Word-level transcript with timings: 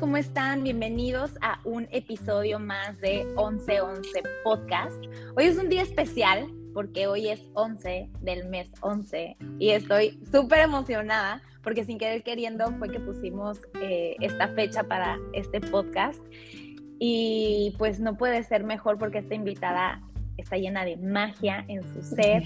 ¿cómo 0.00 0.18
están? 0.18 0.62
Bienvenidos 0.62 1.30
a 1.40 1.58
un 1.64 1.88
episodio 1.90 2.58
más 2.58 3.00
de 3.00 3.24
1111 3.36 4.22
Podcast. 4.44 5.04
Hoy 5.36 5.44
es 5.44 5.56
un 5.56 5.70
día 5.70 5.82
especial 5.82 6.52
porque 6.74 7.06
hoy 7.06 7.28
es 7.28 7.48
11 7.54 8.10
del 8.20 8.46
mes 8.48 8.70
11 8.82 9.36
y 9.58 9.70
estoy 9.70 10.20
súper 10.30 10.60
emocionada 10.60 11.40
porque 11.62 11.84
sin 11.84 11.98
querer 11.98 12.22
queriendo 12.22 12.70
fue 12.72 12.90
que 12.90 13.00
pusimos 13.00 13.58
eh, 13.80 14.16
esta 14.20 14.48
fecha 14.48 14.82
para 14.82 15.18
este 15.32 15.60
podcast 15.60 16.20
y 16.98 17.74
pues 17.78 17.98
no 17.98 18.18
puede 18.18 18.42
ser 18.42 18.64
mejor 18.64 18.98
porque 18.98 19.18
esta 19.18 19.34
invitada 19.34 20.02
está 20.36 20.58
llena 20.58 20.84
de 20.84 20.98
magia 20.98 21.64
en 21.68 21.82
su 21.94 22.02
ser, 22.02 22.42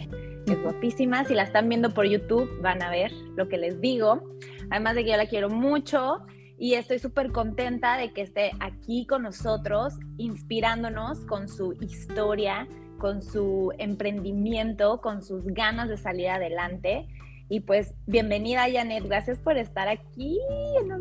es 0.47 0.63
guapísima. 0.63 1.25
Si 1.25 1.35
la 1.35 1.43
están 1.43 1.69
viendo 1.69 1.91
por 1.91 2.07
YouTube, 2.07 2.49
van 2.63 2.81
a 2.83 2.91
ver 2.91 3.11
lo 3.35 3.49
que 3.49 3.59
les 3.59 3.81
digo. 3.81 4.23
Además 4.71 4.95
de 4.95 5.05
que 5.05 5.11
yo 5.11 5.17
la 5.17 5.27
quiero 5.27 5.49
mucho 5.49 6.25
y 6.61 6.75
estoy 6.75 6.99
súper 6.99 7.33
contenta 7.33 7.97
de 7.97 8.13
que 8.13 8.21
esté 8.21 8.51
aquí 8.61 9.07
con 9.07 9.23
nosotros, 9.23 9.95
inspirándonos 10.19 11.21
con 11.21 11.49
su 11.49 11.73
historia, 11.81 12.69
con 12.99 13.23
su 13.23 13.73
emprendimiento, 13.79 15.01
con 15.01 15.25
sus 15.25 15.43
ganas 15.47 15.89
de 15.89 15.97
salir 15.97 16.29
adelante. 16.29 17.09
Y 17.49 17.61
pues 17.61 17.95
bienvenida 18.07 18.67
Janet, 18.71 19.05
gracias 19.05 19.39
por 19.39 19.57
estar 19.57 19.89
aquí. 19.89 20.39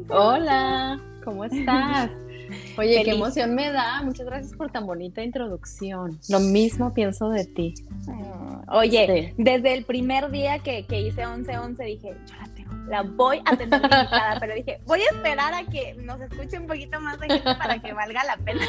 Hola, 0.08 0.98
¿cómo 1.26 1.44
estás? 1.44 2.10
Oye, 2.78 3.04
qué 3.04 3.12
emoción 3.12 3.54
me 3.54 3.70
da. 3.70 4.02
Muchas 4.02 4.28
gracias 4.28 4.54
por 4.54 4.72
tan 4.72 4.88
bonita 4.88 5.22
introducción. 5.22 6.20
Lo 6.30 6.40
mismo 6.40 6.94
pienso 6.94 7.30
de 7.32 7.44
ti. 7.44 7.74
Oye, 8.70 9.34
desde 9.38 9.74
el 9.74 9.84
primer 9.84 10.32
día 10.32 10.60
que, 10.60 10.86
que 10.86 11.02
hice 11.02 11.24
11-11 11.24 11.86
dije, 11.86 12.16
yo 12.26 12.36
la 12.38 12.48
la 12.88 13.04
voy 13.04 13.42
a 13.46 13.56
tener 13.56 13.82
invitada, 13.82 14.38
pero 14.40 14.56
dije, 14.56 14.82
voy 14.86 15.02
a 15.02 15.16
esperar 15.16 15.54
a 15.54 15.64
que 15.64 15.94
nos 15.96 16.20
escuche 16.22 16.58
un 16.58 16.68
poquito 16.68 17.00
más 17.00 17.20
de 17.20 17.28
gente 17.28 17.56
para 17.56 17.80
que 17.80 17.94
valga 17.94 18.24
la 18.24 18.38
pena. 18.38 18.66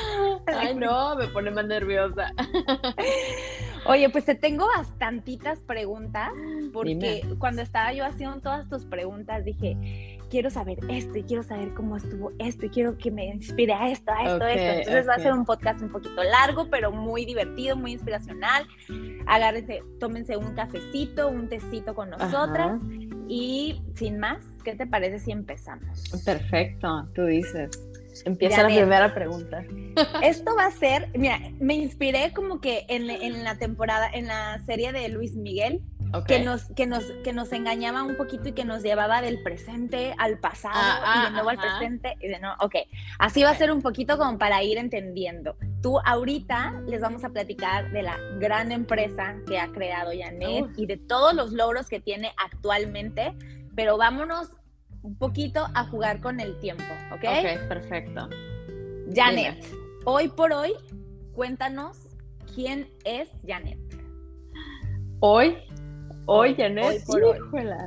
Ay, 0.46 0.74
no, 0.74 1.16
me 1.16 1.26
pone 1.28 1.50
más 1.50 1.66
nerviosa. 1.66 2.32
Oye, 3.86 4.10
pues 4.10 4.26
te 4.26 4.34
tengo 4.34 4.66
bastantitas 4.76 5.60
preguntas, 5.60 6.30
porque 6.72 7.22
cuando 7.38 7.62
estaba 7.62 7.92
yo 7.92 8.04
haciendo 8.04 8.40
todas 8.40 8.68
tus 8.68 8.84
preguntas 8.84 9.44
dije, 9.44 10.18
quiero 10.30 10.48
saber 10.48 10.78
esto 10.88 11.18
y 11.18 11.24
quiero 11.24 11.42
saber 11.42 11.74
cómo 11.74 11.96
estuvo 11.96 12.32
esto 12.38 12.66
y 12.66 12.70
quiero 12.70 12.96
que 12.96 13.10
me 13.10 13.26
inspire 13.26 13.74
a 13.74 13.90
esto, 13.90 14.12
a 14.12 14.22
esto, 14.22 14.44
a 14.44 14.52
esto. 14.52 14.78
Entonces 14.78 15.08
va 15.08 15.14
a 15.14 15.18
ser 15.18 15.32
un 15.32 15.44
podcast 15.44 15.82
un 15.82 15.90
poquito 15.90 16.22
largo, 16.22 16.70
pero 16.70 16.92
muy 16.92 17.26
divertido, 17.26 17.76
muy 17.76 17.92
inspiracional. 17.92 18.66
Agárrense, 19.26 19.82
tómense 19.98 20.36
un 20.36 20.54
cafecito, 20.54 21.28
un 21.28 21.48
tecito 21.48 21.94
con 21.94 22.10
nosotras 22.10 22.80
y 23.28 23.82
sin 23.94 24.18
más, 24.18 24.42
¿qué 24.64 24.74
te 24.74 24.86
parece 24.86 25.18
si 25.18 25.32
empezamos? 25.32 26.10
Perfecto, 26.24 27.08
tú 27.14 27.26
dices. 27.26 27.70
Empieza 28.24 28.62
la 28.62 28.68
primera 28.68 29.14
pregunta. 29.14 29.64
Esto 30.22 30.54
va 30.56 30.66
a 30.66 30.70
ser, 30.70 31.10
mira, 31.16 31.38
me 31.60 31.74
inspiré 31.74 32.32
como 32.32 32.60
que 32.60 32.84
en, 32.88 33.08
en 33.08 33.44
la 33.44 33.56
temporada, 33.56 34.08
en 34.12 34.26
la 34.26 34.58
serie 34.64 34.92
de 34.92 35.08
Luis 35.08 35.36
Miguel, 35.36 35.82
que, 36.26 36.40
nos, 36.40 36.64
que, 36.72 36.86
nos, 36.86 37.04
que 37.24 37.32
nos 37.32 37.52
engañaba 37.52 38.02
un 38.02 38.16
poquito 38.16 38.48
y 38.48 38.52
que 38.52 38.64
nos 38.64 38.82
llevaba 38.82 39.22
del 39.22 39.42
presente 39.42 40.14
al 40.18 40.38
pasado 40.38 40.74
ah, 40.76 41.14
y 41.16 41.20
de 41.20 41.26
ah, 41.26 41.30
nuevo 41.30 41.48
al 41.50 41.58
presente 41.58 42.16
y 42.20 42.28
de 42.28 42.40
nuevo. 42.40 42.56
Ok, 42.60 42.74
así 43.18 43.42
va 43.42 43.50
a 43.50 43.54
ser 43.54 43.70
un 43.70 43.82
poquito 43.82 44.18
como 44.18 44.38
para 44.38 44.62
ir 44.62 44.78
entendiendo. 44.78 45.56
Tú 45.82 45.98
ahorita 46.04 46.82
les 46.86 47.00
vamos 47.00 47.24
a 47.24 47.30
platicar 47.30 47.90
de 47.92 48.02
la 48.02 48.18
gran 48.38 48.72
empresa 48.72 49.36
que 49.46 49.58
ha 49.58 49.68
creado 49.68 50.10
Janet 50.16 50.70
y 50.76 50.86
de 50.86 50.96
todos 50.96 51.34
los 51.34 51.52
logros 51.52 51.88
que 51.88 52.00
tiene 52.00 52.32
actualmente, 52.36 53.34
pero 53.76 53.96
vámonos 53.96 54.48
un 55.02 55.16
poquito 55.16 55.66
a 55.74 55.84
jugar 55.84 56.20
con 56.20 56.40
el 56.40 56.58
tiempo, 56.58 56.84
¿ok? 57.12 57.24
Ok, 57.24 57.68
perfecto. 57.68 58.28
Janet, 59.14 59.64
hoy 60.04 60.28
por 60.28 60.52
hoy, 60.52 60.72
cuéntanos 61.34 61.96
quién 62.54 62.90
es 63.04 63.28
Janet. 63.46 63.78
Hoy 65.20 65.56
Hoy, 66.26 66.54
Janet, 66.54 67.02
hoy 67.08 67.22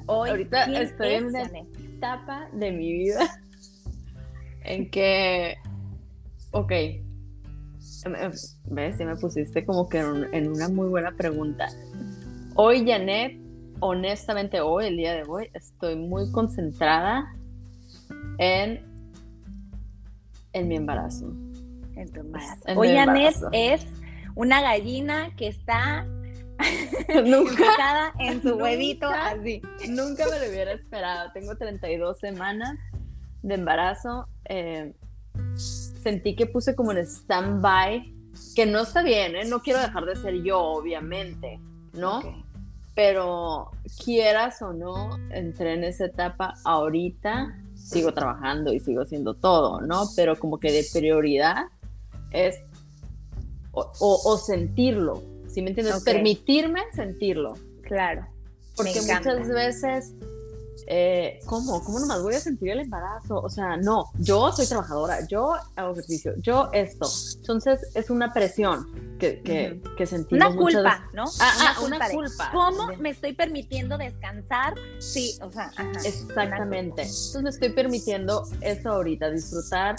hoy. 0.08 0.30
ahorita 0.30 0.66
estoy 0.82 1.14
en 1.14 1.26
una 1.26 1.44
etapa 1.44 2.50
de 2.52 2.72
mi 2.72 2.92
vida 2.92 3.20
en 4.64 4.90
que, 4.90 5.56
ok, 6.52 6.72
ves, 8.66 8.98
si 8.98 9.06
me 9.06 9.16
pusiste 9.16 9.66
como 9.66 9.88
que 9.88 10.00
en, 10.00 10.48
una 10.50 10.68
muy 10.70 10.90
buena 10.90 11.12
pregunta. 11.16 11.68
Hoy, 12.56 12.86
Janet, 12.86 13.40
honestamente 13.80 14.62
hoy, 14.62 14.88
el 14.88 14.98
día 14.98 15.14
de 15.14 15.24
hoy, 15.28 15.50
estoy 15.54 15.96
muy 15.96 16.32
concentrada 16.32 17.34
en, 18.40 18.84
en 20.54 20.68
mi 20.68 20.76
embarazo. 20.76 21.34
En 21.96 22.12
tu 22.12 22.20
embarazo. 22.20 22.62
hoy, 22.76 22.90
Janet 22.90 23.36
es 23.52 23.86
una 24.36 24.62
gallina 24.62 25.34
que 25.36 25.48
está 25.48 26.06
nunca 27.26 28.14
en 28.20 28.42
su 28.42 28.56
huevito 28.56 29.08
así. 29.08 29.62
Nunca 29.90 30.26
me 30.30 30.40
lo 30.40 30.52
hubiera 30.52 30.74
esperado. 30.74 31.32
Tengo 31.34 31.56
32 31.56 32.20
semanas 32.20 32.80
de 33.42 33.56
embarazo. 33.56 34.28
Eh, 34.46 34.94
sentí 35.56 36.36
que 36.36 36.46
puse 36.46 36.76
como 36.76 36.92
en 36.92 37.00
stand-by, 37.00 38.14
que 38.56 38.66
no 38.66 38.82
está 38.82 39.04
bien, 39.04 39.36
¿eh? 39.36 39.46
no 39.46 39.62
quiero 39.62 39.80
dejar 39.80 40.06
de 40.06 40.16
ser 40.16 40.44
yo, 40.44 40.60
obviamente, 40.60 41.60
¿no? 41.94 42.22
Pero 42.96 43.72
quieras 44.04 44.62
o 44.62 44.74
no, 44.74 45.18
entré 45.32 45.74
en 45.74 45.84
esa 45.84 46.06
etapa 46.06 46.54
ahorita, 46.64 47.58
sigo 47.76 48.14
trabajando 48.14 48.72
y 48.74 48.80
sigo 48.80 49.02
haciendo 49.02 49.34
todo, 49.34 49.82
¿no? 49.82 50.04
Pero 50.16 50.38
como 50.38 50.60
que 50.60 50.72
de 50.72 50.86
prioridad 50.92 51.66
es 52.32 52.56
o 53.72 54.38
sentirlo, 54.38 55.24
¿sí 55.54 55.62
me 55.62 55.70
entiendes? 55.70 56.04
Permitirme 56.04 56.82
sentirlo. 56.94 57.56
Claro. 57.84 58.28
Porque 58.76 59.02
muchas 59.02 59.48
veces, 59.50 60.14
eh, 60.88 61.40
¿cómo? 61.46 61.84
¿Cómo 61.84 62.00
nomás 62.00 62.24
voy 62.24 62.34
a 62.34 62.40
sentir 62.40 62.72
el 62.72 62.80
embarazo? 62.80 63.40
O 63.40 63.50
sea, 63.50 63.78
no, 63.78 64.10
yo 64.18 64.52
soy 64.52 64.66
trabajadora, 64.66 65.28
yo 65.28 65.54
hago 65.76 65.92
ejercicio, 65.94 66.34
yo 66.38 66.70
esto. 66.74 67.08
Entonces 67.38 67.80
es 67.94 68.10
una 68.10 68.34
presión 68.34 69.18
que, 69.20 69.42
que, 69.42 69.80
que 69.96 70.06
sentimos. 70.08 70.48
Una 70.48 70.58
culpa, 70.58 71.10
¿no? 71.14 71.26
Ah, 71.40 71.76
una, 71.86 72.00
ah, 72.02 72.10
culpa. 72.12 72.50
¿Cómo 72.52 72.88
me 72.98 73.12
estoy 73.12 73.34
permitiendo 73.34 73.98
descansar? 73.98 74.74
Sí, 74.98 75.38
o 75.42 75.52
sea, 75.52 75.72
exactamente. 76.04 77.04
Entonces 77.04 77.44
me 77.44 77.50
estoy 77.52 77.70
permitiendo 77.70 78.44
eso 78.62 78.90
ahorita, 78.90 79.30
disfrutar 79.30 79.98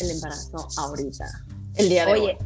el 0.00 0.10
embarazo 0.10 0.68
ahorita, 0.76 1.24
el 1.76 1.88
día 1.88 2.04
de 2.04 2.12
Oye, 2.12 2.38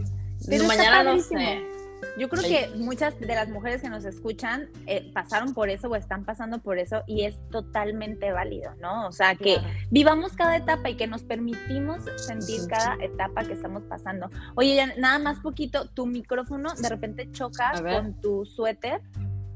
hoy. 0.48 0.58
mañana 0.66 1.02
no 1.02 1.20
sé. 1.20 1.73
Yo 2.16 2.28
creo 2.28 2.43
que 2.43 2.71
muchas 2.77 3.19
de 3.19 3.34
las 3.34 3.49
mujeres 3.49 3.82
que 3.82 3.88
nos 3.88 4.05
escuchan 4.05 4.69
eh, 4.87 5.10
pasaron 5.12 5.53
por 5.53 5.69
eso 5.69 5.88
o 5.88 5.97
están 5.97 6.25
pasando 6.25 6.60
por 6.60 6.78
eso 6.78 7.03
y 7.06 7.25
es 7.25 7.37
totalmente 7.50 8.31
válido, 8.32 8.72
¿no? 8.81 9.09
O 9.09 9.12
sea, 9.12 9.34
que 9.34 9.59
vivamos 9.91 10.32
cada 10.32 10.56
etapa 10.56 10.91
y 10.91 10.97
que 10.97 11.06
nos 11.06 11.22
permitimos 11.22 12.03
sentir 12.16 12.60
cada 12.69 12.97
etapa 13.03 13.44
que 13.44 13.55
estamos 13.55 13.82
pasando. 13.84 14.31
Oye, 14.55 14.77
ya, 14.77 14.94
nada 14.97 15.19
más 15.19 15.41
poquito, 15.41 15.88
tu 15.88 16.06
micrófono 16.06 16.75
de 16.75 16.88
repente 16.88 17.31
choca 17.32 17.72
con 17.82 18.21
tu 18.21 18.44
suéter. 18.44 19.00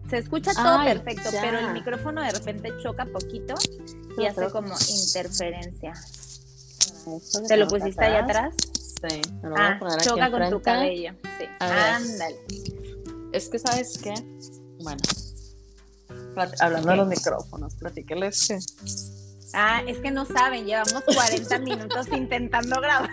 Se 0.09 0.19
escucha 0.19 0.53
todo 0.55 0.85
perfecto, 0.85 1.29
pero 1.41 1.59
el 1.59 1.73
micrófono 1.73 2.23
de 2.23 2.33
repente 2.33 2.73
choca 2.83 3.05
poquito 3.05 3.55
y 4.17 4.25
hace 4.25 4.51
como 4.51 4.75
interferencia. 4.89 5.93
¿Te 7.47 7.57
lo 7.57 7.69
pusiste 7.69 8.05
ahí 8.05 8.17
atrás? 8.17 8.55
Sí, 9.01 9.21
me 9.43 9.49
lo 9.49 9.55
voy 9.55 9.61
a 9.61 9.69
ah, 9.69 9.79
poner 9.79 10.01
choca 10.01 10.31
con 10.31 10.51
tu 10.51 10.61
cabello. 10.61 11.13
Sí. 11.39 11.45
Ándale. 11.61 12.37
Es 13.33 13.49
que, 13.49 13.59
¿sabes 13.59 13.99
qué? 14.03 14.15
Bueno, 14.83 15.01
hablando 16.61 16.91
de 16.91 16.97
los 16.97 17.09
micrófonos, 17.09 17.75
platíqueles 17.77 18.49
que. 18.49 18.59
Ah, 19.55 19.83
es 19.87 19.99
que 19.99 20.11
no 20.11 20.25
saben, 20.25 20.67
llevamos 20.67 21.03
40 21.05 21.59
minutos 21.61 22.09
intentando 22.09 22.81
grabar. 22.81 23.11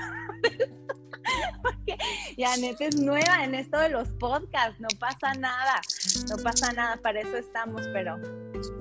Porque 1.62 1.98
Janet 2.38 2.80
es 2.82 3.00
nueva 3.00 3.44
en 3.44 3.56
esto 3.56 3.80
de 3.80 3.90
los 3.90 4.10
podcasts, 4.10 4.80
no 4.80 4.88
pasa 5.00 5.34
nada, 5.34 5.82
no 6.30 6.38
pasa 6.44 6.74
nada, 6.74 6.98
para 6.98 7.22
eso 7.22 7.38
estamos, 7.38 7.82
pero. 7.94 8.18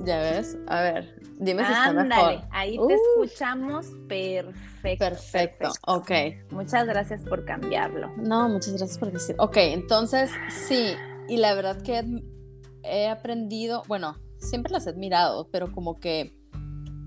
Ya 0.05 0.19
ves, 0.19 0.57
a 0.69 0.81
ver, 0.81 1.21
dime 1.39 1.65
si 1.65 1.73
está 1.73 1.93
mejor. 1.93 2.41
ahí 2.51 2.79
te 2.79 2.95
escuchamos 2.95 3.87
perfecto. 4.09 5.05
Perfecto, 5.05 5.73
ok. 5.87 6.11
Muchas 6.51 6.87
gracias 6.87 7.23
por 7.23 7.45
cambiarlo. 7.45 8.13
No, 8.17 8.49
muchas 8.49 8.75
gracias 8.75 8.99
por 8.99 9.13
decir. 9.13 9.37
Ok, 9.39 9.57
entonces 9.57 10.31
sí, 10.69 10.95
y 11.29 11.37
la 11.39 11.55
verdad 11.55 11.83
que 11.83 12.23
he 12.83 13.09
aprendido, 13.09 13.83
bueno, 13.89 14.17
siempre 14.39 14.73
las 14.73 14.87
he 14.87 14.91
admirado, 14.91 15.49
pero 15.51 15.73
como 15.73 15.99
que 15.99 16.39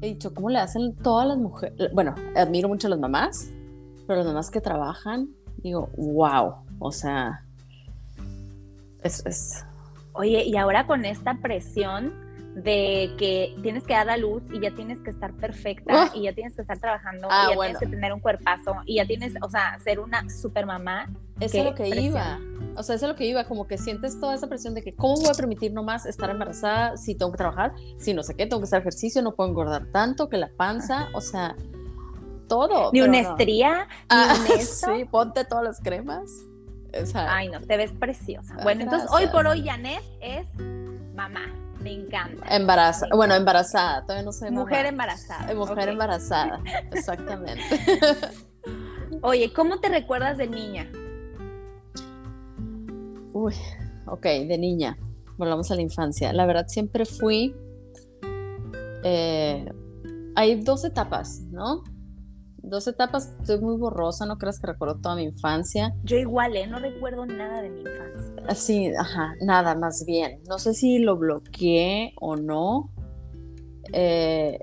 he 0.02 0.08
dicho, 0.08 0.34
¿cómo 0.34 0.50
le 0.50 0.60
hacen 0.60 0.96
todas 0.96 1.28
las 1.28 1.38
mujeres? 1.38 1.92
Bueno, 1.94 2.16
admiro 2.36 2.68
mucho 2.68 2.88
a 2.88 2.92
las 2.92 3.00
mamás, 3.00 3.50
pero 4.08 4.20
las 4.20 4.28
mamás 4.28 4.50
que 4.50 4.62
trabajan, 4.62 5.30
digo, 5.58 5.90
wow, 5.98 6.56
o 6.80 6.92
sea, 6.92 7.44
es, 9.04 9.26
es... 9.26 9.66
Oye, 10.14 10.44
y 10.46 10.56
ahora 10.58 10.88
con 10.88 11.06
esta 11.06 11.36
presión 11.36 12.26
de 12.56 13.14
que 13.20 13.56
tienes 13.62 13.84
que 13.84 13.94
dar 13.94 14.10
a 14.10 14.18
luz 14.18 14.42
y 14.52 14.60
ya 14.60 14.74
tienes 14.74 14.98
que 15.04 15.12
estar 15.12 15.32
perfecta 15.34 16.10
y 16.16 16.24
ya 16.24 16.34
tienes 16.34 16.56
que 16.56 16.64
estar 16.64 16.80
trabajando 16.80 17.28
Ah, 17.30 17.46
y 17.46 17.50
ya 17.52 17.56
bueno. 17.56 17.78
tienes 17.78 17.80
que 17.80 17.96
tener 17.96 18.14
un 18.14 18.20
cuerpazo 18.20 18.78
y 18.88 18.96
ya 18.96 19.06
tienes, 19.06 19.34
o 19.44 19.50
sea, 19.50 19.78
ser 19.80 20.00
una 20.00 20.28
super 20.30 20.66
mamá. 20.66 21.08
Eso 21.40 21.60
es 21.60 21.66
lo 21.66 21.76
que 21.76 21.84
presión. 21.84 22.06
iba. 22.06 22.40
O 22.76 22.82
sea, 22.82 22.96
eso 22.96 23.06
es 23.06 23.12
lo 23.12 23.16
que 23.16 23.26
iba, 23.26 23.44
como 23.46 23.68
que 23.68 23.78
sientes 23.78 24.20
toda 24.20 24.34
esa 24.34 24.48
presión 24.48 24.74
de 24.74 24.82
que 24.84 24.96
cómo 24.96 25.16
voy 25.18 25.28
a 25.30 25.34
permitir 25.34 25.72
nomás 25.72 26.08
estar 26.08 26.32
embarazada 26.32 26.98
si 26.98 27.14
tengo 27.14 27.32
que 27.32 27.38
trabajar, 27.38 27.74
si 28.00 28.16
no 28.16 28.24
sé 28.24 28.36
qué, 28.36 28.48
tengo 28.48 28.60
que 28.60 28.66
hacer 28.66 28.80
ejercicio, 28.80 29.22
no 29.22 29.36
puedo 29.36 29.50
engordar 29.52 29.86
tanto, 29.92 30.28
que 30.28 30.38
la 30.38 30.50
panza, 30.58 31.10
o 31.14 31.22
sea, 31.22 31.56
todo. 32.48 32.92
Ni 32.94 33.02
una 33.02 33.22
no. 33.22 33.30
estría, 33.32 33.88
Ah, 34.10 34.36
ni 34.50 34.62
sí, 34.62 35.06
ponte 35.12 35.46
todas 35.46 35.64
las 35.64 35.80
cremas. 35.80 36.30
O 37.02 37.06
sea, 37.06 37.36
Ay, 37.36 37.50
no, 37.50 37.60
te 37.62 37.78
ves 37.78 37.92
preciosa. 37.92 38.56
Ah, 38.58 38.64
Bueno, 38.64 38.84
entonces 38.84 39.10
hoy 39.12 39.28
por 39.28 39.46
hoy 39.48 39.64
Janet 39.66 40.02
es 40.22 40.48
mamá. 41.16 41.42
Me 41.82 41.92
encanta. 41.94 42.44
embarazada, 42.56 43.16
bueno, 43.16 43.36
embarazada, 43.36 44.02
todavía 44.02 44.24
no 44.26 44.32
soy 44.32 44.50
Mujer 44.52 44.78
mamá. 44.78 44.90
embarazada. 44.90 45.52
Eh, 45.52 45.56
Mujer 45.56 45.90
embarazada, 45.90 46.60
exactamente. 46.92 47.64
Oye, 49.22 49.54
¿cómo 49.54 49.80
te 49.80 49.88
recuerdas 49.90 50.38
de 50.38 50.48
niña? 50.48 50.90
Uy, 53.34 53.54
ok, 54.08 54.24
de 54.24 54.58
niña, 54.58 54.98
volvamos 55.38 55.70
a 55.72 55.76
la 55.76 55.82
infancia. 55.82 56.34
La 56.34 56.46
verdad, 56.46 56.66
siempre 56.68 57.06
fui. 57.06 57.56
eh, 59.04 59.72
hay 60.36 60.62
dos 60.62 60.84
etapas, 60.84 61.42
¿no? 61.52 61.84
Dos 62.68 62.86
etapas, 62.88 63.34
estoy 63.40 63.62
muy 63.62 63.78
borrosa, 63.78 64.26
no 64.26 64.38
creas 64.38 64.60
que 64.60 64.68
recuerdo 64.68 65.00
toda 65.00 65.16
mi 65.16 65.24
infancia. 65.24 65.94
Yo 66.04 66.18
igual, 66.18 66.58
¿eh? 66.58 66.68
No 66.68 66.80
recuerdo 66.80 67.26
nada 67.26 67.62
de 67.62 67.70
mi 67.70 67.80
infancia. 67.80 68.44
Así, 68.46 68.92
ajá, 68.94 69.36
nada, 69.42 69.74
más 69.74 70.04
bien. 70.06 70.42
No 70.50 70.60
sé 70.60 70.74
si 70.74 71.00
lo 71.00 71.16
bloqueé 71.16 72.14
o 72.20 72.36
no. 72.36 72.92
Eh, 73.94 74.60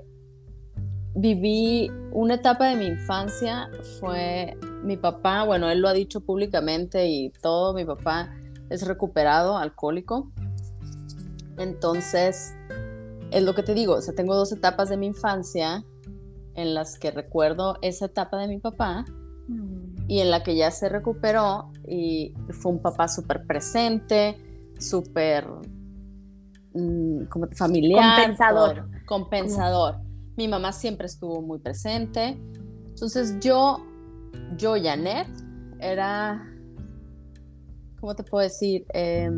viví 1.15 1.89
una 2.11 2.35
etapa 2.35 2.67
de 2.67 2.75
mi 2.75 2.85
infancia, 2.85 3.69
fue 3.99 4.55
mi 4.83 4.97
papá, 4.97 5.43
bueno, 5.43 5.69
él 5.71 5.79
lo 5.79 5.87
ha 5.87 5.93
dicho 5.93 6.21
públicamente 6.21 7.07
y 7.07 7.31
todo, 7.41 7.73
mi 7.73 7.85
papá 7.85 8.29
es 8.69 8.85
recuperado 8.85 9.57
alcohólico. 9.57 10.31
Entonces, 11.57 12.53
es 13.31 13.43
lo 13.43 13.55
que 13.55 13.63
te 13.63 13.73
digo, 13.73 13.93
o 13.95 14.01
sea, 14.01 14.13
tengo 14.13 14.35
dos 14.35 14.51
etapas 14.51 14.89
de 14.89 14.97
mi 14.97 15.07
infancia 15.07 15.83
en 16.55 16.73
las 16.73 16.97
que 16.97 17.11
recuerdo 17.11 17.77
esa 17.81 18.05
etapa 18.05 18.37
de 18.37 18.47
mi 18.47 18.59
papá 18.59 19.05
y 20.07 20.19
en 20.19 20.31
la 20.31 20.43
que 20.43 20.55
ya 20.55 20.71
se 20.71 20.89
recuperó 20.89 21.71
y 21.87 22.33
fue 22.51 22.71
un 22.71 22.81
papá 22.81 23.07
súper 23.07 23.45
presente, 23.45 24.37
súper 24.79 25.47
mm, 26.73 27.25
como 27.25 27.47
familiar. 27.47 28.15
Compensador. 28.15 28.85
compensador. 29.05 29.95
Mi 30.37 30.47
mamá 30.47 30.71
siempre 30.71 31.07
estuvo 31.07 31.41
muy 31.41 31.59
presente. 31.59 32.37
Entonces 32.87 33.39
yo, 33.39 33.85
yo, 34.57 34.75
Janet, 34.81 35.27
era, 35.79 36.47
¿cómo 37.99 38.15
te 38.15 38.23
puedo 38.23 38.43
decir? 38.43 38.85
Eh, 38.93 39.31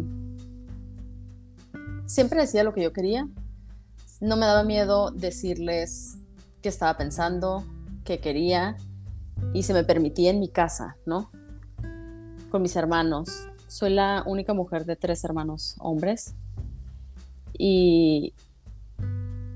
siempre 2.06 2.42
decía 2.42 2.64
lo 2.64 2.74
que 2.74 2.84
yo 2.84 2.94
quería. 2.94 3.28
No 4.20 4.36
me 4.36 4.46
daba 4.46 4.64
miedo 4.64 5.12
decirles 5.12 6.18
qué 6.68 6.70
estaba 6.72 6.98
pensando, 6.98 7.64
qué 8.04 8.20
quería 8.20 8.76
y 9.54 9.64
se 9.64 9.74
me 9.74 9.86
permitía 9.86 10.32
en 10.32 10.42
mi 10.42 10.50
casa, 10.50 10.98
¿no? 11.06 11.32
Con 12.52 12.62
mis 12.62 12.76
hermanos. 12.76 13.48
Soy 13.68 13.92
la 13.94 14.22
única 14.26 14.54
mujer 14.54 14.84
de 14.84 14.98
tres 14.98 15.24
hermanos 15.24 15.76
hombres 15.80 16.36
y 17.58 18.34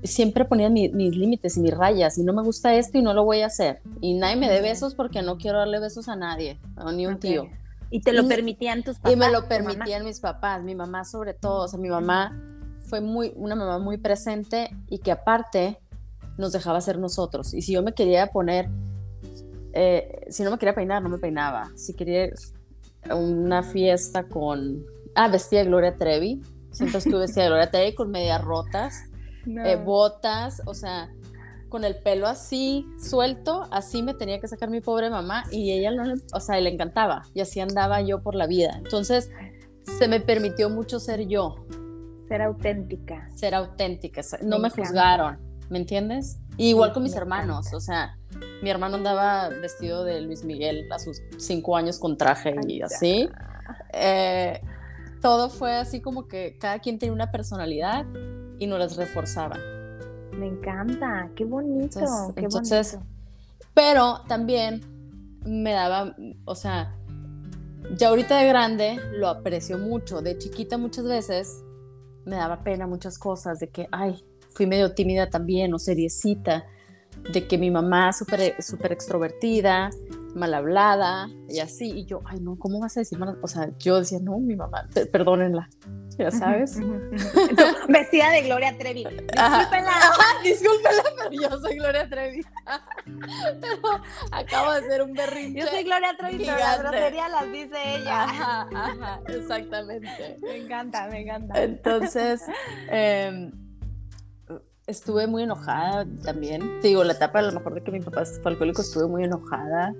siempre 0.02 0.46
ponía 0.46 0.70
mi- 0.70 0.88
mis 0.88 1.14
límites 1.14 1.58
y 1.58 1.60
mis 1.60 1.74
rayas 1.76 2.16
y 2.16 2.22
no 2.24 2.32
me 2.32 2.42
gusta 2.42 2.74
esto 2.76 2.96
y 2.96 3.02
no 3.02 3.12
lo 3.12 3.26
voy 3.26 3.42
a 3.42 3.46
hacer. 3.46 3.82
Y 4.00 4.14
nadie 4.14 4.36
me 4.36 4.48
dé 4.48 4.62
besos 4.62 4.94
porque 4.94 5.20
no 5.20 5.36
quiero 5.36 5.58
darle 5.58 5.80
besos 5.80 6.08
a 6.08 6.16
nadie, 6.16 6.58
a 6.76 6.90
ni 6.92 7.06
un 7.06 7.18
tío. 7.18 7.44
Y 7.90 8.00
te 8.00 8.14
lo 8.14 8.22
Y- 8.22 8.26
permitían 8.28 8.82
tus 8.82 8.96
papás. 8.96 9.12
Y 9.12 9.16
me 9.16 9.30
lo 9.30 9.46
permitían 9.48 10.02
mis 10.06 10.18
papás, 10.18 10.62
mi 10.62 10.74
mamá 10.74 11.04
sobre 11.04 11.34
todo, 11.34 11.64
o 11.64 11.68
sea, 11.68 11.78
mi 11.78 11.90
mamá 11.90 12.40
fue 12.86 13.02
muy, 13.02 13.34
una 13.36 13.54
mamá 13.54 13.78
muy 13.78 13.98
presente 13.98 14.70
y 14.88 15.00
que 15.00 15.12
aparte 15.12 15.78
nos 16.38 16.52
dejaba 16.52 16.80
ser 16.80 16.98
nosotros. 16.98 17.54
Y 17.54 17.62
si 17.62 17.72
yo 17.72 17.82
me 17.82 17.92
quería 17.92 18.28
poner, 18.28 18.68
eh, 19.72 20.26
si 20.30 20.42
no 20.42 20.50
me 20.50 20.58
quería 20.58 20.74
peinar, 20.74 21.02
no 21.02 21.08
me 21.08 21.18
peinaba. 21.18 21.70
Si 21.76 21.94
quería 21.94 22.30
una 23.10 23.62
fiesta 23.62 24.24
con, 24.24 24.84
ah, 25.14 25.28
vestía 25.28 25.60
de 25.60 25.66
Gloria 25.66 25.96
Trevi, 25.96 26.40
siempre 26.70 26.98
estuve 26.98 27.20
vestida 27.20 27.44
de 27.44 27.50
Gloria 27.50 27.70
Trevi 27.70 27.94
con 27.94 28.10
medias 28.10 28.42
rotas, 28.42 29.04
eh, 29.46 29.76
botas, 29.76 30.62
o 30.66 30.74
sea, 30.74 31.10
con 31.68 31.84
el 31.84 31.96
pelo 31.96 32.26
así 32.26 32.86
suelto, 33.02 33.66
así 33.70 34.02
me 34.02 34.14
tenía 34.14 34.38
que 34.40 34.46
sacar 34.46 34.68
mi 34.68 34.80
pobre 34.80 35.08
mamá 35.10 35.44
y 35.50 35.72
ella 35.72 35.90
no, 35.90 36.14
o 36.34 36.40
sea, 36.40 36.60
le 36.60 36.70
encantaba 36.70 37.22
y 37.34 37.40
así 37.40 37.60
andaba 37.60 38.02
yo 38.02 38.22
por 38.22 38.34
la 38.34 38.46
vida. 38.46 38.74
Entonces, 38.76 39.30
se 39.98 40.06
me 40.06 40.20
permitió 40.20 40.70
mucho 40.70 41.00
ser 41.00 41.26
yo, 41.26 41.66
Ser 42.28 42.42
auténtica. 42.42 43.28
ser 43.34 43.54
auténtica, 43.54 44.22
Me 44.42 44.48
no 44.48 44.58
me, 44.58 44.70
juzgaron, 44.70 45.38
¿me 45.72 45.78
entiendes? 45.78 46.36
Y 46.58 46.68
igual 46.68 46.92
con 46.92 47.02
mis 47.02 47.16
hermanos, 47.16 47.72
o 47.72 47.80
sea, 47.80 48.18
mi 48.62 48.68
hermano 48.68 48.96
andaba 48.96 49.48
vestido 49.48 50.04
de 50.04 50.20
Luis 50.20 50.44
Miguel 50.44 50.86
a 50.92 50.98
sus 50.98 51.22
cinco 51.38 51.76
años 51.76 51.98
con 51.98 52.18
traje 52.18 52.54
y 52.68 52.82
así. 52.82 53.28
Eh, 53.94 54.60
todo 55.22 55.48
fue 55.48 55.72
así 55.74 56.02
como 56.02 56.28
que 56.28 56.58
cada 56.60 56.78
quien 56.78 56.98
tenía 56.98 57.14
una 57.14 57.30
personalidad 57.30 58.04
y 58.58 58.66
nos 58.66 58.78
las 58.78 58.96
reforzaba. 58.96 59.56
Me 60.32 60.46
encanta. 60.46 61.30
Qué 61.34 61.46
bonito. 61.46 61.98
Entonces- 61.98 62.34
qué 62.34 62.40
entonces, 62.42 62.92
bonito. 62.92 63.10
Pero 63.72 64.20
también 64.28 64.82
me 65.46 65.72
daba, 65.72 66.14
o 66.44 66.54
sea, 66.54 66.94
ya 67.96 68.08
ahorita 68.08 68.36
de 68.36 68.46
grande 68.46 69.00
lo 69.14 69.28
aprecio 69.28 69.78
mucho. 69.78 70.20
De 70.20 70.36
chiquita 70.36 70.76
muchas 70.76 71.06
veces 71.06 71.62
me 72.26 72.36
daba 72.36 72.62
pena 72.62 72.86
muchas 72.86 73.18
cosas, 73.18 73.58
de 73.58 73.70
que, 73.70 73.88
ay, 73.90 74.22
fui 74.54 74.66
medio 74.66 74.92
tímida 74.92 75.28
también 75.30 75.72
o 75.74 75.78
seriecita, 75.78 76.64
de 77.32 77.46
que 77.46 77.58
mi 77.58 77.70
mamá 77.70 78.12
súper 78.12 78.54
súper 78.62 78.92
extrovertida, 78.92 79.90
mal 80.34 80.54
hablada 80.54 81.28
y 81.48 81.60
así. 81.60 81.90
Y 81.90 82.04
yo, 82.06 82.20
ay, 82.24 82.40
no, 82.40 82.56
¿cómo 82.58 82.80
vas 82.80 82.96
a 82.96 83.00
decir 83.00 83.18
mal? 83.18 83.38
O 83.42 83.48
sea, 83.48 83.70
yo 83.78 83.98
decía, 84.00 84.18
no, 84.20 84.38
mi 84.38 84.56
mamá, 84.56 84.86
pe- 84.92 85.06
perdónenla, 85.06 85.68
ya 86.18 86.30
sabes. 86.30 86.78
Vestida 87.88 88.30
de 88.30 88.42
Gloria 88.42 88.76
Trevi. 88.78 89.04
Discúlpenla. 89.04 89.90
Ajá, 89.90 90.42
discúlpela, 90.42 91.02
pero 91.18 91.30
yo 91.50 91.60
soy 91.60 91.76
Gloria 91.76 92.08
Trevi. 92.08 92.42
pero 93.60 94.00
acabo 94.32 94.72
de 94.72 94.78
hacer 94.78 95.02
un 95.02 95.12
berrinche. 95.12 95.60
Yo 95.60 95.66
soy 95.66 95.84
Gloria 95.84 96.16
Trevi, 96.18 96.38
pero 96.44 96.58
las 96.58 96.78
groserías 96.80 97.30
las 97.30 97.52
dice 97.52 97.76
ella. 97.96 98.22
Ajá, 98.24 98.68
ajá, 98.74 99.20
exactamente. 99.28 100.38
Me 100.42 100.56
encanta, 100.56 101.06
me 101.08 101.20
encanta. 101.20 101.62
Entonces, 101.62 102.42
eh, 102.90 103.50
estuve 104.86 105.26
muy 105.26 105.42
enojada 105.44 106.06
también. 106.24 106.80
Te 106.80 106.88
digo, 106.88 107.04
la 107.04 107.12
etapa 107.12 107.38
a 107.38 107.42
lo 107.42 107.52
mejor 107.52 107.74
de 107.74 107.82
que 107.82 107.90
mi 107.92 108.00
papá 108.00 108.24
fue 108.24 108.52
alcohólico, 108.52 108.82
estuve 108.82 109.06
muy 109.06 109.24
enojada. 109.24 109.94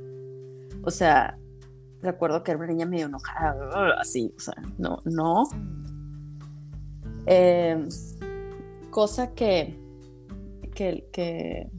O 0.85 0.91
sea, 0.91 1.39
recuerdo 2.03 2.43
que 2.43 2.51
era 2.51 2.59
una 2.59 2.67
niña 2.69 2.87
medio 2.87 3.07
enojada, 3.07 3.95
así, 4.01 4.33
o 4.37 4.41
sea, 4.41 4.55
no, 4.79 4.99
no. 5.05 5.45
Eh, 7.27 7.87
cosa 8.91 9.33
que, 9.35 9.79
que, 10.75 11.07
que, 11.13 11.71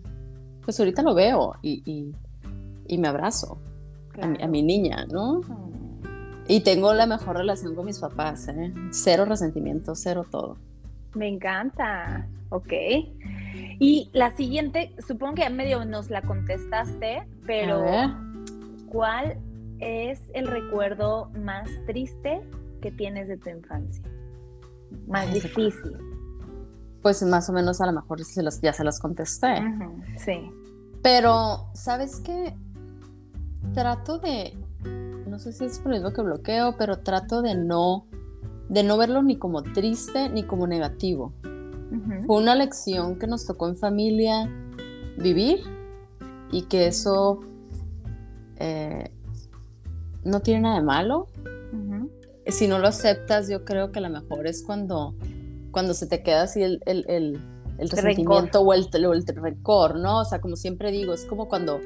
pues 0.63 0.79
ahorita 0.79 1.01
lo 1.01 1.13
veo 1.13 1.53
y, 1.61 1.83
y- 1.85 2.15
y 2.87 2.97
me 2.97 3.07
abrazo 3.07 3.59
a, 4.21 4.27
mi, 4.27 4.41
a 4.41 4.47
mi 4.47 4.61
niña, 4.63 5.05
¿no? 5.11 5.41
Y 6.47 6.61
tengo 6.61 6.93
la 6.93 7.05
mejor 7.05 7.37
relación 7.37 7.75
con 7.75 7.85
mis 7.85 7.99
papás, 7.99 8.47
¿eh? 8.49 8.73
Cero 8.91 9.23
resentimiento, 9.25 9.95
cero 9.95 10.25
todo. 10.29 10.57
Me 11.15 11.27
encanta. 11.27 12.27
Ok. 12.49 12.73
Y 13.79 14.09
la 14.13 14.35
siguiente, 14.35 14.95
supongo 15.05 15.35
que 15.35 15.41
ya 15.41 15.49
medio 15.49 15.85
nos 15.85 16.09
la 16.09 16.21
contestaste, 16.21 17.27
pero. 17.45 17.83
¿cuál 18.93 19.37
es 19.79 20.21
el 20.33 20.47
recuerdo 20.47 21.29
más 21.43 21.67
triste 21.87 22.41
que 22.81 22.91
tienes 22.91 23.27
de 23.27 23.37
tu 23.37 23.49
infancia? 23.49 24.03
Más 25.07 25.27
Ay, 25.27 25.33
difícil. 25.33 25.97
Pues 27.01 27.21
más 27.23 27.49
o 27.49 27.53
menos 27.53 27.81
a 27.81 27.87
lo 27.87 27.91
mejor 27.91 28.23
se 28.23 28.41
ya 28.61 28.71
se 28.71 28.83
las 28.83 28.99
contesté. 28.99 29.47
Sí. 30.17 30.49
Pero, 31.01 31.67
¿sabes 31.73 32.21
qué? 32.21 32.55
Trato 33.73 34.19
de, 34.19 34.53
no 35.27 35.39
sé 35.39 35.51
si 35.51 35.65
es 35.65 35.79
por 35.79 35.97
lo 35.97 36.13
que 36.13 36.21
bloqueo, 36.21 36.77
pero 36.77 36.99
trato 36.99 37.41
de 37.41 37.55
no, 37.55 38.05
de 38.73 38.83
no 38.83 38.97
verlo 38.97 39.21
ni 39.21 39.37
como 39.37 39.61
triste 39.61 40.29
ni 40.29 40.43
como 40.43 40.65
negativo. 40.67 41.33
Fue 42.25 42.37
una 42.37 42.55
lección 42.55 43.19
que 43.19 43.27
nos 43.27 43.45
tocó 43.45 43.67
en 43.67 43.75
familia 43.75 44.49
vivir 45.17 45.59
y 46.51 46.63
que 46.63 46.87
eso 46.87 47.41
eh, 48.57 49.11
no 50.23 50.39
tiene 50.39 50.61
nada 50.61 50.75
de 50.77 50.83
malo. 50.83 51.27
Si 52.47 52.67
no 52.67 52.79
lo 52.79 52.87
aceptas, 52.87 53.47
yo 53.47 53.63
creo 53.63 53.91
que 53.91 53.99
a 53.99 54.01
lo 54.01 54.09
mejor 54.09 54.47
es 54.47 54.63
cuando 54.63 55.15
cuando 55.71 55.93
se 55.93 56.07
te 56.07 56.21
queda 56.23 56.43
así 56.43 56.61
el, 56.61 56.81
el, 56.85 57.05
el, 57.07 57.41
el 57.77 57.89
resentimiento 57.89 58.61
o 58.61 58.73
el, 58.73 58.87
o 59.05 59.13
el 59.13 59.25
rencor, 59.25 59.97
¿no? 59.97 60.21
O 60.21 60.25
sea, 60.25 60.39
como 60.39 60.55
siempre 60.55 60.91
digo, 60.91 61.13
es 61.13 61.25
como 61.25 61.47
cuando 61.47 61.79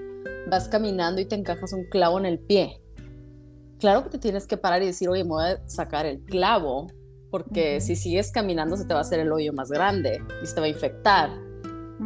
vas 0.50 0.68
caminando 0.68 1.22
y 1.22 1.26
te 1.26 1.36
encajas 1.36 1.74
un 1.74 1.86
clavo 1.86 2.20
en 2.20 2.26
el 2.26 2.40
pie. 2.40 2.82
Claro 3.80 4.04
que 4.04 4.10
te 4.10 4.18
tienes 4.18 4.48
que 4.48 4.58
parar 4.58 4.82
y 4.82 4.88
decir, 4.88 5.10
oye, 5.10 5.24
me 5.24 5.30
voy 5.30 5.46
a 5.46 5.68
sacar 5.68 6.06
el 6.06 6.24
clavo, 6.24 6.88
porque 7.30 7.80
si 7.82 7.96
sigues 7.96 8.32
caminando 8.32 8.78
se 8.78 8.86
te 8.86 8.94
va 8.94 9.02
a 9.02 9.02
hacer 9.02 9.20
el 9.20 9.32
hoyo 9.32 9.54
más 9.54 9.70
grande 9.70 10.22
y 10.42 10.46
se 10.46 10.56
te 10.56 10.62
va 10.62 10.66
a 10.66 10.70
infectar. 10.70 11.30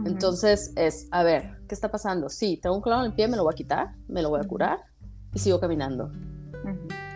Entonces 0.06 0.74
es, 0.76 1.08
a 1.12 1.24
ver, 1.24 1.62
¿qué 1.68 1.76
está 1.76 1.92
pasando? 1.92 2.30
Sí, 2.30 2.58
tengo 2.62 2.76
un 2.76 2.82
clavo 2.82 3.02
en 3.02 3.12
el 3.12 3.16
pie, 3.16 3.28
me 3.28 3.38
lo 3.38 3.44
voy 3.44 3.54
a 3.54 3.56
quitar, 3.56 3.96
me 4.08 4.22
lo 4.22 4.30
voy 4.30 4.40
a 4.42 4.48
curar 4.48 4.80
y 5.34 5.40
sigo 5.40 5.60
caminando. 5.60 6.12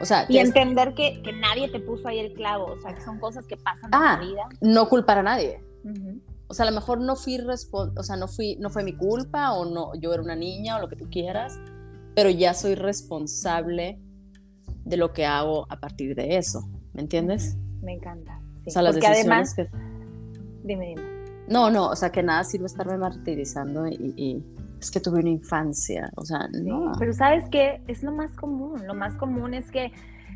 O 0.02 0.06
sea, 0.06 0.26
y 0.28 0.38
entender 0.38 0.94
que, 0.94 1.22
que, 1.22 1.32
nadie 1.32 1.70
te 1.70 1.80
puso 1.80 2.08
ahí 2.08 2.20
el 2.20 2.34
clavo, 2.34 2.66
o 2.66 2.80
sea, 2.80 2.94
que 2.94 3.02
son 3.02 3.20
cosas 3.20 3.46
que 3.46 3.56
pasan 3.56 3.86
en 3.94 4.00
la 4.00 4.14
ah, 4.14 4.20
vida. 4.20 4.44
No 4.62 4.90
culpar 4.90 5.20
a 5.20 5.24
nadie. 5.24 5.64
O 6.48 6.54
sea, 6.54 6.66
a 6.66 6.70
lo 6.70 6.76
mejor 6.76 7.00
no 7.00 7.16
fui, 7.16 7.40
o 7.40 8.04
sea, 8.04 8.18
no 8.18 8.28
fui, 8.28 8.58
no 8.60 8.70
fue 8.70 8.84
mi 8.84 8.94
culpa 8.94 9.54
o 9.54 9.66
no, 9.66 9.96
yo 9.96 10.14
era 10.14 10.22
una 10.22 10.36
niña 10.36 10.78
o 10.78 10.82
lo 10.82 10.88
que 10.88 10.96
tú 10.96 11.10
quieras, 11.10 11.58
pero 12.14 12.30
ya 12.30 12.54
soy 12.54 12.76
responsable 12.76 14.00
de 14.86 14.98
lo 14.98 15.12
que 15.12 15.26
hago 15.26 15.66
a 15.70 15.80
partir 15.80 16.16
de 16.16 16.38
eso, 16.38 16.62
¿me 16.94 17.02
entiendes? 17.02 17.58
Me 17.82 17.94
encanta. 17.94 18.40
O 18.66 18.70
sea, 18.70 18.82
las 18.82 18.94
Porque 18.94 19.08
además, 19.08 19.56
dime, 20.64 20.88
dime. 20.88 21.02
No, 21.48 21.70
no, 21.70 21.90
o 21.90 21.96
sea, 21.96 22.12
que 22.12 22.24
nada 22.24 22.44
sirve 22.44 22.66
estarme 22.66 22.98
martirizando 22.98 23.88
y, 23.88 24.44
es 24.80 24.92
que 24.92 25.00
tuve 25.00 25.20
una 25.20 25.30
infancia, 25.30 26.12
o 26.16 26.26
sea, 26.26 26.48
no. 26.52 26.92
pero 27.00 27.14
sabes 27.14 27.46
qué, 27.50 27.82
es 27.88 28.04
lo 28.04 28.12
más 28.12 28.36
común, 28.36 28.86
lo 28.86 28.94
más 28.94 29.16
común 29.16 29.54
es 29.54 29.72
que 29.72 29.92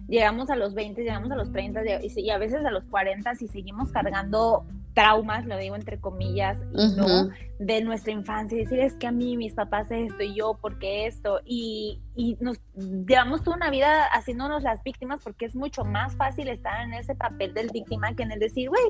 llegamos 0.08 0.50
a 0.50 0.56
los 0.56 0.74
20, 0.74 1.02
llegamos 1.02 1.30
a 1.32 1.36
los 1.36 1.52
30 1.52 1.82
y, 2.04 2.30
a 2.30 2.38
veces 2.38 2.66
a 2.66 2.72
los 2.72 2.86
40 2.86 3.32
y 3.40 3.48
seguimos 3.48 3.92
cargando 3.92 4.66
traumas, 5.00 5.46
lo 5.46 5.58
digo 5.58 5.76
entre 5.76 6.00
comillas, 6.00 6.60
no, 6.72 7.30
de 7.58 7.82
nuestra 7.82 8.12
infancia, 8.12 8.58
y 8.58 8.62
decir 8.64 8.80
es 8.80 8.94
que 8.96 9.08
a 9.08 9.12
mí 9.12 9.38
mis 9.38 9.54
papás 9.54 9.90
esto 9.92 10.22
y 10.24 10.36
yo 10.36 10.58
porque 10.62 11.08
esto, 11.08 11.40
y, 11.46 12.02
y 12.16 12.38
nos 12.42 12.60
llevamos 12.76 13.42
toda 13.44 13.56
una 13.56 13.70
vida 13.70 14.06
haciéndonos 14.08 14.64
las 14.64 14.84
víctimas 14.84 15.22
porque 15.24 15.46
es 15.46 15.56
mucho 15.56 15.86
más 15.86 16.18
fácil 16.18 16.50
estar 16.50 16.84
en 16.84 16.94
ese 16.94 17.16
papel 17.16 17.54
del 17.54 17.70
víctima 17.70 18.14
que 18.14 18.24
en 18.24 18.34
el 18.34 18.40
decir, 18.40 18.68
güey, 18.68 18.82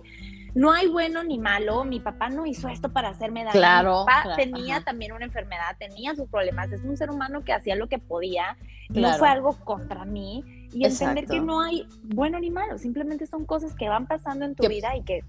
no 0.55 0.71
hay 0.71 0.87
bueno 0.87 1.23
ni 1.23 1.37
malo, 1.37 1.83
mi 1.83 1.99
papá 1.99 2.29
no 2.29 2.47
hizo 2.47 2.69
esto 2.69 2.91
para 2.91 3.09
hacerme 3.09 3.43
daño, 3.43 3.53
claro, 3.53 3.99
mi 3.99 4.05
papá 4.07 4.35
tenía 4.35 4.81
también 4.81 5.11
una 5.11 5.25
enfermedad, 5.25 5.75
tenía 5.77 6.15
sus 6.15 6.27
problemas, 6.27 6.71
es 6.71 6.83
un 6.83 6.97
ser 6.97 7.11
humano 7.11 7.43
que 7.43 7.53
hacía 7.53 7.75
lo 7.75 7.87
que 7.87 7.99
podía, 7.99 8.57
no 8.89 9.13
fue 9.13 9.29
algo 9.29 9.55
contra 9.63 10.05
mí, 10.05 10.43
y 10.71 10.85
entender 10.85 11.25
que 11.25 11.39
no 11.39 11.61
hay 11.61 11.87
bueno 12.03 12.39
ni 12.39 12.51
malo, 12.51 12.77
simplemente 12.77 13.25
son 13.25 13.45
cosas 13.45 13.75
que 13.75 13.89
van 13.89 14.07
pasando 14.07 14.45
en 14.45 14.55
tu 14.55 14.67
vida 14.67 14.95
y 14.95 15.03
que 15.03 15.23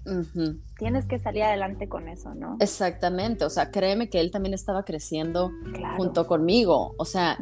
tienes 0.77 1.07
que 1.07 1.19
salir 1.19 1.43
adelante 1.43 1.87
con 1.89 2.07
eso, 2.07 2.33
¿no? 2.35 2.57
Exactamente, 2.59 3.45
o 3.45 3.49
sea, 3.49 3.71
créeme 3.71 4.09
que 4.09 4.19
él 4.19 4.31
también 4.31 4.53
estaba 4.53 4.83
creciendo 4.83 5.51
junto 5.97 6.27
conmigo, 6.27 6.93
o 6.97 7.05
sea, 7.05 7.37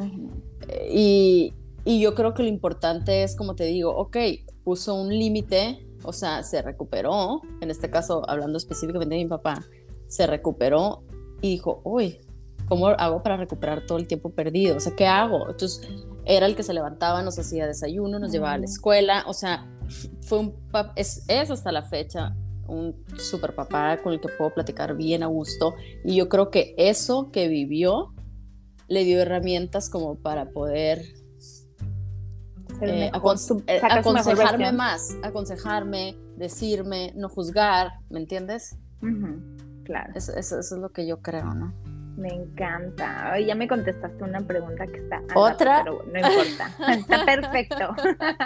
y, 0.89 1.53
y 1.85 2.01
yo 2.01 2.15
creo 2.15 2.33
que 2.33 2.43
lo 2.43 2.49
importante 2.49 3.23
es, 3.23 3.35
como 3.35 3.55
te 3.55 3.65
digo, 3.65 3.95
ok, 3.95 4.17
puso 4.63 4.95
un 4.95 5.09
límite, 5.09 5.85
o 6.03 6.13
sea, 6.13 6.43
se 6.43 6.61
recuperó, 6.61 7.41
en 7.61 7.71
este 7.71 7.89
caso, 7.89 8.23
hablando 8.29 8.57
específicamente 8.57 9.15
de 9.15 9.23
mi 9.23 9.29
papá, 9.29 9.63
se 10.07 10.25
recuperó 10.27 11.03
y 11.41 11.51
dijo, 11.51 11.81
uy, 11.83 12.17
¿cómo 12.67 12.87
hago 12.87 13.23
para 13.23 13.37
recuperar 13.37 13.85
todo 13.85 13.97
el 13.97 14.07
tiempo 14.07 14.29
perdido? 14.29 14.77
O 14.77 14.79
sea, 14.79 14.95
¿qué 14.95 15.07
hago? 15.07 15.49
Entonces, 15.49 15.81
era 16.25 16.45
el 16.45 16.55
que 16.55 16.63
se 16.63 16.73
levantaba, 16.73 17.21
nos 17.21 17.37
hacía 17.39 17.67
desayuno, 17.67 18.19
nos 18.19 18.31
llevaba 18.31 18.53
a 18.53 18.57
la 18.57 18.65
escuela, 18.65 19.23
o 19.27 19.33
sea, 19.33 19.67
fue 20.21 20.39
un 20.39 20.55
es, 20.95 21.23
es 21.27 21.49
hasta 21.49 21.71
la 21.71 21.83
fecha 21.83 22.35
un 22.67 23.03
super 23.17 23.55
papá 23.55 23.97
con 24.03 24.13
el 24.13 24.21
que 24.21 24.29
puedo 24.29 24.53
platicar 24.53 24.95
bien 24.95 25.23
a 25.23 25.25
gusto 25.25 25.75
y 26.03 26.15
yo 26.15 26.29
creo 26.29 26.51
que 26.51 26.75
eso 26.77 27.31
que 27.31 27.47
vivió 27.47 28.13
le 28.87 29.03
dio 29.03 29.19
herramientas 29.21 29.89
como 29.89 30.15
para 30.15 30.51
poder 30.51 30.99
eh, 32.81 33.11
eh, 33.67 33.81
aconsejarme 33.81 34.71
más, 34.71 35.15
aconsejarme, 35.23 36.15
decirme, 36.37 37.13
no 37.15 37.27
juzgar, 37.29 37.91
¿me 38.09 38.19
entiendes? 38.19 38.77
Claro. 39.83 40.13
eso, 40.15 40.37
es 40.37 40.71
lo 40.71 40.89
que 40.89 41.07
yo 41.07 41.21
creo, 41.21 41.53
¿no? 41.53 41.73
Me 42.19 42.33
encanta. 42.33 43.39
ya 43.39 43.55
me 43.55 43.67
contestaste 43.67 44.23
una 44.23 44.41
pregunta 44.41 44.85
que 44.85 44.97
está. 44.97 45.21
¿Otra? 45.35 45.83
pero 45.83 46.03
no 46.03 46.19
importa. 46.19 46.75
está 46.93 47.25
perfecto. 47.25 47.95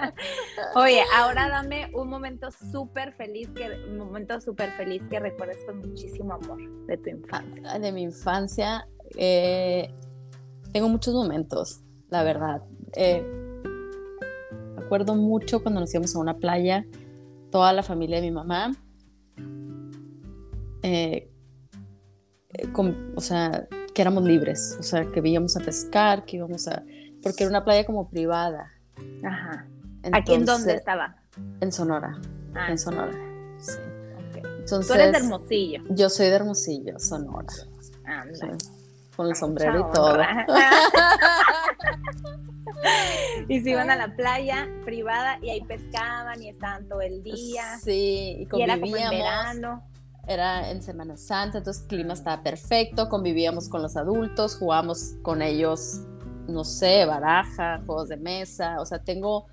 Oye, 0.76 1.02
ahora 1.16 1.50
dame 1.50 1.90
un 1.96 2.08
momento 2.08 2.50
súper 2.52 3.14
feliz, 3.14 3.50
que, 3.50 3.68
un 3.90 3.98
momento 3.98 4.40
súper 4.40 4.70
feliz 4.72 5.02
que 5.10 5.20
recuerdes 5.20 5.58
con 5.66 5.80
muchísimo 5.80 6.34
amor 6.34 6.60
de 6.86 6.98
tu 6.98 7.10
infancia. 7.10 7.80
De 7.80 7.92
mi 7.92 8.04
infancia, 8.04 8.88
eh, 9.18 9.92
tengo 10.72 10.88
muchos 10.88 11.16
momentos, 11.16 11.82
la 12.10 12.24
verdad. 12.24 12.62
Eh, 12.96 13.26
acuerdo 14.78 15.16
mucho 15.16 15.64
cuando 15.64 15.80
nos 15.80 15.92
íbamos 15.92 16.16
a 16.16 16.20
una 16.20 16.38
playa, 16.38 16.86
toda 17.50 17.74
la 17.74 17.82
familia 17.82 18.18
de 18.18 18.22
mi 18.22 18.32
mamá. 18.32 18.72
Eh, 20.84 21.33
eh, 22.54 22.72
o 23.16 23.22
sea, 23.22 23.68
que 23.94 24.02
éramos 24.02 24.24
libres, 24.24 24.78
o 24.80 24.84
sea, 24.84 25.06
que 25.06 25.22
íbamos 25.24 25.56
a 25.58 25.60
pescar, 25.60 26.26
que 26.26 26.38
íbamos 26.38 26.68
a, 26.68 26.84
porque 27.22 27.44
era 27.44 27.50
una 27.50 27.64
playa 27.64 27.86
como 27.86 28.10
privada. 28.10 28.72
Ajá. 29.24 29.68
¿Aquí 30.12 30.34
en 30.34 30.46
dónde 30.46 30.76
estaba? 30.76 31.16
En 31.62 31.72
Sonora, 31.72 32.20
ah, 32.56 32.68
en 32.70 32.78
Sonora, 32.78 33.14
sí. 33.60 33.80
Entonces, 34.64 34.88
Tú 34.88 34.94
eres 34.94 35.12
de 35.12 35.18
Hermosillo. 35.18 35.84
Yo 35.90 36.10
soy 36.10 36.28
de 36.28 36.36
Hermosillo, 36.36 37.00
Sonora. 37.00 37.48
con 39.16 39.28
el 39.28 39.36
sombrero 39.36 39.80
y 39.80 39.94
todo. 39.94 40.18
y 43.50 43.62
se 43.62 43.70
iban 43.70 43.90
a 43.90 43.96
la 43.96 44.16
playa 44.16 44.68
privada 44.86 45.38
y 45.42 45.50
ahí 45.50 45.62
pescaban 45.62 46.42
y 46.42 46.50
estaban 46.50 46.88
todo 46.88 47.02
el 47.02 47.24
día. 47.24 47.78
Sí, 47.82 48.38
y 48.40 48.46
convivíamos. 48.46 48.90
Y 48.90 48.94
era 48.94 48.96
como 48.98 48.98
en 48.98 49.20
verano 49.20 49.84
era 50.28 50.72
en 50.72 50.82
Semana 50.82 51.18
Santa, 51.18 51.58
entonces 51.58 51.84
el 51.84 51.90
clima 51.90 52.14
estaba 52.14 52.44
perfecto, 52.44 53.10
convivíamos 53.10 53.68
con 53.68 53.82
los 53.82 53.98
adultos, 53.98 54.56
jugábamos 54.56 55.16
con 55.22 55.42
ellos, 55.42 56.02
no 56.48 56.64
sé, 56.64 57.06
baraja, 57.06 57.82
juegos 57.86 58.10
de 58.10 58.18
mesa, 58.18 58.80
o 58.80 58.86
sea, 58.86 59.00
tengo 59.00 59.48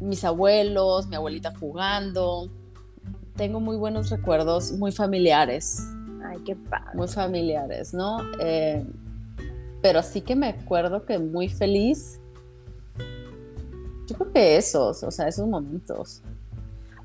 mis 0.00 0.24
abuelos, 0.24 1.06
mi 1.06 1.16
abuelita 1.16 1.54
jugando, 1.58 2.50
tengo 3.36 3.60
muy 3.60 3.76
buenos 3.76 4.10
recuerdos, 4.10 4.72
muy 4.72 4.92
familiares. 4.92 5.86
Ay, 6.24 6.38
qué 6.44 6.56
padre. 6.56 6.94
Muy 6.94 7.08
familiares, 7.08 7.94
¿no? 7.94 8.18
Eh, 8.40 8.84
pero 9.82 10.02
sí 10.02 10.22
que 10.22 10.34
me 10.34 10.48
acuerdo 10.48 11.04
que 11.04 11.18
muy 11.18 11.48
feliz. 11.48 12.18
Yo 14.06 14.16
creo 14.16 14.32
que 14.32 14.56
esos, 14.56 15.02
o 15.02 15.10
sea, 15.10 15.28
esos 15.28 15.46
momentos. 15.46 16.22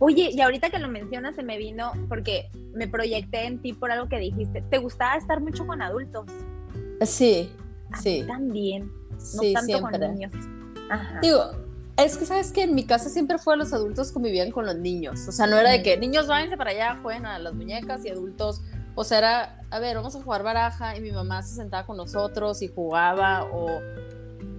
Oye, 0.03 0.31
y 0.33 0.41
ahorita 0.41 0.71
que 0.71 0.79
lo 0.79 0.87
mencionas 0.87 1.35
se 1.35 1.43
me 1.43 1.59
vino 1.59 1.91
porque 2.09 2.49
me 2.73 2.87
proyecté 2.87 3.45
en 3.45 3.61
ti 3.61 3.73
por 3.73 3.91
algo 3.91 4.09
que 4.09 4.17
dijiste. 4.17 4.63
¿Te 4.63 4.79
gustaba 4.79 5.15
estar 5.15 5.39
mucho 5.41 5.67
con 5.67 5.79
adultos? 5.83 6.25
Sí, 7.01 7.51
sí. 8.01 8.23
también. 8.27 8.91
No 9.35 9.43
tanto 9.53 9.79
con 9.79 9.91
niños. 9.91 10.33
Digo, 11.21 11.51
es 11.97 12.17
que 12.17 12.25
sabes 12.25 12.51
que 12.51 12.63
en 12.63 12.73
mi 12.73 12.87
casa 12.87 13.09
siempre 13.09 13.37
fue 13.37 13.55
los 13.57 13.73
adultos 13.73 14.11
convivían 14.11 14.49
con 14.49 14.65
los 14.65 14.75
niños. 14.75 15.27
O 15.27 15.31
sea, 15.31 15.45
no 15.45 15.55
era 15.55 15.69
de 15.69 15.83
que 15.83 15.95
niños 15.97 16.25
váyanse 16.25 16.57
para 16.57 16.71
allá, 16.71 16.97
jueguen 17.03 17.27
a 17.27 17.37
las 17.37 17.53
muñecas 17.53 18.03
y 18.03 18.09
adultos. 18.09 18.63
O 18.95 19.03
sea, 19.03 19.19
era, 19.19 19.59
a 19.69 19.77
ver, 19.77 19.97
vamos 19.97 20.15
a 20.15 20.23
jugar 20.23 20.41
baraja 20.41 20.97
y 20.97 21.01
mi 21.01 21.11
mamá 21.11 21.43
se 21.43 21.53
sentaba 21.53 21.85
con 21.85 21.97
nosotros 21.97 22.63
y 22.63 22.69
jugaba 22.69 23.43
o, 23.43 23.79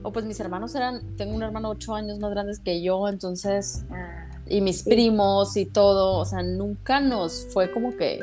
o 0.04 0.12
pues 0.12 0.24
mis 0.24 0.38
hermanos 0.38 0.72
eran, 0.76 1.16
tengo 1.16 1.34
un 1.34 1.42
hermano 1.42 1.70
ocho 1.70 1.96
años 1.96 2.20
más 2.20 2.30
grandes 2.30 2.60
que 2.60 2.80
yo, 2.80 3.08
entonces 3.08 3.84
ah 3.90 4.21
y 4.46 4.60
mis 4.60 4.82
primos 4.82 5.56
y 5.56 5.66
todo, 5.66 6.18
o 6.18 6.24
sea, 6.24 6.42
nunca 6.42 7.00
nos 7.00 7.46
fue 7.52 7.70
como 7.70 7.96
que, 7.96 8.20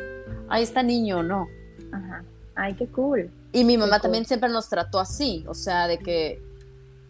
ahí 0.49 0.63
está 0.63 0.83
niño, 0.83 1.23
no. 1.23 1.47
Ajá. 1.91 2.23
Ay, 2.55 2.73
qué 2.73 2.87
cool. 2.87 3.31
Y 3.51 3.63
mi 3.63 3.77
mamá 3.77 3.99
también 3.99 4.25
siempre 4.25 4.49
nos 4.49 4.69
trató 4.69 4.99
así, 4.99 5.43
o 5.47 5.53
sea, 5.53 5.87
de 5.87 5.97
que, 5.97 6.41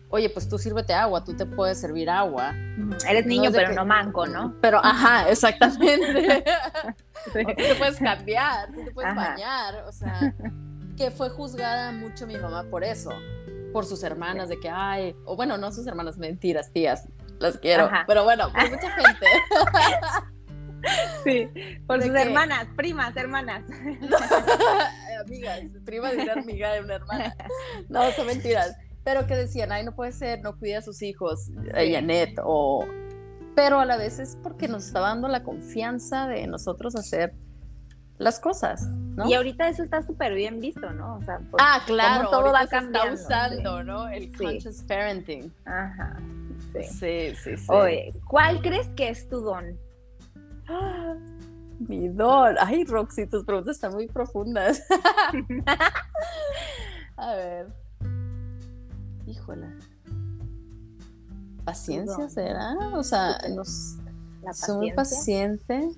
oye, 0.09 0.29
pues 0.29 0.47
tú 0.47 0.57
sírvete 0.57 0.93
agua, 0.93 1.23
tú 1.23 1.35
te 1.35 1.45
puedes 1.45 1.79
servir 1.79 2.09
agua. 2.09 2.53
Eres 3.07 3.25
niño, 3.25 3.51
pero 3.51 3.73
no 3.73 3.85
manco, 3.85 4.25
¿no? 4.25 4.55
Pero, 4.61 4.79
ajá, 4.83 5.29
exactamente. 5.29 6.43
Tú 7.25 7.33
te 7.33 7.75
puedes 7.75 7.97
cambiar, 7.97 8.71
tú 8.71 8.85
te 8.85 8.91
puedes 8.91 9.13
bañar, 9.13 9.83
o 9.85 9.91
sea, 9.91 10.33
que 10.95 11.11
fue 11.11 11.29
juzgada 11.29 11.91
mucho 11.91 12.25
mi 12.25 12.37
mamá 12.37 12.63
por 12.71 12.85
eso, 12.85 13.11
por 13.73 13.85
sus 13.85 14.03
hermanas, 14.03 14.47
de 14.47 14.57
que, 14.57 14.69
ay, 14.69 15.13
o 15.25 15.35
bueno, 15.35 15.57
no 15.57 15.69
sus 15.73 15.85
hermanas, 15.85 16.17
mentiras, 16.17 16.71
tías, 16.71 17.09
las 17.39 17.57
quiero. 17.57 17.89
Pero 18.07 18.23
bueno, 18.23 18.51
por 18.51 18.69
mucha 18.69 18.91
gente. 19.01 19.25
Sí, 21.23 21.49
por 21.85 22.01
sus 22.01 22.15
hermanas, 22.15 22.67
primas, 22.75 23.15
hermanas. 23.15 23.63
amigas, 25.25 25.61
prima 25.85 26.11
de 26.11 26.23
una 26.23 26.33
amiga 26.33 26.73
de 26.73 26.81
una 26.81 26.95
hermana. 26.95 27.35
No, 27.89 28.09
son 28.11 28.27
mentiras. 28.27 28.75
Pero 29.03 29.27
que 29.27 29.35
decían, 29.35 29.71
ay, 29.71 29.83
no 29.83 29.95
puede 29.95 30.11
ser, 30.11 30.41
no 30.41 30.57
cuida 30.57 30.79
a 30.79 30.81
sus 30.81 31.01
hijos, 31.01 31.45
sí. 31.45 31.93
Janet, 31.93 32.37
o... 32.43 32.85
pero 33.55 33.79
a 33.79 33.85
la 33.85 33.97
vez 33.97 34.19
es 34.19 34.37
porque 34.43 34.67
nos 34.67 34.85
está 34.85 34.99
dando 34.99 35.27
la 35.27 35.43
confianza 35.43 36.27
de 36.27 36.47
nosotros 36.47 36.95
hacer 36.95 37.33
las 38.17 38.39
cosas, 38.39 38.85
¿no? 38.85 39.27
Y 39.27 39.33
ahorita 39.33 39.69
eso 39.69 39.81
está 39.81 40.03
súper 40.03 40.33
bien 40.35 40.59
visto, 40.59 40.91
¿no? 40.91 41.15
O 41.15 41.23
sea, 41.23 41.39
ah, 41.59 41.81
claro, 41.85 42.29
todo 42.29 42.51
va 42.51 42.67
cambiando. 42.67 43.13
Está 43.13 43.47
usando, 43.47 43.83
¿no? 43.83 44.09
El 44.09 44.35
conscious 44.35 44.83
parenting. 44.83 45.53
Ajá. 45.65 46.17
Sí. 46.73 46.83
sí, 46.83 47.35
sí, 47.35 47.57
sí. 47.57 47.65
Oye, 47.67 48.13
¿cuál 48.27 48.61
crees 48.61 48.87
que 48.89 49.09
es 49.09 49.27
tu 49.27 49.39
don? 49.39 49.77
Mi 51.79 52.09
don. 52.09 52.55
Ay, 52.59 52.83
Roxy, 52.83 53.25
tus 53.25 53.43
preguntas 53.43 53.75
están 53.75 53.93
muy 53.93 54.07
profundas. 54.07 54.83
A 57.17 57.35
ver. 57.35 57.67
Híjola. 59.25 59.73
¿Paciencia 61.63 62.29
será? 62.29 62.75
O 62.95 63.03
sea, 63.03 63.39
nos, 63.49 63.97
soy 64.53 64.77
muy 64.77 64.93
paciente. 64.93 65.89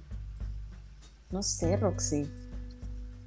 No 1.32 1.42
sé, 1.42 1.78
Roxy. 1.78 2.30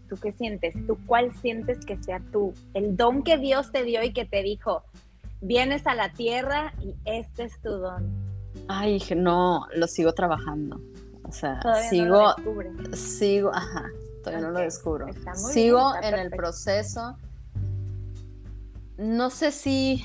¿Tú 0.09 0.17
qué 0.17 0.33
sientes? 0.33 0.75
¿Tú 0.87 0.99
cuál 1.07 1.35
sientes 1.41 1.85
que 1.85 1.97
sea 1.97 2.21
tú? 2.33 2.53
El 2.75 2.97
don 2.97 3.23
que 3.23 3.39
Dios 3.39 3.73
te 3.73 3.85
dio 3.85 4.03
y 4.03 4.13
que 4.13 4.27
te 4.27 4.43
dijo, 4.43 4.83
vienes 5.45 5.87
a 5.87 5.95
la 5.95 6.13
tierra 6.13 6.73
y 6.81 6.95
este 7.05 7.45
es 7.45 7.61
tu 7.61 7.71
don. 7.71 8.13
Ay, 8.69 9.01
no, 9.15 9.67
lo 9.75 9.87
sigo 9.87 10.13
trabajando. 10.13 10.81
O 11.23 11.33
sea, 11.33 11.61
sigo, 11.89 12.35
sigo, 12.93 13.51
ajá, 13.53 13.87
todavía 14.23 14.47
no 14.47 14.53
lo 14.53 14.61
descubro. 14.61 15.07
Sigo 15.35 15.95
en 16.03 16.15
el 16.15 16.31
proceso. 16.31 17.17
No 18.97 19.31
sé 19.31 19.51
si, 19.51 20.05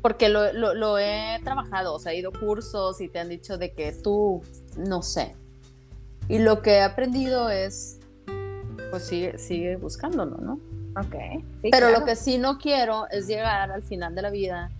porque 0.00 0.28
lo, 0.28 0.52
lo, 0.52 0.98
he 0.98 1.38
trabajado, 1.44 1.94
o 1.94 1.98
sea, 1.98 2.12
he 2.12 2.18
ido 2.18 2.32
cursos 2.32 3.00
y 3.00 3.08
te 3.08 3.20
han 3.20 3.28
dicho 3.28 3.58
de 3.58 3.72
que 3.72 3.92
tú, 3.92 4.42
no 4.76 5.02
sé. 5.02 5.36
Y 6.28 6.38
lo 6.38 6.62
que 6.62 6.72
he 6.72 6.82
aprendido 6.82 7.48
es, 7.50 8.00
pues 8.90 9.04
sigue, 9.04 9.38
sigue 9.38 9.76
buscándolo, 9.76 10.38
¿no? 10.38 10.58
Ok. 10.96 11.42
Pero 11.70 11.90
lo 11.90 12.04
que 12.04 12.16
sí 12.16 12.38
no 12.38 12.58
quiero 12.58 13.08
es 13.10 13.26
llegar 13.26 13.70
al 13.70 13.82
final 13.82 14.14
de 14.14 14.22
la 14.22 14.30
vida 14.30 14.70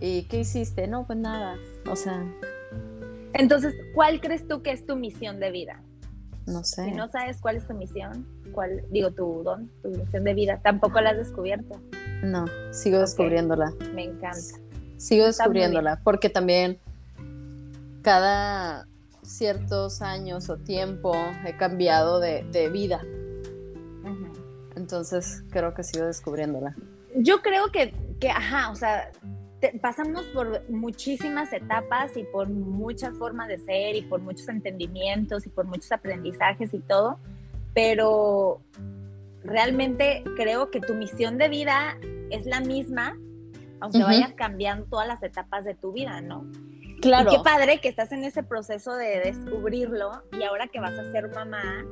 y 0.00 0.22
¿qué 0.24 0.40
hiciste? 0.40 0.86
No, 0.86 1.06
pues 1.06 1.18
nada. 1.18 1.56
O 1.90 1.96
sea, 1.96 2.24
entonces, 3.32 3.74
¿cuál 3.94 4.20
crees 4.20 4.46
tú 4.46 4.62
que 4.62 4.70
es 4.70 4.86
tu 4.86 4.96
misión 4.96 5.40
de 5.40 5.50
vida? 5.50 5.80
No 6.46 6.62
sé. 6.62 6.84
Si 6.84 6.90
no 6.92 7.08
sabes 7.08 7.38
cuál 7.40 7.56
es 7.56 7.66
tu 7.66 7.74
misión, 7.74 8.26
cuál, 8.52 8.84
digo, 8.90 9.10
tu 9.10 9.42
don, 9.42 9.70
tu 9.82 9.88
misión 9.88 10.24
de 10.24 10.34
vida, 10.34 10.60
tampoco 10.62 11.00
la 11.00 11.10
has 11.10 11.16
descubierto. 11.16 11.80
No, 12.22 12.46
sigo 12.70 13.00
descubriéndola. 13.00 13.72
Me 13.94 14.04
encanta. 14.04 14.58
Sigo 14.96 15.26
descubriéndola, 15.26 16.00
porque 16.04 16.30
también 16.30 16.78
cada 18.02 18.86
ciertos 19.22 20.02
años 20.02 20.48
o 20.50 20.58
tiempo 20.58 21.14
he 21.44 21.56
cambiado 21.56 22.20
de, 22.20 22.68
vida. 22.70 23.02
Entonces 24.84 25.42
creo 25.48 25.72
que 25.72 25.82
sigo 25.82 26.04
descubriéndola. 26.04 26.76
Yo 27.16 27.40
creo 27.40 27.72
que, 27.72 27.94
que, 28.20 28.28
ajá, 28.28 28.70
o 28.70 28.74
sea, 28.74 29.10
pasamos 29.80 30.24
por 30.34 30.68
muchísimas 30.68 31.50
etapas 31.54 32.14
y 32.18 32.24
por 32.24 32.50
muchas 32.50 33.16
formas 33.16 33.48
de 33.48 33.56
ser 33.56 33.96
y 33.96 34.02
por 34.02 34.20
muchos 34.20 34.46
entendimientos 34.46 35.46
y 35.46 35.48
por 35.48 35.64
muchos 35.64 35.90
aprendizajes 35.90 36.74
y 36.74 36.80
todo, 36.80 37.18
pero 37.72 38.60
realmente 39.42 40.22
creo 40.36 40.70
que 40.70 40.82
tu 40.82 40.92
misión 40.92 41.38
de 41.38 41.48
vida 41.48 41.96
es 42.30 42.44
la 42.44 42.60
misma, 42.60 43.16
aunque 43.80 44.02
vayas 44.02 44.34
cambiando 44.34 44.84
todas 44.84 45.08
las 45.08 45.22
etapas 45.22 45.64
de 45.64 45.74
tu 45.74 45.92
vida, 45.92 46.20
¿no? 46.20 46.44
Claro. 47.00 47.32
Y 47.32 47.36
qué 47.38 47.42
padre 47.42 47.80
que 47.80 47.88
estás 47.88 48.12
en 48.12 48.22
ese 48.24 48.42
proceso 48.42 48.94
de 48.96 49.20
descubrirlo 49.20 50.24
y 50.38 50.42
ahora 50.42 50.68
que 50.68 50.78
vas 50.78 50.98
a 50.98 51.10
ser 51.10 51.30
mamá, 51.34 51.86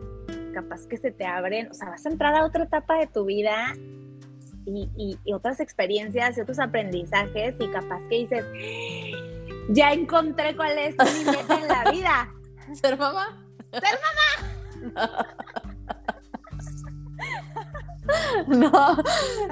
capaz 0.53 0.87
que 0.87 0.97
se 0.97 1.11
te 1.11 1.27
abren, 1.27 1.71
o 1.71 1.75
sea, 1.75 1.91
vas 1.91 2.05
a 2.07 2.09
entrar 2.09 2.35
a 2.35 2.45
otra 2.45 2.65
etapa 2.65 2.99
de 2.99 3.07
tu 3.07 3.25
vida 3.25 3.75
y, 4.65 5.19
otras 5.33 5.61
experiencias 5.61 6.38
y 6.38 6.41
otros 6.41 6.59
aprendizajes 6.59 7.57
y 7.59 7.69
capaz 7.69 8.01
que 8.09 8.17
dices, 8.17 8.45
ya 9.71 9.93
encontré 9.93 10.57
cuál 10.57 10.79
es 10.79 10.95
mi 10.95 11.25
meta 11.25 11.59
en 11.61 11.69
la 11.69 11.91
vida. 11.91 12.29
¿Ser 12.75 12.97
mamá? 12.97 13.45
¡Ser 13.73 13.99
mamá! 14.93 15.27
No, 18.49 18.97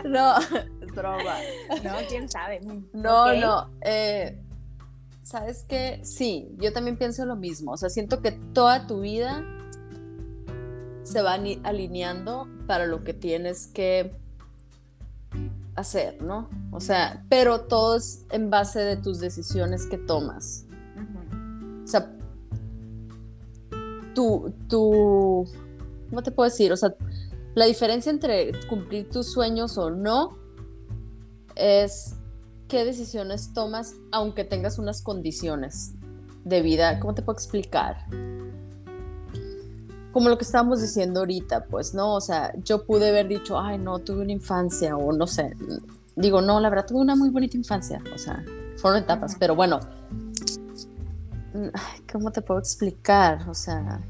no, 0.05 0.39
es 0.39 0.93
broma. 0.95 1.37
No, 1.85 1.93
quién 2.09 2.29
sabe. 2.29 2.61
No, 2.93 3.33
no. 3.33 3.71
Eh, 3.81 4.43
¿Sabes 5.23 5.65
qué? 5.69 6.01
Sí, 6.03 6.49
yo 6.59 6.73
también 6.73 6.97
pienso 6.97 7.25
lo 7.25 7.37
mismo. 7.37 7.73
O 7.73 7.77
sea, 7.77 7.89
siento 7.89 8.21
que 8.21 8.33
toda 8.33 8.89
tu 8.89 9.01
vida 9.03 9.45
se 11.03 11.23
va 11.23 11.35
alineando 11.35 12.49
para 12.67 12.87
lo 12.87 13.05
que 13.05 13.15
tienes 13.15 13.67
que 13.67 14.17
hacer, 15.75 16.23
¿no? 16.23 16.49
O 16.71 16.81
sea, 16.81 17.25
pero 17.29 17.63
todo 17.63 17.97
es 17.97 18.25
en 18.31 18.51
base 18.51 18.81
de 18.81 18.97
tus 18.97 19.19
decisiones 19.19 19.87
que 19.87 19.99
tomas. 19.99 20.67
O 21.85 21.87
sea, 21.87 22.13
tu, 24.15 24.55
tu, 24.69 25.49
¿cómo 26.09 26.23
te 26.23 26.31
puedo 26.31 26.49
decir? 26.49 26.73
O 26.73 26.77
sea, 26.77 26.95
la 27.55 27.65
diferencia 27.67 28.11
entre 28.11 28.53
cumplir 28.69 29.11
tus 29.11 29.33
sueños 29.33 29.77
o 29.79 29.91
no 29.91 30.39
es 31.57 32.15
qué 32.69 32.85
decisiones 32.85 33.53
tomas 33.53 33.95
aunque 34.13 34.45
tengas 34.45 34.79
unas 34.79 35.03
condiciones 35.03 35.95
de 36.45 36.63
vida. 36.63 37.01
¿Cómo 37.01 37.15
te 37.15 37.23
puedo 37.23 37.37
explicar? 37.37 38.07
Como 40.13 40.29
lo 40.29 40.39
que 40.39 40.45
estábamos 40.45 40.81
diciendo 40.83 41.21
ahorita, 41.21 41.65
pues, 41.65 41.95
¿no? 41.95 42.15
O 42.15 42.21
sea, 42.21 42.53
yo 42.65 42.85
pude 42.85 43.09
haber 43.11 43.29
dicho, 43.29 43.59
ay, 43.59 43.79
no, 43.79 43.99
tuve 44.01 44.23
una 44.23 44.33
infancia, 44.33 44.97
o 44.97 45.13
no 45.13 45.27
sé. 45.27 45.57
Digo, 46.17 46.43
no, 46.43 46.61
la 46.61 46.69
verdad, 46.69 46.87
tuve 46.87 47.01
una 47.01 47.17
muy 47.17 47.31
bonita 47.31 47.57
infancia, 47.57 48.03
o 48.15 48.19
sea, 48.19 48.45
fueron 48.77 49.03
etapas, 49.03 49.37
pero 49.39 49.55
bueno, 49.55 49.81
¿cómo 52.11 52.31
te 52.33 52.43
puedo 52.43 52.61
explicar? 52.61 53.49
O 53.49 53.55
sea... 53.55 54.01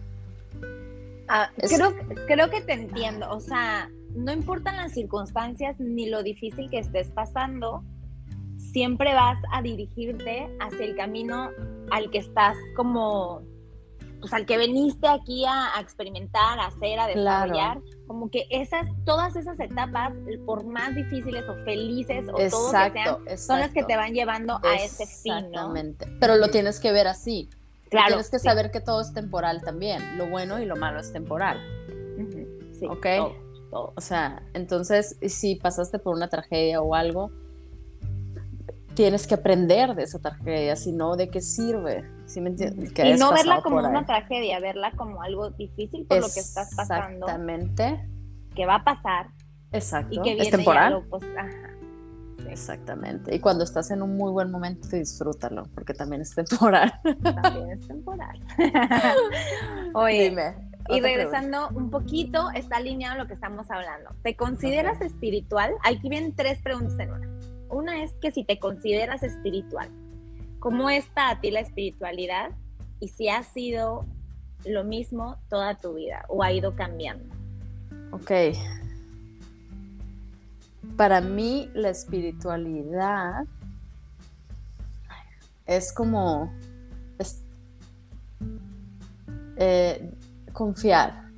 Ah, 1.28 1.48
creo, 1.56 1.94
creo 2.26 2.50
que 2.50 2.60
te 2.62 2.72
entiendo, 2.72 3.30
o 3.30 3.38
sea, 3.38 3.88
no 4.14 4.32
importan 4.32 4.76
las 4.76 4.92
circunstancias 4.92 5.78
ni 5.78 6.08
lo 6.08 6.24
difícil 6.24 6.68
que 6.70 6.80
estés 6.80 7.08
pasando, 7.12 7.84
siempre 8.72 9.14
vas 9.14 9.38
a 9.52 9.62
dirigirte 9.62 10.48
hacia 10.60 10.84
el 10.84 10.96
camino 10.96 11.50
al 11.90 12.10
que 12.10 12.18
estás 12.18 12.56
como 12.76 13.42
pues 14.20 14.32
al 14.32 14.46
que 14.46 14.58
veniste 14.58 15.08
aquí 15.08 15.44
a, 15.46 15.80
experimentar, 15.80 16.58
a 16.58 16.66
hacer, 16.66 16.98
a 16.98 17.06
desarrollar, 17.06 17.80
como 18.06 18.30
que 18.30 18.46
esas, 18.50 18.86
todas 19.04 19.34
esas 19.36 19.58
etapas, 19.60 20.14
por 20.44 20.64
más 20.64 20.94
difíciles 20.94 21.48
o 21.48 21.54
felices 21.64 22.26
o 22.28 22.32
todo 22.32 22.40
que 22.40 22.50
sean, 22.50 23.38
son 23.38 23.60
las 23.60 23.72
que 23.72 23.82
te 23.82 23.96
van 23.96 24.12
llevando 24.12 24.60
a 24.62 24.74
ese 24.76 25.06
fin, 25.06 25.32
Exactamente. 25.32 26.06
Pero 26.20 26.36
lo 26.36 26.48
tienes 26.48 26.80
que 26.80 26.92
ver 26.92 27.06
así. 27.06 27.48
Claro. 27.88 28.08
Tienes 28.08 28.30
que 28.30 28.38
saber 28.38 28.70
que 28.70 28.80
todo 28.80 29.00
es 29.00 29.12
temporal 29.12 29.62
también. 29.62 30.16
Lo 30.16 30.28
bueno 30.28 30.60
y 30.60 30.64
lo 30.64 30.76
malo 30.76 31.00
es 31.00 31.12
temporal. 31.12 31.58
Sí. 32.78 32.86
¿Ok? 32.86 33.06
O 33.72 34.00
sea, 34.00 34.42
entonces, 34.54 35.16
si 35.28 35.54
pasaste 35.54 35.98
por 35.98 36.14
una 36.14 36.28
tragedia 36.28 36.80
o 36.80 36.94
algo, 36.94 37.30
tienes 38.94 39.26
que 39.26 39.34
aprender 39.34 39.94
de 39.94 40.02
esa 40.02 40.18
tragedia, 40.18 40.76
si 40.76 40.92
no, 40.92 41.16
¿de 41.16 41.28
qué 41.28 41.40
sirve? 41.40 42.04
Y 42.36 43.18
no 43.18 43.32
verla 43.32 43.62
como 43.62 43.78
una 43.78 44.06
tragedia, 44.06 44.60
verla 44.60 44.92
como 44.92 45.22
algo 45.22 45.50
difícil 45.50 46.06
por 46.06 46.20
lo 46.20 46.28
que 46.32 46.40
estás 46.40 46.74
pasando. 46.76 47.26
Exactamente. 47.26 48.08
Que 48.54 48.66
va 48.66 48.76
a 48.76 48.84
pasar. 48.84 49.28
Exacto. 49.72 50.14
Y 50.14 50.22
que 50.22 50.42
es 50.42 50.50
temporal. 50.50 51.04
Pues, 51.08 51.24
Exactamente. 52.48 53.34
Y 53.34 53.38
cuando 53.38 53.64
estás 53.64 53.90
en 53.90 54.02
un 54.02 54.16
muy 54.16 54.32
buen 54.32 54.50
momento, 54.50 54.88
disfrútalo, 54.88 55.64
porque 55.74 55.94
también 55.94 56.22
es 56.22 56.34
temporal. 56.34 56.92
También 57.22 57.70
es 57.70 57.86
temporal. 57.86 58.40
Oye, 59.94 60.30
Dime. 60.30 60.70
Y 60.88 61.00
regresando 61.00 61.68
un 61.68 61.90
poquito, 61.90 62.50
está 62.50 62.78
alineado 62.78 63.18
lo 63.18 63.26
que 63.26 63.34
estamos 63.34 63.70
hablando. 63.70 64.10
¿Te 64.22 64.34
consideras 64.34 65.00
espiritual? 65.00 65.72
Aquí 65.84 66.08
vienen 66.08 66.34
tres 66.34 66.60
preguntas 66.62 66.98
en 66.98 67.12
una. 67.12 67.28
Una 67.68 68.02
es 68.02 68.12
que 68.20 68.32
si 68.32 68.42
te 68.42 68.58
consideras 68.58 69.22
espiritual, 69.22 69.88
¿Cómo 70.60 70.90
es 70.90 71.06
para 71.06 71.40
ti 71.40 71.50
la 71.50 71.60
espiritualidad? 71.60 72.50
Y 73.00 73.08
si 73.08 73.30
ha 73.30 73.42
sido 73.42 74.04
lo 74.66 74.84
mismo 74.84 75.38
toda 75.48 75.78
tu 75.78 75.94
vida 75.94 76.26
o 76.28 76.42
ha 76.42 76.52
ido 76.52 76.76
cambiando. 76.76 77.34
Ok. 78.12 78.30
Para 80.98 81.22
mí 81.22 81.70
la 81.72 81.88
espiritualidad 81.88 83.44
es 85.64 85.94
como 85.94 86.52
eh, 89.56 90.12
confiar, 90.52 91.30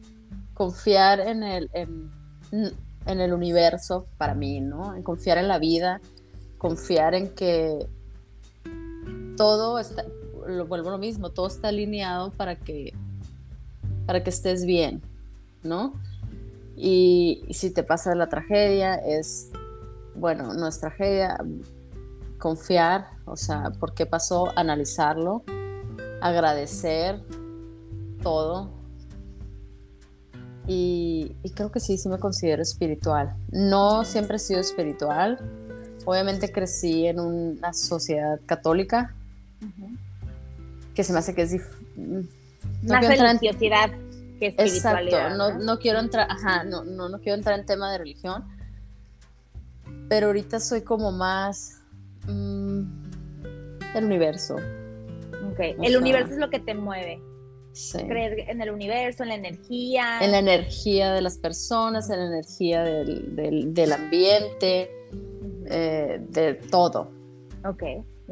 confiar 0.53 1.21
en 1.21 1.45
el, 1.45 1.71
en 1.73 3.21
el 3.21 3.33
universo 3.33 4.07
para 4.19 4.35
mí, 4.35 4.61
¿no? 4.61 4.97
En 4.97 5.05
confiar 5.05 5.39
en 5.39 5.47
la 5.47 5.61
vida, 5.61 6.01
confiar 6.59 7.15
en 7.15 7.33
que 7.37 7.87
todo 9.43 9.81
está, 9.81 10.05
lo 10.47 10.67
vuelvo 10.67 10.91
lo 10.91 10.99
mismo, 10.99 11.31
todo 11.31 11.49
está 11.49 11.67
alineado 11.67 12.31
para 12.31 12.55
que, 12.55 12.95
para 14.07 14.23
que 14.23 14.31
estés 14.31 14.65
bien, 14.65 15.03
¿no? 15.65 15.95
Y, 16.77 17.43
si 17.51 17.73
te 17.73 17.83
pasa 17.83 18.15
la 18.15 18.29
tragedia, 18.29 18.95
es, 18.95 19.51
bueno, 20.15 20.55
no 20.55 20.69
es 20.69 20.79
tragedia, 20.79 21.39
confiar, 22.39 23.09
o 23.25 23.37
sea, 23.37 23.73
por 23.81 23.95
qué 23.95 24.07
pasó, 24.07 24.53
analizarlo, 24.55 25.43
agradecer 26.21 27.21
todo. 28.23 28.71
Y 30.69 31.35
creo 31.57 31.73
que 31.73 31.81
sí, 31.81 31.99
sí 31.99 32.09
me 32.09 32.21
considero 32.21 32.63
espiritual. 32.63 33.35
No 33.51 34.05
siempre 34.05 34.37
he 34.37 34.39
sido 34.39 34.61
espiritual. 34.61 35.41
Obviamente 36.05 36.53
crecí 36.53 37.07
en 37.07 37.19
una 37.19 37.73
sociedad 37.73 38.39
católica, 38.47 39.17
que 40.95 41.05
se 41.05 41.13
me 41.13 41.19
hace 41.21 41.35
que 41.35 41.43
es 41.43 41.53
dif- 41.55 41.79
no 41.97 42.23
Más 42.95 43.03
entrar 43.05 43.31
en- 43.31 43.39
religiosidad 43.39 43.91
que 44.39 44.47
espiritualidad. 44.49 45.27
Exacto, 45.33 45.37
no, 45.59 45.59
no 45.65 45.79
quiero 45.79 46.01
entrar, 46.01 46.27
ajá, 46.31 46.65
no, 46.65 46.85
no, 46.85 47.09
no 47.09 47.19
quiero 47.21 47.37
entrar 47.39 47.59
en 47.59 47.65
tema 47.67 47.91
de 47.93 47.99
religión, 47.99 48.45
pero 50.09 50.27
ahorita 50.29 50.61
soy 50.61 50.83
como 50.83 51.13
más 51.13 51.81
mm, 52.27 52.83
el 53.95 54.05
universo. 54.05 54.55
Ok, 54.57 55.59
o 55.79 55.83
El 55.83 55.89
sea- 55.91 55.99
universo 55.99 56.33
es 56.33 56.39
lo 56.39 56.51
que 56.51 56.59
te 56.61 56.75
mueve. 56.75 57.21
sí. 57.73 57.99
Creer 58.07 58.51
en 58.51 58.61
el 58.61 58.71
universo, 58.71 59.23
en 59.23 59.31
la 59.31 59.35
energía. 59.37 60.19
En 60.21 60.33
la 60.33 60.39
energía 60.41 61.13
de 61.15 61.23
las 61.23 61.39
personas, 61.39 62.11
en 62.11 62.19
la 62.21 62.27
energía 62.27 62.83
del, 62.83 63.35
del- 63.35 63.73
del 63.75 63.93
ambiente, 63.93 64.91
eh, 65.71 66.21
de 66.29 66.55
todo. 66.55 67.11
Ok, 67.65 67.83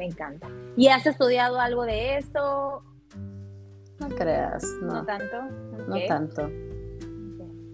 me 0.01 0.07
encanta. 0.07 0.47
¿Y 0.75 0.87
has 0.87 1.05
estudiado 1.05 1.59
algo 1.59 1.83
de 1.83 2.17
eso? 2.17 2.83
No 3.99 4.09
creas, 4.09 4.63
No, 4.81 4.93
no, 4.95 5.05
tanto. 5.05 5.43
no 5.87 5.95
tanto, 6.07 6.49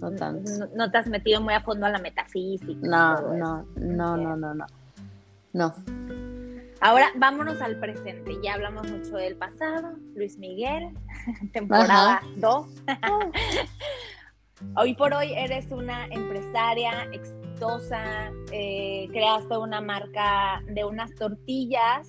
no 0.01 0.11
tanto. 0.11 0.51
No, 0.59 0.67
no 0.75 0.91
te 0.91 0.97
has 0.97 1.07
metido 1.07 1.39
muy 1.39 1.53
a 1.53 1.61
fondo 1.61 1.85
a 1.85 1.89
la 1.89 1.99
metafísica. 1.99 2.85
No, 2.85 3.33
no, 3.33 3.65
no, 3.77 4.17
no, 4.17 4.35
no, 4.35 4.53
no. 4.53 4.65
No, 5.53 5.73
Ahora 6.81 7.07
vámonos 7.15 7.61
al 7.61 7.79
presente. 7.79 8.37
Ya 8.43 8.55
hablamos 8.55 8.91
mucho 8.91 9.15
del 9.15 9.37
pasado. 9.37 9.93
Luis 10.13 10.37
Miguel, 10.37 10.89
temporada 11.53 12.21
2. 12.35 12.67
hoy 14.75 14.95
por 14.95 15.13
hoy 15.13 15.31
eres 15.33 15.71
una 15.71 16.07
empresaria 16.07 17.07
exitosa. 17.61 18.31
eh, 18.51 19.07
creaste 19.11 19.57
una 19.57 19.81
marca 19.81 20.61
de 20.67 20.85
unas 20.85 21.13
tortillas 21.15 22.07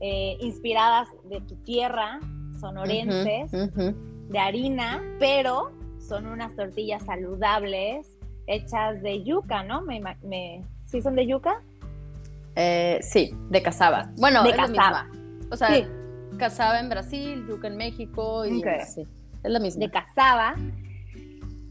eh, 0.00 0.36
inspiradas 0.40 1.08
de 1.24 1.40
tu 1.42 1.56
tierra, 1.62 2.18
sonorenses, 2.60 3.50
de 3.52 4.38
harina, 4.38 5.02
pero 5.18 5.70
son 6.00 6.26
unas 6.26 6.54
tortillas 6.56 7.04
saludables 7.04 8.16
hechas 8.46 9.02
de 9.02 9.22
yuca, 9.22 9.62
¿no? 9.62 9.82
Me, 9.82 10.00
me- 10.22 10.62
¿Sí 10.84 11.00
son 11.00 11.14
de 11.14 11.26
yuca? 11.26 11.62
Eh, 12.56 12.98
sí, 13.02 13.30
de 13.50 13.62
cazaba. 13.62 14.10
Bueno, 14.18 14.42
De 14.42 14.50
es 14.50 14.56
la 14.56 14.66
misma. 14.68 15.10
O 15.50 15.56
sea, 15.56 15.68
Sí. 15.74 15.86
cazaba 16.38 16.80
en 16.80 16.88
Brasil, 16.88 17.46
yuca 17.46 17.68
en 17.68 17.76
México 17.76 18.44
y 18.44 18.58
Ok. 18.58 18.66
sí, 18.94 19.02
es 19.44 19.50
la 19.50 19.60
misma. 19.60 19.80
de 19.86 19.90
cazaba 19.90 20.54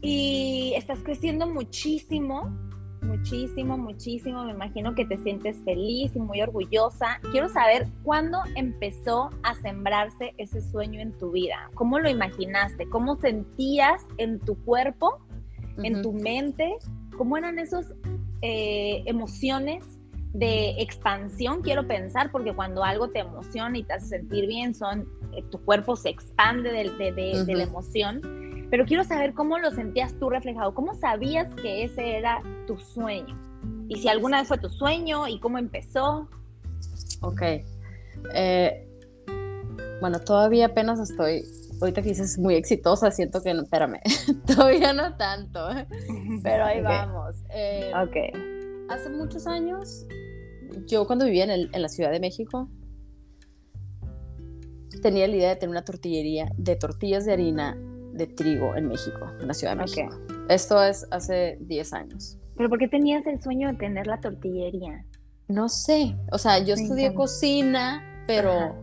y 0.00 0.72
estás 0.76 0.98
creciendo 1.04 1.46
muchísimo, 1.46 2.50
muchísimo, 3.02 3.76
muchísimo. 3.78 4.44
Me 4.44 4.52
imagino 4.52 4.94
que 4.94 5.04
te 5.04 5.18
sientes 5.18 5.56
feliz 5.64 6.14
y 6.14 6.18
muy 6.20 6.40
orgullosa. 6.42 7.20
Quiero 7.30 7.48
saber 7.48 7.86
cuándo 8.02 8.38
empezó 8.56 9.30
a 9.42 9.54
sembrarse 9.56 10.34
ese 10.38 10.60
sueño 10.62 11.00
en 11.00 11.12
tu 11.18 11.30
vida. 11.32 11.70
¿Cómo 11.74 11.98
lo 11.98 12.08
imaginaste? 12.08 12.88
¿Cómo 12.88 13.16
sentías 13.16 14.02
en 14.18 14.38
tu 14.40 14.56
cuerpo, 14.64 15.18
en 15.82 16.02
tu 16.02 16.12
mente? 16.12 16.76
¿Cómo 17.16 17.36
eran 17.36 17.58
esas 17.58 17.92
emociones? 19.06 19.98
de 20.34 20.80
expansión, 20.80 21.60
quiero 21.60 21.86
pensar, 21.86 22.32
porque 22.32 22.54
cuando 22.54 22.82
algo 22.82 23.10
te 23.10 23.18
emociona 23.18 23.76
y 23.76 23.82
te 23.84 23.92
hace 23.92 24.06
sentir 24.06 24.46
bien, 24.46 24.72
son, 24.74 25.06
eh, 25.36 25.42
tu 25.50 25.58
cuerpo 25.62 25.94
se 25.94 26.08
expande 26.08 26.72
de, 26.72 26.84
de- 26.88 27.12
de- 27.12 27.44
de 27.44 27.54
la 27.54 27.64
emoción, 27.64 28.22
pero 28.72 28.86
quiero 28.86 29.04
saber 29.04 29.34
cómo 29.34 29.58
lo 29.58 29.70
sentías 29.70 30.14
tú 30.18 30.30
reflejado, 30.30 30.72
cómo 30.74 30.94
sabías 30.94 31.52
que 31.56 31.84
ese 31.84 32.16
era 32.16 32.42
tu 32.66 32.78
sueño, 32.78 33.38
y 33.86 33.96
si 33.96 34.08
alguna 34.08 34.38
vez 34.38 34.48
fue 34.48 34.56
tu 34.56 34.70
sueño 34.70 35.28
y 35.28 35.38
cómo 35.40 35.58
empezó. 35.58 36.26
Ok. 37.20 37.42
Eh, 38.34 38.88
bueno, 40.00 40.20
todavía 40.20 40.66
apenas 40.66 40.98
estoy, 41.00 41.42
ahorita 41.82 42.00
que 42.00 42.08
dices 42.08 42.38
muy 42.38 42.54
exitosa, 42.54 43.10
siento 43.10 43.42
que 43.42 43.52
no, 43.52 43.62
espérame, 43.62 44.00
todavía 44.46 44.94
no 44.94 45.16
tanto, 45.18 45.68
pero 46.42 46.64
ahí 46.64 46.78
Ok. 46.78 46.84
vamos. 46.84 47.36
Eh, 47.50 47.92
Ok. 48.02 48.90
hace 48.90 49.10
muchos 49.10 49.46
años, 49.46 50.06
yo 50.86 51.06
cuando 51.06 51.26
vivía 51.26 51.44
en, 51.44 51.50
el- 51.50 51.70
en 51.74 51.82
la 51.82 51.88
Ciudad 51.90 52.10
de 52.10 52.20
México, 52.20 52.70
tenía 55.02 55.26
la 55.28 55.36
idea 55.36 55.48
de 55.50 55.56
tener 55.56 55.70
una 55.70 55.84
tortillería 55.84 56.48
de 56.56 56.76
tortillas 56.76 57.24
de 57.26 57.32
harina 57.34 57.76
de 58.12 58.26
trigo 58.26 58.76
en 58.76 58.88
México, 58.88 59.26
en 59.40 59.48
la 59.48 59.54
Ciudad 59.54 59.76
de. 59.76 59.82
México. 59.82 60.14
Esto 60.48 60.82
es 60.82 61.06
hace 61.10 61.58
10 61.60 61.92
años. 61.92 62.38
¿Pero 62.56 62.68
por 62.68 62.78
qué 62.78 62.88
tenías 62.88 63.26
el 63.26 63.40
sueño 63.42 63.68
de 63.68 63.74
tener 63.78 64.06
la 64.06 64.20
tortillería? 64.20 65.04
No 65.48 65.68
sé, 65.68 66.16
o 66.30 66.38
sea, 66.38 66.58
yo 66.58 66.76
Me 66.76 66.82
estudié 66.82 67.04
encanta. 67.06 67.16
cocina, 67.16 68.24
pero 68.26 68.50
Ajá. 68.52 68.74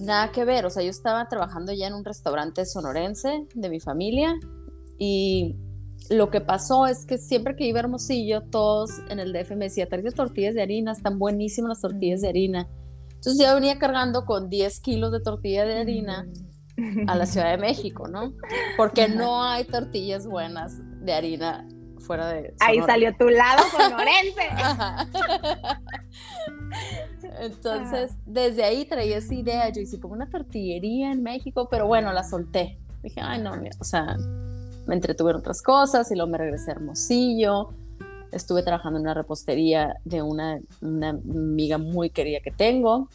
nada 0.00 0.32
que 0.32 0.44
ver, 0.44 0.66
o 0.66 0.70
sea, 0.70 0.82
yo 0.82 0.90
estaba 0.90 1.28
trabajando 1.28 1.72
ya 1.72 1.86
en 1.86 1.94
un 1.94 2.04
restaurante 2.04 2.64
sonorense 2.64 3.46
de 3.54 3.68
mi 3.68 3.80
familia 3.80 4.34
y 4.98 5.56
lo 6.08 6.30
que 6.30 6.40
pasó 6.40 6.86
es 6.86 7.04
que 7.06 7.18
siempre 7.18 7.56
que 7.56 7.66
iba 7.66 7.78
a 7.78 7.82
Hermosillo, 7.84 8.42
todos 8.42 8.90
en 9.08 9.18
el 9.20 9.32
DF 9.32 9.50
me 9.52 9.66
decían, 9.66 9.88
traes 9.88 10.14
tortillas 10.14 10.54
de 10.54 10.62
harina, 10.62 10.92
están 10.92 11.18
buenísimas 11.18 11.68
las 11.70 11.80
tortillas 11.80 12.20
de 12.22 12.28
harina. 12.28 12.68
Entonces 13.14 13.38
yo 13.46 13.54
venía 13.54 13.78
cargando 13.78 14.24
con 14.24 14.48
10 14.48 14.80
kilos 14.80 15.12
de 15.12 15.20
tortilla 15.20 15.66
de 15.66 15.78
harina 15.78 16.26
a 17.06 17.14
la 17.14 17.26
Ciudad 17.26 17.50
de 17.50 17.58
México, 17.58 18.08
¿no? 18.08 18.32
Porque 18.76 19.08
no 19.08 19.42
hay 19.44 19.64
tortillas 19.64 20.26
buenas 20.26 20.78
de 21.04 21.12
harina 21.12 21.66
fuera 22.00 22.28
de... 22.28 22.54
Ahí 22.60 22.76
Sonora. 22.76 22.92
salió 22.92 23.16
tu 23.16 23.28
lado 23.28 23.62
sonorense. 23.70 24.42
Ajá. 24.50 25.06
Entonces, 27.40 28.12
desde 28.26 28.64
ahí 28.64 28.84
traía 28.84 29.18
esa 29.18 29.34
idea. 29.34 29.68
Yo 29.70 29.80
hice 29.80 29.98
pongo 29.98 30.14
una 30.14 30.28
tortillería 30.28 31.12
en 31.12 31.22
México, 31.22 31.68
pero 31.70 31.86
bueno, 31.86 32.12
la 32.12 32.24
solté. 32.24 32.78
Dije, 33.02 33.20
ay, 33.22 33.40
no, 33.40 33.52
o 33.80 33.84
sea, 33.84 34.16
me 34.86 34.94
entretuve 34.94 35.30
en 35.30 35.36
otras 35.38 35.62
cosas 35.62 36.10
y 36.10 36.16
luego 36.16 36.30
me 36.30 36.38
regresé 36.38 36.70
a 36.70 36.74
Hermosillo. 36.74 37.70
Estuve 38.32 38.62
trabajando 38.62 38.98
en 38.98 39.04
una 39.04 39.14
repostería 39.14 39.96
de 40.04 40.22
una, 40.22 40.60
una 40.80 41.10
amiga 41.10 41.78
muy 41.78 42.10
querida 42.10 42.40
que 42.40 42.50
tengo. 42.50 43.08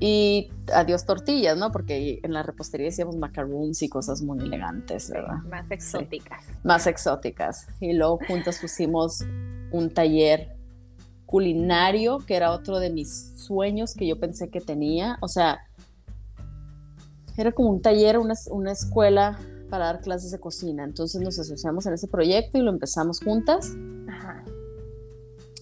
Y 0.00 0.50
adiós 0.72 1.04
tortillas, 1.04 1.56
¿no? 1.58 1.72
Porque 1.72 2.20
en 2.22 2.32
la 2.32 2.42
repostería 2.44 2.88
hacíamos 2.88 3.16
macaroons 3.16 3.82
y 3.82 3.88
cosas 3.88 4.22
muy 4.22 4.38
elegantes, 4.38 5.10
¿verdad? 5.10 5.38
Más 5.50 5.68
exóticas. 5.70 6.44
más 6.62 6.86
exóticas. 6.86 7.66
Y 7.80 7.94
luego 7.94 8.20
juntas 8.28 8.58
pusimos 8.60 9.24
un 9.72 9.90
taller 9.90 10.56
culinario, 11.26 12.18
que 12.20 12.36
era 12.36 12.52
otro 12.52 12.78
de 12.78 12.90
mis 12.90 13.32
sueños 13.36 13.94
que 13.94 14.06
yo 14.06 14.20
pensé 14.20 14.50
que 14.50 14.60
tenía. 14.60 15.18
O 15.20 15.26
sea, 15.28 15.60
era 17.36 17.50
como 17.52 17.70
un 17.70 17.82
taller, 17.82 18.18
una, 18.18 18.34
una 18.50 18.72
escuela 18.72 19.38
para 19.68 19.86
dar 19.86 20.00
clases 20.00 20.30
de 20.30 20.38
cocina. 20.40 20.84
Entonces 20.84 21.20
nos 21.20 21.38
asociamos 21.40 21.86
en 21.86 21.94
ese 21.94 22.06
proyecto 22.08 22.56
y 22.56 22.62
lo 22.62 22.70
empezamos 22.70 23.20
juntas, 23.20 23.72
Ajá. 24.08 24.44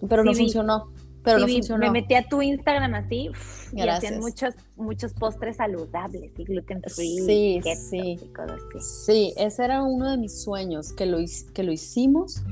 pero 0.09 0.23
Sí, 0.23 0.27
no 0.29 0.33
vi. 0.33 0.39
funcionó. 0.41 0.93
Pero 1.27 1.39
Sí, 1.39 1.45
no 1.45 1.53
funcionó. 1.55 1.87
Me 1.87 1.91
metí 1.91 2.15
a 2.15 2.29
tu 2.29 2.41
Instagram 2.41 2.95
así 2.95 3.31
uf, 3.31 3.75
y 3.75 3.81
hacían 3.81 4.21
muchos, 4.21 4.55
muchos 4.77 5.13
postres 5.13 5.57
saludables 5.57 6.33
y 6.39 6.45
gluten 6.45 6.81
free. 6.83 7.19
Sí, 7.19 7.61
keto 7.65 7.81
sí. 7.81 8.17
y 8.23 8.29
cosas 8.29 8.61
así. 8.77 9.05
Sí, 9.07 9.35
ese 9.37 9.65
era 9.65 9.83
uno 9.83 10.09
de 10.09 10.19
mis 10.19 10.41
sueños, 10.41 10.93
que 10.93 11.05
lo, 11.05 11.19
que 11.53 11.65
lo 11.65 11.73
hicimos, 11.73 12.45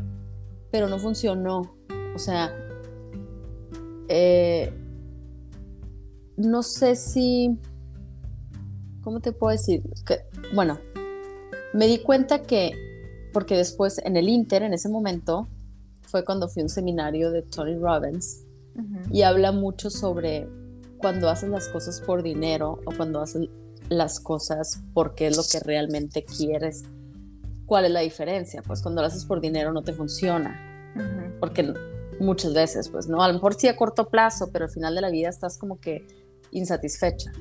pero 0.72 0.88
no 0.88 0.98
funcionó. 0.98 1.76
O 2.16 2.18
sea, 2.18 2.52
eh, 4.08 4.72
no 6.37 6.64
sé 6.64 6.96
si, 6.96 7.56
¿cómo 9.02 9.20
te 9.20 9.30
puedo 9.30 9.52
decir? 9.52 9.84
Que, 10.04 10.22
bueno, 10.52 10.80
me 11.72 11.87
di 11.87 11.98
cuenta 11.98 12.42
que, 12.42 12.72
porque 13.32 13.56
después 13.56 13.98
en 14.04 14.16
el 14.16 14.28
Inter, 14.28 14.64
en 14.64 14.74
ese 14.74 14.88
momento, 14.88 15.46
fue 16.02 16.24
cuando 16.24 16.48
fui 16.48 16.62
a 16.62 16.64
un 16.64 16.70
seminario 16.70 17.30
de 17.30 17.42
Tony 17.42 17.76
Robbins 17.76 18.43
Y 19.10 19.22
habla 19.22 19.52
mucho 19.52 19.90
sobre 19.90 20.48
cuando 20.98 21.28
haces 21.28 21.50
las 21.50 21.68
cosas 21.68 22.00
por 22.00 22.22
dinero 22.22 22.80
o 22.87 22.96
cuando 22.96 23.20
haces 23.20 23.48
las 23.88 24.20
cosas 24.20 24.82
porque 24.92 25.26
es 25.26 25.37
lo 25.37 25.42
que 25.42 25.60
realmente 25.60 26.24
quieres. 26.24 26.84
¿Cuál 27.66 27.87
es 27.87 27.90
la 27.90 28.00
diferencia? 28.00 28.62
Pues 28.62 28.82
cuando 28.82 29.00
lo 29.00 29.06
haces 29.06 29.24
por 29.24 29.40
dinero 29.40 29.72
no 29.72 29.82
te 29.82 29.92
funciona, 29.92 30.58
porque 31.40 31.72
muchas 32.20 32.52
veces, 32.54 32.88
pues 32.88 33.06
no, 33.06 33.22
a 33.22 33.28
lo 33.28 33.34
mejor 33.34 33.54
sí 33.54 33.68
a 33.68 33.76
corto 33.76 34.08
plazo, 34.08 34.50
pero 34.52 34.66
al 34.66 34.70
final 34.70 34.94
de 34.94 35.00
la 35.00 35.10
vida 35.10 35.28
estás 35.28 35.58
como 35.58 35.78
que 35.80 36.06
insatisfecha. 36.50 37.32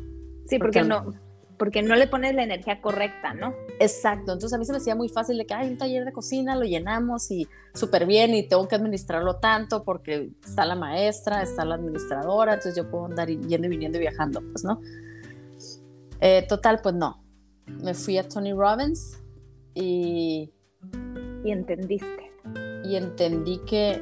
Sí, 0.47 0.59
porque, 0.59 0.83
no, 0.83 1.13
porque 1.57 1.81
no 1.81 1.95
le 1.95 2.07
pones 2.07 2.33
la 2.35 2.43
energía 2.43 2.81
correcta, 2.81 3.33
¿no? 3.33 3.53
Exacto, 3.79 4.33
entonces 4.33 4.53
a 4.53 4.57
mí 4.57 4.65
se 4.65 4.71
me 4.71 4.77
hacía 4.77 4.95
muy 4.95 5.09
fácil 5.09 5.37
de 5.37 5.45
que 5.45 5.53
hay 5.53 5.69
un 5.69 5.77
taller 5.77 6.05
de 6.05 6.11
cocina, 6.11 6.55
lo 6.55 6.63
llenamos 6.63 7.29
y 7.31 7.47
súper 7.73 8.05
bien 8.05 8.33
y 8.33 8.47
tengo 8.47 8.67
que 8.67 8.75
administrarlo 8.75 9.37
tanto 9.37 9.83
porque 9.83 10.31
está 10.43 10.65
la 10.65 10.75
maestra, 10.75 11.41
está 11.41 11.65
la 11.65 11.75
administradora, 11.75 12.53
entonces 12.53 12.75
yo 12.75 12.89
puedo 12.89 13.05
andar 13.05 13.29
yendo 13.29 13.67
y 13.67 13.69
viniendo 13.69 13.97
y 13.97 14.01
viajando, 14.01 14.41
pues 14.41 14.63
no. 14.63 14.81
Eh, 16.19 16.45
total, 16.47 16.79
pues 16.81 16.95
no. 16.95 17.23
Me 17.83 17.93
fui 17.93 18.17
a 18.17 18.27
Tony 18.27 18.53
Robbins 18.53 19.21
y... 19.73 20.51
Y 21.43 21.51
entendiste. 21.51 22.31
Y 22.85 22.95
entendí 22.95 23.59
que, 23.65 24.01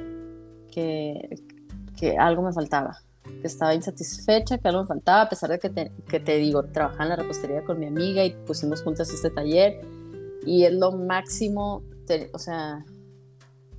que, 0.72 1.36
que 2.00 2.18
algo 2.18 2.44
me 2.44 2.54
faltaba 2.54 2.98
que 3.24 3.48
estaba 3.48 3.74
insatisfecha, 3.74 4.58
que 4.58 4.68
algo 4.68 4.82
me 4.82 4.88
faltaba, 4.88 5.22
a 5.24 5.30
pesar 5.30 5.50
de 5.50 5.60
que 5.60 5.70
te, 5.70 5.92
que 6.08 6.20
te 6.20 6.38
digo, 6.38 6.64
trabajaba 6.64 7.04
en 7.04 7.10
la 7.10 7.16
repostería 7.18 7.64
con 7.64 7.80
mi 7.80 7.88
amiga 7.88 8.24
y 8.24 8.32
pusimos 8.46 8.82
juntas 8.82 9.12
este 9.12 9.30
taller. 9.30 9.82
Y 10.46 10.64
es 10.64 10.74
lo 10.74 10.92
máximo, 10.92 11.84
o 12.34 12.40
sea, 12.40 12.84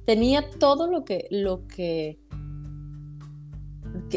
tenía 0.04 0.48
todo 0.58 0.86
lo 0.86 1.04
que, 1.04 1.26
lo 1.30 1.66
que, 1.66 2.18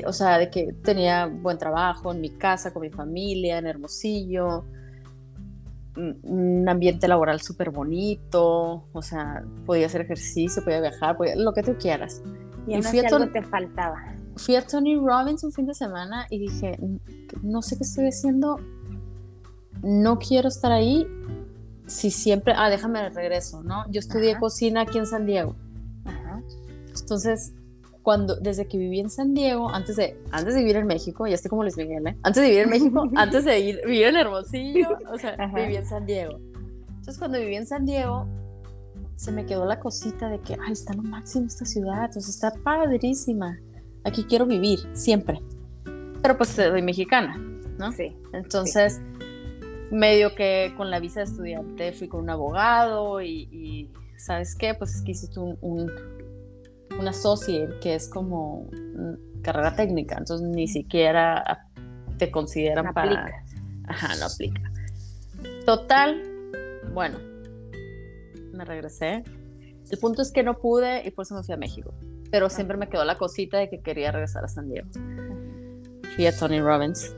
o 0.05 0.13
sea, 0.13 0.38
de 0.38 0.49
que 0.49 0.73
tenía 0.83 1.25
buen 1.25 1.57
trabajo 1.57 2.11
en 2.11 2.21
mi 2.21 2.29
casa, 2.29 2.71
con 2.71 2.83
mi 2.83 2.91
familia, 2.91 3.57
en 3.57 3.65
Hermosillo, 3.65 4.63
un 5.95 6.67
ambiente 6.67 7.07
laboral 7.07 7.41
súper 7.41 7.71
bonito, 7.71 8.88
o 8.91 9.01
sea, 9.01 9.43
podía 9.65 9.88
hacer 9.88 10.01
ejercicio, 10.01 10.63
podía 10.63 10.81
viajar, 10.81 11.17
lo 11.38 11.53
que 11.53 11.63
tú 11.63 11.75
quieras. 11.79 12.21
Y, 12.67 12.75
y 12.75 12.81
fui 12.83 12.99
a 12.99 13.07
algo 13.07 13.31
te 13.31 13.41
faltaba 13.41 14.15
fui 14.35 14.55
a 14.55 14.65
Tony 14.65 14.95
Robbins 14.95 15.43
un 15.43 15.51
fin 15.51 15.65
de 15.65 15.73
semana 15.73 16.27
y 16.29 16.39
dije, 16.39 16.77
no 17.41 17.61
sé 17.61 17.77
qué 17.77 17.83
estoy 17.83 18.07
haciendo, 18.07 18.59
no 19.81 20.19
quiero 20.19 20.47
estar 20.47 20.71
ahí. 20.71 21.07
Si 21.87 22.09
siempre, 22.09 22.53
ah, 22.57 22.69
déjame 22.69 23.09
regreso, 23.09 23.63
¿no? 23.63 23.85
Yo 23.91 23.99
estudié 23.99 24.37
cocina 24.37 24.81
aquí 24.81 24.97
en 24.97 25.05
San 25.05 25.25
Diego. 25.25 25.55
Entonces, 26.99 27.53
cuando, 28.01 28.35
desde 28.37 28.67
que 28.67 28.77
viví 28.77 28.99
en 28.99 29.09
San 29.09 29.33
Diego, 29.33 29.69
antes 29.69 29.95
de, 29.95 30.19
antes 30.31 30.55
de 30.55 30.61
vivir 30.61 30.77
en 30.77 30.87
México, 30.87 31.27
ya 31.27 31.35
estoy 31.35 31.49
como 31.49 31.63
Luis 31.63 31.77
Miguel, 31.77 32.07
¿eh? 32.07 32.17
Antes 32.23 32.41
de 32.41 32.49
vivir 32.49 32.63
en 32.63 32.69
México, 32.69 33.09
antes 33.15 33.45
de 33.45 33.59
ir, 33.59 33.81
vivir 33.85 34.05
en 34.07 34.15
Hermosillo, 34.15 34.97
o 35.11 35.17
sea, 35.17 35.35
viví 35.53 35.75
en 35.75 35.85
San 35.85 36.05
Diego. 36.05 36.39
Entonces, 36.87 37.19
cuando 37.19 37.39
viví 37.39 37.55
en 37.55 37.67
San 37.67 37.85
Diego, 37.85 38.27
se 39.15 39.31
me 39.31 39.45
quedó 39.45 39.65
la 39.65 39.79
cosita 39.79 40.29
de 40.29 40.39
que, 40.39 40.57
ay, 40.65 40.73
está 40.73 40.93
lo 40.93 41.03
máximo 41.03 41.45
esta 41.45 41.65
ciudad, 41.65 42.05
entonces 42.05 42.29
está 42.29 42.51
padrísima 42.63 43.59
aquí 44.05 44.23
quiero 44.23 44.45
vivir 44.45 44.79
siempre. 44.93 45.41
Pero 46.21 46.37
pues 46.37 46.49
soy 46.49 46.81
mexicana, 46.81 47.37
¿no? 47.77 47.91
Sí. 47.91 48.15
Entonces, 48.31 49.01
medio 49.91 50.33
que 50.35 50.73
con 50.77 50.89
la 50.89 50.99
visa 50.99 51.19
de 51.19 51.25
estudiante 51.25 51.91
fui 51.91 52.07
con 52.07 52.21
un 52.21 52.29
abogado 52.29 53.21
y, 53.21 53.91
¿sabes 54.17 54.55
qué? 54.55 54.73
Pues 54.73 54.95
es 54.95 55.01
que 55.01 55.11
hiciste 55.11 55.39
un, 55.39 55.57
un, 55.61 55.91
un 56.97 57.07
associate 57.07 57.79
que 57.81 57.95
es 57.95 58.07
como 58.07 58.69
carrera 59.41 59.75
técnica, 59.75 60.17
entonces 60.17 60.47
ni 60.47 60.67
siquiera 60.67 61.67
te 62.17 62.31
consideran 62.31 62.93
para... 62.93 63.43
Ajá, 63.87 64.15
no 64.15 64.25
aplica. 64.25 64.61
Total, 65.65 66.23
bueno, 66.93 67.19
me 68.53 68.65
regresé. 68.65 69.23
El 69.91 69.99
punto 69.99 70.23
es 70.23 70.31
que 70.31 70.41
no 70.41 70.57
pude 70.57 71.05
y 71.05 71.11
por 71.11 71.23
eso 71.23 71.35
me 71.35 71.43
fui 71.43 71.53
a 71.53 71.57
México 71.57 71.93
pero 72.31 72.49
siempre 72.49 72.77
me 72.77 72.89
quedó 72.89 73.05
la 73.05 73.17
cosita 73.17 73.57
de 73.57 73.69
que 73.69 73.81
quería 73.81 74.11
regresar 74.11 74.43
a 74.43 74.47
San 74.47 74.67
Diego. 74.67 74.88
Fui 76.15 76.25
a 76.25 76.38
Tony 76.38 76.59
Robbins. 76.59 77.13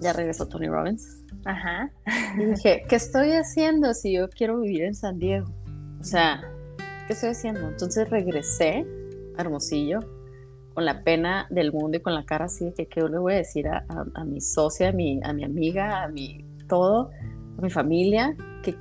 Ya 0.00 0.12
regresó 0.12 0.46
Tony 0.46 0.68
Robbins. 0.68 1.24
Ajá. 1.44 1.90
Y 2.38 2.44
dije, 2.46 2.84
¿qué 2.88 2.96
estoy 2.96 3.32
haciendo 3.32 3.94
si 3.94 4.12
yo 4.12 4.28
quiero 4.28 4.60
vivir 4.60 4.82
en 4.82 4.94
San 4.94 5.18
Diego? 5.18 5.46
O 6.00 6.04
sea, 6.04 6.42
¿qué 7.06 7.12
estoy 7.12 7.30
haciendo? 7.30 7.68
Entonces 7.68 8.08
regresé 8.08 8.86
a 9.36 9.40
Hermosillo 9.42 10.00
con 10.74 10.84
la 10.84 11.02
pena 11.02 11.46
del 11.50 11.72
mundo 11.72 11.98
y 11.98 12.00
con 12.00 12.14
la 12.14 12.24
cara 12.24 12.46
así 12.46 12.66
de 12.66 12.72
que 12.72 12.86
qué 12.86 13.00
le 13.02 13.18
voy 13.18 13.34
a 13.34 13.36
decir 13.36 13.68
a, 13.68 14.24
mi 14.24 14.40
socia, 14.40 14.90
a 14.90 14.92
mi, 14.92 15.20
a 15.22 15.32
mi 15.32 15.44
amiga, 15.44 16.02
a 16.02 16.08
mi 16.08 16.44
todo, 16.68 17.10
a 17.58 17.60
mi 17.60 17.70
familia, 17.70 18.36
que, 18.62 18.76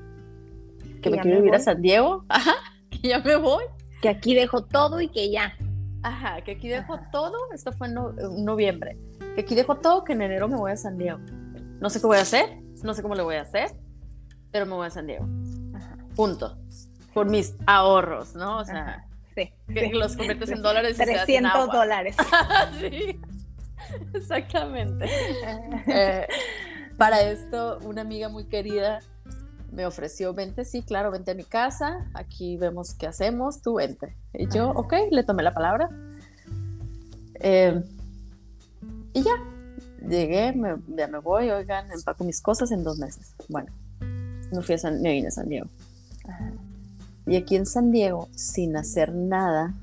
que 1.01 1.09
me 1.09 1.19
quiero 1.19 1.37
vivir 1.37 1.55
a 1.55 1.59
San 1.59 1.81
Diego, 1.81 2.25
Ajá, 2.29 2.53
que 2.89 3.09
ya 3.09 3.19
me 3.19 3.35
voy 3.35 3.63
que 4.01 4.09
aquí 4.09 4.35
dejo 4.35 4.63
todo 4.63 5.01
y 5.01 5.09
que 5.09 5.29
ya. 5.31 5.53
Ajá, 6.03 6.41
que 6.41 6.51
aquí 6.51 6.69
dejo 6.69 6.99
todo, 7.11 7.35
esto 7.53 7.73
fue 7.73 7.87
en, 7.87 7.95
noviembre, 8.45 8.97
que 9.35 9.41
aquí 9.41 9.53
dejo 9.53 9.75
todo, 9.75 10.03
que 10.03 10.13
en 10.13 10.21
enero 10.21 10.47
me 10.47 10.55
voy 10.55 10.71
a 10.71 10.77
San 10.77 10.97
Diego. 10.97 11.19
No 11.81 11.89
sé 11.89 11.99
qué 11.99 12.07
voy 12.07 12.17
a 12.17 12.21
hacer, 12.21 12.61
no 12.83 12.93
sé 12.93 13.01
cómo 13.01 13.15
le 13.15 13.23
voy 13.23 13.35
a 13.35 13.41
hacer, 13.41 13.71
pero 14.51 14.65
me 14.65 14.73
voy 14.73 14.87
a 14.87 14.89
San 14.89 15.07
Diego. 15.07 15.27
Punto. 16.15 16.57
Por 17.13 17.29
mis 17.29 17.55
ahorros, 17.65 18.35
¿no? 18.35 18.59
O 18.59 18.65
sea, 18.65 19.05
sí, 19.35 19.51
que 19.73 19.89
los 19.93 20.15
conviertes 20.15 20.49
en 20.51 20.61
dólares. 20.61 20.97
Y 20.99 21.03
300 21.03 21.67
dólares. 21.67 22.15
sí, 22.79 23.19
exactamente. 24.13 25.05
Eh, 25.87 26.27
para 26.97 27.21
esto, 27.21 27.79
una 27.83 28.01
amiga 28.01 28.29
muy 28.29 28.45
querida 28.45 28.99
me 29.71 29.85
ofreció, 29.85 30.33
vente, 30.33 30.65
sí, 30.65 30.81
claro, 30.81 31.11
vente 31.11 31.31
a 31.31 31.35
mi 31.35 31.43
casa, 31.43 32.09
aquí 32.13 32.57
vemos 32.57 32.93
qué 32.93 33.07
hacemos, 33.07 33.61
tú 33.61 33.75
vente. 33.75 34.15
Y 34.33 34.47
yo, 34.47 34.69
ok, 34.71 34.93
le 35.11 35.23
tomé 35.23 35.43
la 35.43 35.53
palabra. 35.53 35.89
Em, 37.35 37.83
y 39.13 39.23
ya, 39.23 39.31
llegué, 40.07 40.53
me, 40.53 40.75
ya 40.95 41.07
me 41.07 41.19
voy, 41.19 41.49
oigan, 41.49 41.91
empaco 41.91 42.23
mis 42.23 42.41
cosas 42.41 42.71
en 42.71 42.83
dos 42.83 42.97
meses. 42.97 43.35
Bueno, 43.47 43.71
me 44.51 44.61
fui 44.61 44.75
a 44.75 44.77
San, 44.77 45.01
me 45.01 45.11
vine 45.11 45.27
a 45.27 45.31
San 45.31 45.47
Diego. 45.47 45.67
Y 47.25 47.35
aquí 47.35 47.55
en 47.55 47.65
San 47.65 47.91
Diego, 47.91 48.27
sin 48.35 48.75
hacer 48.75 49.13
nada, 49.13 49.73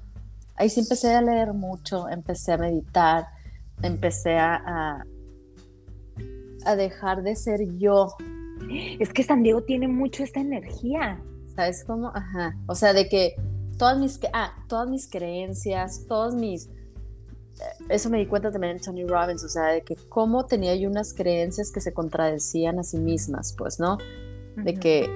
ahí 0.56 0.68
sí 0.68 0.80
empecé 0.80 1.14
a 1.14 1.22
leer 1.22 1.52
mucho, 1.52 2.08
empecé 2.08 2.52
a 2.52 2.58
meditar, 2.58 3.28
empecé 3.82 4.38
a, 4.38 5.04
a 6.64 6.76
dejar 6.76 7.22
de 7.22 7.36
ser 7.36 7.60
yo 7.78 8.16
es 8.70 9.12
que 9.12 9.22
San 9.22 9.42
Diego 9.42 9.62
tiene 9.62 9.88
mucho 9.88 10.22
esta 10.22 10.40
energía. 10.40 11.22
¿Sabes 11.54 11.84
cómo? 11.84 12.08
Ajá. 12.14 12.56
O 12.66 12.74
sea, 12.74 12.92
de 12.92 13.08
que 13.08 13.34
todas 13.78 13.98
mis, 13.98 14.20
ah, 14.32 14.52
todas 14.68 14.88
mis 14.88 15.08
creencias, 15.08 16.04
todos 16.06 16.34
mis... 16.34 16.68
Eso 17.88 18.10
me 18.10 18.18
di 18.18 18.26
cuenta 18.26 18.50
también 18.50 18.76
en 18.76 18.82
Tony 18.82 19.06
Robbins, 19.06 19.42
o 19.42 19.48
sea, 19.48 19.68
de 19.68 19.82
que 19.82 19.96
cómo 20.08 20.44
tenía 20.44 20.74
yo 20.76 20.90
unas 20.90 21.14
creencias 21.14 21.70
que 21.70 21.80
se 21.80 21.94
contradecían 21.94 22.78
a 22.78 22.82
sí 22.82 22.98
mismas, 22.98 23.54
pues, 23.56 23.80
¿no? 23.80 23.96
De 24.56 24.74
que 24.74 25.08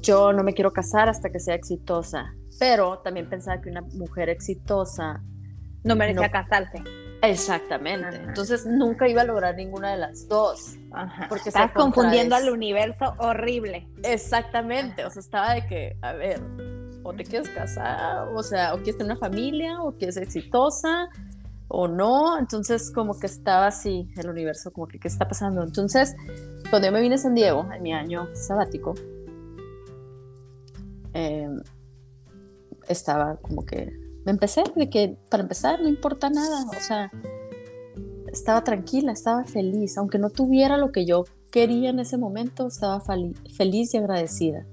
yo 0.00 0.32
no 0.32 0.44
me 0.44 0.54
quiero 0.54 0.72
casar 0.72 1.08
hasta 1.08 1.30
que 1.30 1.40
sea 1.40 1.56
exitosa, 1.56 2.34
pero 2.60 2.98
también 3.00 3.28
pensaba 3.28 3.60
que 3.60 3.68
una 3.68 3.82
mujer 3.82 4.28
exitosa 4.28 5.24
no 5.82 5.96
merecía 5.96 6.30
casarse. 6.30 6.82
Exactamente. 7.22 8.16
Entonces 8.16 8.66
nunca 8.66 9.08
iba 9.08 9.22
a 9.22 9.24
lograr 9.24 9.54
ninguna 9.56 9.92
de 9.92 9.98
las 9.98 10.28
dos. 10.28 10.76
Porque 11.28 11.48
Estás 11.48 11.72
confundiendo 11.72 12.36
al 12.36 12.50
universo 12.50 13.14
horrible. 13.18 13.88
Exactamente. 14.02 15.04
O 15.04 15.10
sea, 15.10 15.20
estaba 15.20 15.54
de 15.54 15.66
que, 15.66 15.96
a 16.02 16.12
ver, 16.12 16.40
o 17.02 17.12
te 17.12 17.24
quieres 17.24 17.48
casar, 17.50 18.28
o 18.28 18.42
sea, 18.42 18.74
o 18.74 18.78
quieres 18.78 18.96
tener 18.96 19.12
una 19.12 19.20
familia, 19.20 19.80
o 19.82 19.92
quieres 19.92 20.14
ser 20.14 20.24
exitosa, 20.24 21.08
o 21.68 21.88
no. 21.88 22.38
Entonces, 22.38 22.90
como 22.90 23.18
que 23.18 23.26
estaba 23.26 23.68
así 23.68 24.08
el 24.16 24.28
universo, 24.28 24.72
como 24.72 24.86
que, 24.86 24.98
¿qué 24.98 25.08
está 25.08 25.26
pasando? 25.28 25.62
Entonces, 25.62 26.14
cuando 26.70 26.88
yo 26.88 26.92
me 26.92 27.00
vine 27.00 27.16
a 27.16 27.18
San 27.18 27.34
Diego, 27.34 27.66
en 27.72 27.82
mi 27.82 27.92
año 27.92 28.28
sabático, 28.34 28.94
em, 31.12 31.60
estaba 32.88 33.36
como 33.36 33.64
que 33.64 34.05
me 34.26 34.32
empecé 34.32 34.64
de 34.74 34.90
que 34.90 35.16
para 35.30 35.44
empezar 35.44 35.80
no 35.80 35.88
importa 35.88 36.28
nada, 36.28 36.66
o 36.66 36.80
sea, 36.80 37.12
estaba 38.26 38.64
tranquila, 38.64 39.12
estaba 39.12 39.44
feliz, 39.44 39.96
aunque 39.96 40.18
no 40.18 40.30
tuviera 40.30 40.76
lo 40.76 40.90
que 40.90 41.06
yo 41.06 41.24
quería 41.52 41.90
en 41.90 42.00
ese 42.00 42.18
momento, 42.18 42.66
estaba 42.66 43.00
feliz 43.00 43.94
y 43.94 43.96
agradecida. 43.96 44.66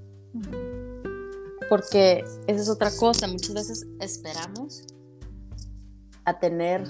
Porque 1.70 2.24
esa 2.48 2.62
es 2.62 2.68
otra 2.68 2.90
cosa, 3.00 3.28
muchas 3.28 3.54
veces 3.54 3.88
esperamos 4.00 4.88
a 6.26 6.40
tener 6.40 6.84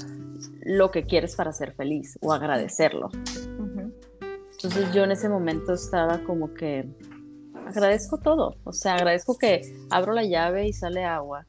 lo 0.61 0.89
que 0.89 1.03
quieres 1.03 1.35
para 1.35 1.51
ser 1.51 1.73
feliz 1.73 2.17
o 2.21 2.31
agradecerlo. 2.31 3.09
Entonces 4.53 4.93
yo 4.93 5.03
en 5.03 5.11
ese 5.11 5.27
momento 5.27 5.73
estaba 5.73 6.23
como 6.23 6.47
que 6.47 6.89
agradezco 7.67 8.19
todo, 8.19 8.55
o 8.63 8.71
sea, 8.71 8.95
agradezco 8.95 9.37
que 9.37 9.61
abro 9.89 10.13
la 10.13 10.23
llave 10.23 10.65
y 10.65 10.71
sale 10.71 11.03
agua, 11.03 11.45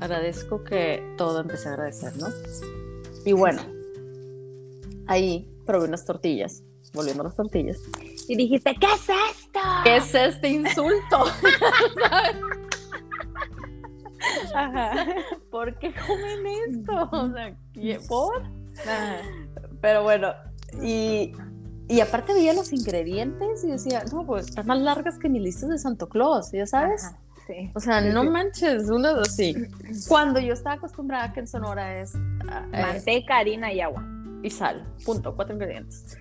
agradezco 0.00 0.64
que 0.64 1.14
todo 1.16 1.40
empecé 1.40 1.68
a 1.68 1.72
agradecer, 1.72 2.16
¿no? 2.16 2.28
Y 3.24 3.32
bueno, 3.32 3.62
ahí 5.06 5.48
probé 5.66 5.88
unas 5.88 6.04
tortillas, 6.04 6.62
volviendo 6.92 7.22
a 7.22 7.26
las 7.26 7.36
tortillas. 7.36 7.78
Y 8.28 8.36
dijiste, 8.36 8.74
¿qué 8.80 8.86
es 8.86 9.08
esto? 9.08 9.60
¿Qué 9.84 9.96
es 9.96 10.14
este 10.14 10.48
insulto? 10.48 11.24
Ajá. 14.54 15.06
¿Por 15.50 15.78
qué 15.78 15.92
comen 15.94 16.46
esto? 16.68 17.08
O 17.12 17.30
sea, 17.30 17.56
¿por? 18.08 18.42
Pero 19.80 20.02
bueno, 20.02 20.32
y, 20.82 21.32
y 21.88 22.00
aparte 22.00 22.32
veía 22.32 22.54
los 22.54 22.72
ingredientes 22.72 23.62
y 23.64 23.68
decía, 23.68 24.04
no, 24.12 24.26
pues 24.26 24.48
están 24.48 24.66
más 24.66 24.80
largas 24.80 25.18
que 25.18 25.28
mi 25.28 25.40
lista 25.40 25.66
de 25.66 25.78
Santo 25.78 26.08
Claus, 26.08 26.50
¿ya 26.52 26.66
sabes? 26.66 27.10
Sí. 27.46 27.70
O 27.74 27.80
sea, 27.80 28.00
no 28.00 28.24
manches, 28.24 28.88
uno 28.88 29.14
de 29.14 29.24
sí. 29.26 29.54
Cuando 30.08 30.40
yo 30.40 30.54
estaba 30.54 30.76
acostumbrada 30.76 31.32
que 31.32 31.40
en 31.40 31.46
Sonora 31.46 32.00
es 32.00 32.14
ah, 32.48 32.66
eh, 32.72 32.82
Manteca, 32.82 33.38
harina 33.38 33.72
y 33.72 33.80
agua. 33.80 34.02
y 34.42 34.50
sal, 34.50 34.82
punto, 35.04 35.34
cuatro 35.36 35.54
ingredientes. 35.54 36.16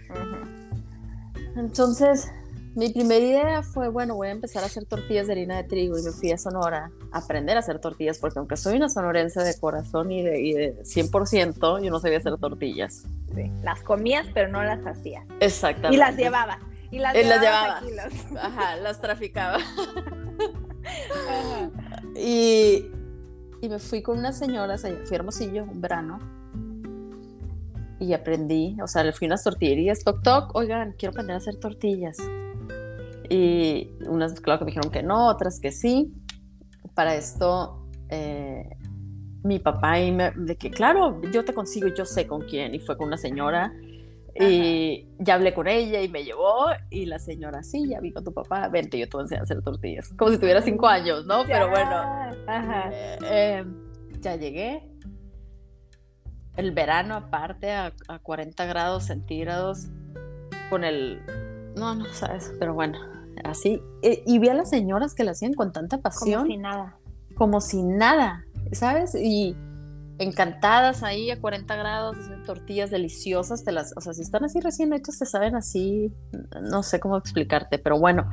Entonces, 1.56 2.30
mi 2.76 2.90
primera 2.90 3.24
idea 3.24 3.62
fue, 3.62 3.88
bueno, 3.88 4.16
voy 4.16 4.30
a 4.30 4.32
empezar 4.32 4.64
a 4.64 4.66
hacer 4.66 4.86
tortillas 4.86 5.28
de 5.28 5.34
harina 5.34 5.58
de 5.58 5.64
trigo 5.66 5.98
y 6.00 6.02
me 6.02 6.12
fui 6.12 6.32
a 6.32 6.38
Sonora 6.40 6.92
a 7.12 7.20
aprender 7.20 7.56
a 7.56 7.60
hacer 7.60 7.80
tortillas, 7.80 8.18
porque 8.18 8.40
aunque 8.40 8.58
soy 8.58 8.78
una 8.78 8.90
sonorense 8.90 9.42
de 9.44 9.60
corazón 9.60 10.12
y 10.12 10.24
de, 10.24 10.42
y 10.42 10.54
de 10.54 10.82
100%, 10.82 11.84
yo 11.84 11.92
no 11.92 12.00
sabía 12.00 12.18
hacer 12.18 12.36
tortillas. 12.38 13.04
Sí. 13.36 13.52
Las 13.62 13.82
comías, 13.82 14.26
pero 14.34 14.48
no 14.50 14.64
las 14.64 14.84
hacías. 14.88 15.24
Exactamente. 15.40 15.96
Y 15.96 16.00
las 16.00 16.18
llevabas. 16.18 16.58
Y 16.90 16.98
las 16.98 17.16
Y 17.16 17.24
las 17.24 17.42
llevabas 17.42 17.84
a 17.84 17.86
llevaba. 17.86 18.10
Ajá, 18.42 18.76
las 18.78 19.00
traficaba. 19.00 19.60
Y, 22.16 22.92
y 23.62 23.70
me 23.70 23.80
fui 23.80 24.02
con 24.02 24.20
unas 24.20 24.38
señoras, 24.38 24.86
fui 25.06 25.16
Hermosillo 25.16 25.64
un 25.64 25.82
verano. 25.82 26.20
Y 28.00 28.14
aprendí, 28.14 28.78
o 28.82 28.88
sea, 28.88 29.04
le 29.04 29.14
fui 29.14 29.28
a 29.28 29.30
unas 29.30 29.44
tortillerías, 29.44 30.04
toc 30.04 30.22
toc, 30.22 30.56
oigan, 30.56 30.94
quiero 30.98 31.12
aprender 31.12 31.36
a 31.36 31.38
hacer 31.38 31.56
tortillas. 31.56 32.18
Y 33.30 33.90
unas, 34.08 34.40
claro 34.42 34.60
que 34.60 34.66
me 34.66 34.72
dijeron 34.72 34.92
que 34.92 35.02
no, 35.04 35.28
otras 35.28 35.60
que 35.60 35.72
sí. 35.72 36.14
Para 36.94 37.16
esto, 37.16 37.88
eh, 38.10 38.70
mi 39.44 39.60
papá 39.60 40.00
y 40.00 40.12
me, 40.12 40.32
de 40.32 40.56
que, 40.56 40.70
claro, 40.70 41.22
yo 41.32 41.46
te 41.46 41.54
consigo, 41.54 41.88
yo 41.88 42.06
sé 42.06 42.28
con 42.28 42.42
quién. 42.42 42.76
Y 42.76 42.80
fue 42.80 42.98
con 42.98 43.08
una 43.08 43.18
señora. 43.18 43.74
Y 44.40 45.08
ya 45.20 45.36
hablé 45.36 45.54
con 45.54 45.68
ella 45.68 46.02
y 46.02 46.10
me 46.10 46.24
llevó. 46.24 46.66
Y 46.90 47.06
la 47.06 47.20
señora, 47.20 47.62
sí, 47.64 47.88
ya 47.88 48.00
vi 48.00 48.12
con 48.12 48.24
tu 48.24 48.34
papá, 48.34 48.68
vente, 48.70 48.98
yo 48.98 49.08
te 49.08 49.18
voy 49.18 49.26
a 49.38 49.42
hacer 49.42 49.62
tortillas. 49.62 50.10
Como 50.18 50.32
si 50.32 50.38
tuviera 50.40 50.62
cinco 50.62 50.88
años, 50.88 51.26
¿no? 51.26 51.44
Pero 51.46 51.70
bueno. 51.70 51.92
Ajá. 52.48 52.90
Eh, 52.92 53.18
eh, 53.24 53.66
ya 54.22 54.36
llegué. 54.36 54.90
El 56.56 56.72
verano 56.72 57.16
aparte 57.16 57.72
a, 57.72 57.94
a 58.08 58.20
40 58.20 58.66
grados 58.66 59.06
centígrados 59.06 59.88
con 60.70 60.84
el... 60.84 61.20
No, 61.76 61.96
no 61.96 62.06
sabes, 62.14 62.54
pero 62.60 62.74
bueno, 62.76 63.00
así. 63.44 63.82
Eh, 64.04 64.24
y 64.26 64.38
vi 64.40 64.50
a 64.50 64.54
las 64.54 64.70
señoras 64.70 65.16
que 65.16 65.24
lo 65.24 65.32
hacían 65.32 65.54
con 65.54 65.72
tanta 65.72 65.98
pasión, 66.00 66.42
Como 66.42 66.52
si 66.52 66.58
nada. 66.58 66.98
como 67.36 67.62
si 67.62 67.82
nada, 67.84 68.46
¿sabes? 68.72 69.16
Y 69.16 69.56
encantadas 70.20 71.04
ahí 71.04 71.32
a 71.32 71.40
40 71.40 71.76
grados, 71.76 72.18
haciendo 72.18 72.46
tortillas 72.46 72.92
deliciosas, 72.92 73.64
te 73.64 73.72
las, 73.72 73.94
o 73.98 74.02
sea, 74.02 74.14
si 74.14 74.22
están 74.22 74.44
así 74.44 74.60
recién 74.60 74.94
hechas, 74.94 75.20
te 75.20 75.26
saben 75.26 75.56
así, 75.56 76.14
no 76.62 76.84
sé 76.84 77.00
cómo 77.00 77.18
explicarte, 77.18 77.80
pero 77.80 78.00
bueno. 78.00 78.30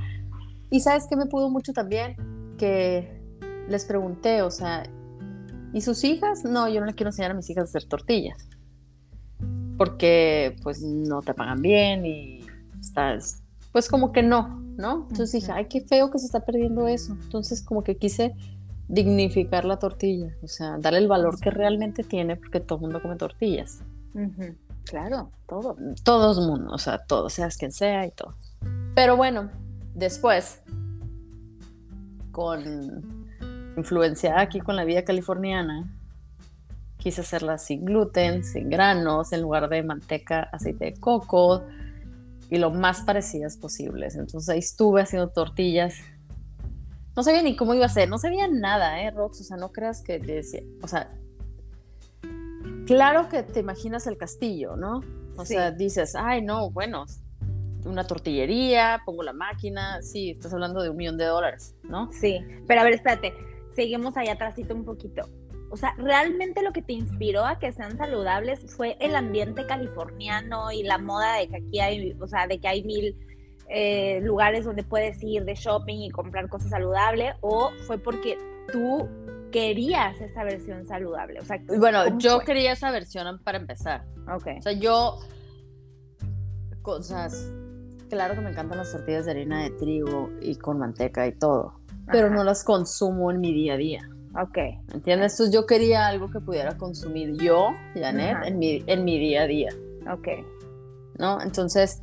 Y 0.70 0.80
sabes 0.80 1.06
que 1.08 1.16
me 1.16 1.26
pudo 1.26 1.50
mucho 1.50 1.72
también, 1.72 2.16
que 2.58 3.20
les 3.68 3.84
pregunté, 3.84 4.42
o 4.42 4.50
sea, 4.50 4.84
¿y 5.72 5.80
sus 5.80 6.04
hijas? 6.04 6.44
No, 6.44 6.68
yo 6.68 6.80
no 6.80 6.86
le 6.86 6.94
quiero 6.94 7.10
enseñar 7.10 7.30
a 7.30 7.34
mis 7.34 7.48
hijas 7.50 7.62
a 7.62 7.68
hacer 7.68 7.84
tortillas, 7.84 8.48
porque 9.78 10.56
pues 10.62 10.82
no 10.82 11.22
te 11.22 11.34
pagan 11.34 11.62
bien 11.62 12.04
y 12.04 12.46
estás, 12.80 13.42
pues 13.72 13.88
como 13.88 14.12
que 14.12 14.22
no, 14.22 14.60
¿no? 14.76 15.06
Entonces 15.10 15.32
dije, 15.32 15.52
ay, 15.52 15.66
qué 15.66 15.80
feo 15.80 16.10
que 16.10 16.18
se 16.18 16.26
está 16.26 16.40
perdiendo 16.40 16.86
eso. 16.88 17.16
Entonces 17.22 17.62
como 17.62 17.82
que 17.82 17.96
quise 17.96 18.34
dignificar 18.90 19.64
la 19.64 19.78
tortilla, 19.78 20.34
o 20.42 20.48
sea, 20.48 20.76
darle 20.78 20.98
el 20.98 21.06
valor 21.06 21.38
que 21.40 21.50
realmente 21.50 22.02
tiene, 22.02 22.34
porque 22.34 22.58
todo 22.58 22.78
el 22.78 22.82
mundo 22.82 23.00
come 23.00 23.14
tortillas. 23.14 23.84
Claro, 24.84 25.30
todo. 25.46 25.76
Todo 26.02 26.40
el 26.40 26.48
mundo, 26.48 26.72
o 26.72 26.78
sea, 26.78 26.98
todo, 26.98 27.30
seas 27.30 27.56
quien 27.56 27.70
sea 27.70 28.04
y 28.04 28.10
todo. 28.10 28.34
Pero 28.96 29.16
bueno, 29.16 29.48
después, 29.94 30.60
con 32.32 33.30
influenciada 33.76 34.40
aquí 34.40 34.58
con 34.58 34.74
la 34.74 34.84
vida 34.84 35.04
californiana, 35.04 35.88
quise 36.96 37.20
hacerlas 37.20 37.64
sin 37.64 37.84
gluten, 37.84 38.42
sin 38.44 38.70
granos, 38.70 39.32
en 39.32 39.42
lugar 39.42 39.68
de 39.68 39.84
manteca, 39.84 40.48
aceite 40.52 40.86
de 40.86 40.94
coco 40.94 41.62
y 42.50 42.58
lo 42.58 42.72
más 42.72 43.02
parecidas 43.02 43.56
posibles. 43.56 44.16
Entonces 44.16 44.48
ahí 44.48 44.58
estuve 44.58 45.02
haciendo 45.02 45.28
tortillas. 45.28 45.94
No 47.20 47.24
sabía 47.24 47.42
ni 47.42 47.54
cómo 47.54 47.74
iba 47.74 47.84
a 47.84 47.88
ser, 47.90 48.08
no 48.08 48.16
sabía 48.16 48.48
nada, 48.48 49.02
¿eh, 49.02 49.10
Rox? 49.10 49.42
O 49.42 49.44
sea, 49.44 49.58
no 49.58 49.72
creas 49.72 50.00
que 50.00 50.18
decía, 50.18 50.62
o 50.82 50.88
sea, 50.88 51.06
claro 52.86 53.28
que 53.28 53.42
te 53.42 53.60
imaginas 53.60 54.06
el 54.06 54.16
castillo, 54.16 54.74
¿no? 54.74 55.02
O 55.36 55.44
Sí. 55.44 55.52
sea, 55.52 55.70
dices, 55.70 56.14
ay, 56.16 56.40
no, 56.40 56.70
bueno, 56.70 57.04
una 57.84 58.06
tortillería, 58.06 59.02
pongo 59.04 59.22
la 59.22 59.34
máquina, 59.34 60.00
sí, 60.00 60.30
estás 60.30 60.54
hablando 60.54 60.80
de 60.82 60.88
un 60.88 60.96
millón 60.96 61.18
de 61.18 61.26
dólares, 61.26 61.74
¿no? 61.82 62.10
Sí, 62.10 62.40
pero 62.66 62.80
a 62.80 62.84
ver, 62.84 62.94
espérate, 62.94 63.34
seguimos 63.76 64.16
allá 64.16 64.32
atrásito 64.32 64.74
un 64.74 64.86
poquito. 64.86 65.28
O 65.70 65.76
sea, 65.76 65.94
realmente 65.98 66.62
lo 66.62 66.72
que 66.72 66.80
te 66.80 66.94
inspiró 66.94 67.44
a 67.44 67.58
que 67.58 67.70
sean 67.70 67.98
saludables 67.98 68.60
fue 68.74 68.96
el 68.98 69.14
ambiente 69.14 69.66
californiano 69.66 70.72
y 70.72 70.84
la 70.84 70.96
moda 70.96 71.34
de 71.36 71.48
que 71.48 71.56
aquí 71.58 71.80
hay, 71.80 72.16
o 72.18 72.26
sea, 72.26 72.46
de 72.46 72.58
que 72.58 72.66
hay 72.66 72.82
mil 72.82 73.14
eh, 73.72 74.20
lugares 74.22 74.64
donde 74.64 74.82
puedes 74.82 75.22
ir 75.22 75.44
de 75.44 75.54
shopping 75.54 75.98
y 75.98 76.10
comprar 76.10 76.48
cosas 76.48 76.70
saludables, 76.70 77.34
o 77.40 77.70
fue 77.86 77.98
porque 77.98 78.36
tú 78.72 79.08
querías 79.52 80.20
esa 80.20 80.44
versión 80.44 80.84
saludable. 80.86 81.40
O 81.40 81.44
sea, 81.44 81.58
Bueno, 81.78 82.04
¿cómo 82.04 82.18
yo 82.18 82.36
fue? 82.36 82.44
quería 82.46 82.72
esa 82.72 82.90
versión 82.90 83.38
para 83.42 83.58
empezar. 83.58 84.04
Ok. 84.32 84.46
O 84.58 84.62
sea, 84.62 84.72
yo, 84.72 85.18
cosas, 86.82 87.52
claro 88.08 88.34
que 88.34 88.40
me 88.40 88.50
encantan 88.50 88.78
las 88.78 88.92
tortillas 88.92 89.24
de 89.26 89.32
harina 89.32 89.62
de 89.62 89.70
trigo 89.70 90.30
y 90.40 90.56
con 90.56 90.78
manteca 90.78 91.26
y 91.26 91.32
todo, 91.32 91.80
pero 92.10 92.26
Ajá. 92.28 92.36
no 92.36 92.44
las 92.44 92.64
consumo 92.64 93.30
en 93.30 93.40
mi 93.40 93.52
día 93.52 93.74
a 93.74 93.76
día. 93.76 94.00
Ok. 94.40 94.58
¿Entiendes? 94.94 95.32
Entonces 95.32 95.52
yo 95.52 95.66
quería 95.66 96.06
algo 96.06 96.30
que 96.30 96.40
pudiera 96.40 96.76
consumir 96.78 97.34
yo, 97.40 97.70
Janet, 97.94 98.36
Ajá. 98.36 98.46
en 98.46 98.58
mi, 98.58 98.82
en 98.86 99.04
mi 99.04 99.18
día 99.18 99.42
a 99.42 99.46
día, 99.46 99.70
Ok. 100.12 100.28
¿no? 101.18 101.40
Entonces, 101.42 102.02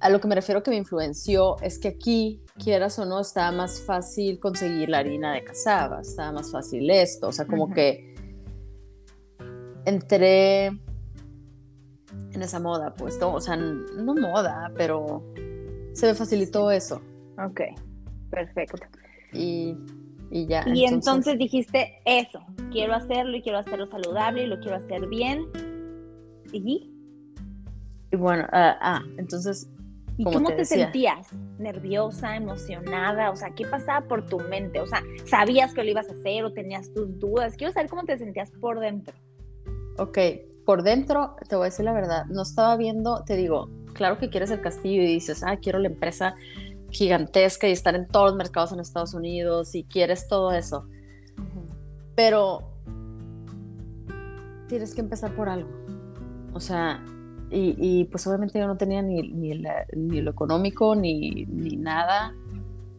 a 0.00 0.10
lo 0.10 0.20
que 0.20 0.28
me 0.28 0.34
refiero 0.34 0.62
que 0.62 0.70
me 0.70 0.76
influenció 0.76 1.56
es 1.60 1.78
que 1.78 1.88
aquí, 1.88 2.44
quieras 2.62 2.98
o 2.98 3.04
no, 3.04 3.20
estaba 3.20 3.50
más 3.52 3.80
fácil 3.82 4.38
conseguir 4.38 4.88
la 4.88 4.98
harina 4.98 5.32
de 5.32 5.42
cazaba, 5.42 6.00
estaba 6.00 6.32
más 6.32 6.52
fácil 6.52 6.88
esto, 6.90 7.28
o 7.28 7.32
sea, 7.32 7.46
como 7.46 7.70
que 7.70 8.14
entré 9.84 10.66
en 10.66 12.42
esa 12.42 12.60
moda, 12.60 12.94
pues, 12.94 13.18
¿no? 13.18 13.34
o 13.34 13.40
sea, 13.40 13.56
no 13.56 14.14
moda, 14.14 14.72
pero 14.76 15.24
se 15.92 16.06
me 16.06 16.14
facilitó 16.14 16.70
eso 16.70 17.00
Ok. 17.44 17.60
Perfecto. 18.30 18.78
y, 19.32 19.76
y 20.30 20.46
ya. 20.46 20.64
Y 20.66 20.84
entonces 20.84 21.38
dijiste 21.38 22.00
eso, 22.04 22.40
quiero 22.70 22.94
hacerlo 22.94 23.36
y 23.36 23.42
quiero 23.42 23.58
hacerlo 23.58 23.86
saludable 23.86 24.44
y 24.44 24.46
lo 24.46 24.58
quiero 24.60 24.76
hacer 24.76 25.06
bien. 25.08 25.46
¿Y, 26.52 26.92
y 28.10 28.16
bueno, 28.16 28.46
ah, 28.52 28.76
ah, 28.80 29.02
entonces 29.16 29.70
¿Y 30.18 30.24
Como 30.24 30.38
cómo 30.38 30.48
te 30.50 30.64
sentías? 30.64 31.28
¿Nerviosa, 31.58 32.34
emocionada? 32.34 33.30
O 33.30 33.36
sea, 33.36 33.54
¿qué 33.54 33.64
pasaba 33.64 34.06
por 34.06 34.26
tu 34.26 34.40
mente? 34.40 34.80
O 34.80 34.86
sea, 34.86 35.00
¿sabías 35.24 35.72
que 35.72 35.84
lo 35.84 35.90
ibas 35.90 36.08
a 36.08 36.12
hacer 36.12 36.44
o 36.44 36.52
tenías 36.52 36.92
tus 36.92 37.20
dudas? 37.20 37.54
Quiero 37.56 37.72
saber 37.72 37.88
cómo 37.88 38.02
te 38.02 38.18
sentías 38.18 38.50
por 38.50 38.80
dentro. 38.80 39.14
Ok, 39.96 40.18
por 40.66 40.82
dentro, 40.82 41.36
te 41.48 41.54
voy 41.54 41.62
a 41.62 41.70
decir 41.70 41.84
la 41.84 41.92
verdad, 41.92 42.26
no 42.26 42.42
estaba 42.42 42.76
viendo, 42.76 43.22
te 43.24 43.36
digo, 43.36 43.70
claro 43.94 44.18
que 44.18 44.28
quieres 44.28 44.50
el 44.50 44.60
castillo 44.60 45.02
y 45.02 45.06
dices, 45.06 45.44
ah, 45.44 45.56
quiero 45.56 45.78
la 45.78 45.88
empresa 45.88 46.34
gigantesca 46.90 47.68
y 47.68 47.72
estar 47.72 47.94
en 47.94 48.08
todos 48.08 48.30
los 48.30 48.36
mercados 48.36 48.72
en 48.72 48.80
Estados 48.80 49.14
Unidos 49.14 49.74
y 49.74 49.84
quieres 49.84 50.26
todo 50.26 50.52
eso, 50.52 50.86
pero 52.16 52.72
tienes 54.68 54.94
que 54.94 55.00
empezar 55.00 55.34
por 55.34 55.48
algo. 55.48 55.70
O 56.54 56.60
sea, 56.60 57.04
y, 57.50 57.74
y, 57.78 58.04
pues 58.04 58.26
obviamente 58.26 58.58
yo 58.58 58.66
no 58.66 58.76
tenía 58.76 59.02
ni, 59.02 59.22
ni, 59.22 59.54
la- 59.58 59.86
ni 59.96 60.20
lo 60.20 60.30
económico, 60.30 60.94
ni, 60.94 61.46
ni 61.46 61.76
nada, 61.76 62.34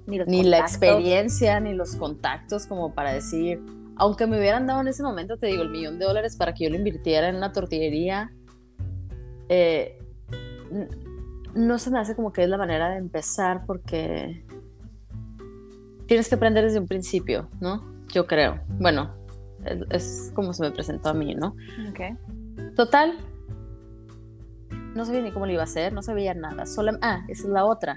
Ni, 0.08 0.18
ni 0.20 0.43
la 0.43 0.58
experiencia, 0.60 1.60
ni 1.60 1.74
los 1.74 1.95
contactos 1.95 2.66
como 2.66 2.93
para 2.93 3.14
decir, 3.14 3.62
aunque 3.95 4.26
me 4.28 4.38
hubieran 4.39 4.66
dado 4.66 4.82
en 4.82 4.88
ese 4.88 5.04
momento, 5.04 5.38
te 5.38 5.47
digo, 5.47 5.62
el 5.62 5.70
millón 5.70 6.00
de 6.00 6.06
dólares 6.06 6.36
para 6.36 6.54
que 6.54 6.64
yo 6.64 6.70
lo 6.72 6.78
invirtiera 6.78 7.30
en 7.30 7.36
una 7.36 7.52
tortillería, 7.52 8.32
eh, 9.50 9.97
no 11.54 11.78
se 11.80 11.91
me 11.91 12.00
hace 12.00 12.16
como 12.16 12.32
que 12.32 12.43
es 12.43 12.50
la 12.50 12.58
manera 12.58 12.89
de 12.89 12.97
empezar 12.97 13.66
porque 13.66 14.43
tienes 16.08 16.30
que 16.30 16.36
aprender 16.36 16.64
desde 16.64 16.80
un 16.80 16.88
principio, 16.88 17.50
¿no? 17.60 17.82
Yo 18.14 18.26
creo. 18.26 18.60
Bueno, 18.80 19.12
es, 19.66 19.82
es 19.89 20.32
como 20.34 20.54
se 20.54 20.64
me 20.64 20.72
presentó 20.72 21.10
a 21.10 21.14
mí, 21.14 21.36
¿no? 21.36 21.56
Ok. 21.89 22.76
Total, 22.76 23.14
no 24.95 25.05
sabía 25.05 25.21
ni 25.21 25.31
cómo 25.31 25.45
lo 25.45 25.53
iba 25.53 25.61
a 25.61 25.65
hacer, 25.65 25.93
no 25.93 26.01
sabía 26.01 26.33
nada. 26.33 26.65
Solo, 26.65 26.93
ah, 27.01 27.23
esa 27.27 27.43
es 27.43 27.49
la 27.49 27.65
otra. 27.65 27.95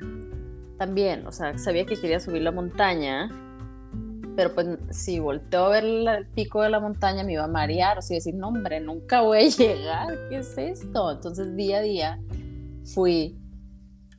También, 0.78 1.26
o 1.26 1.32
sea, 1.32 1.56
sabía 1.58 1.86
que 1.86 1.96
quería 1.96 2.20
subir 2.20 2.42
la 2.42 2.52
montaña, 2.52 3.28
pero 4.36 4.54
pues 4.54 4.66
si 4.90 5.20
volteo 5.20 5.66
a 5.66 5.68
ver 5.68 5.84
el 5.84 6.26
pico 6.34 6.62
de 6.62 6.70
la 6.70 6.80
montaña 6.80 7.22
me 7.24 7.34
iba 7.34 7.44
a 7.44 7.48
marear, 7.48 7.98
o 7.98 8.02
sea, 8.02 8.16
decir, 8.16 8.34
no 8.34 8.48
hombre, 8.48 8.80
nunca 8.80 9.20
voy 9.22 9.38
a 9.38 9.48
llegar, 9.48 10.08
¿qué 10.28 10.38
es 10.38 10.56
esto? 10.56 11.12
Entonces 11.12 11.54
día 11.56 11.78
a 11.78 11.82
día 11.82 12.20
fui 12.84 13.38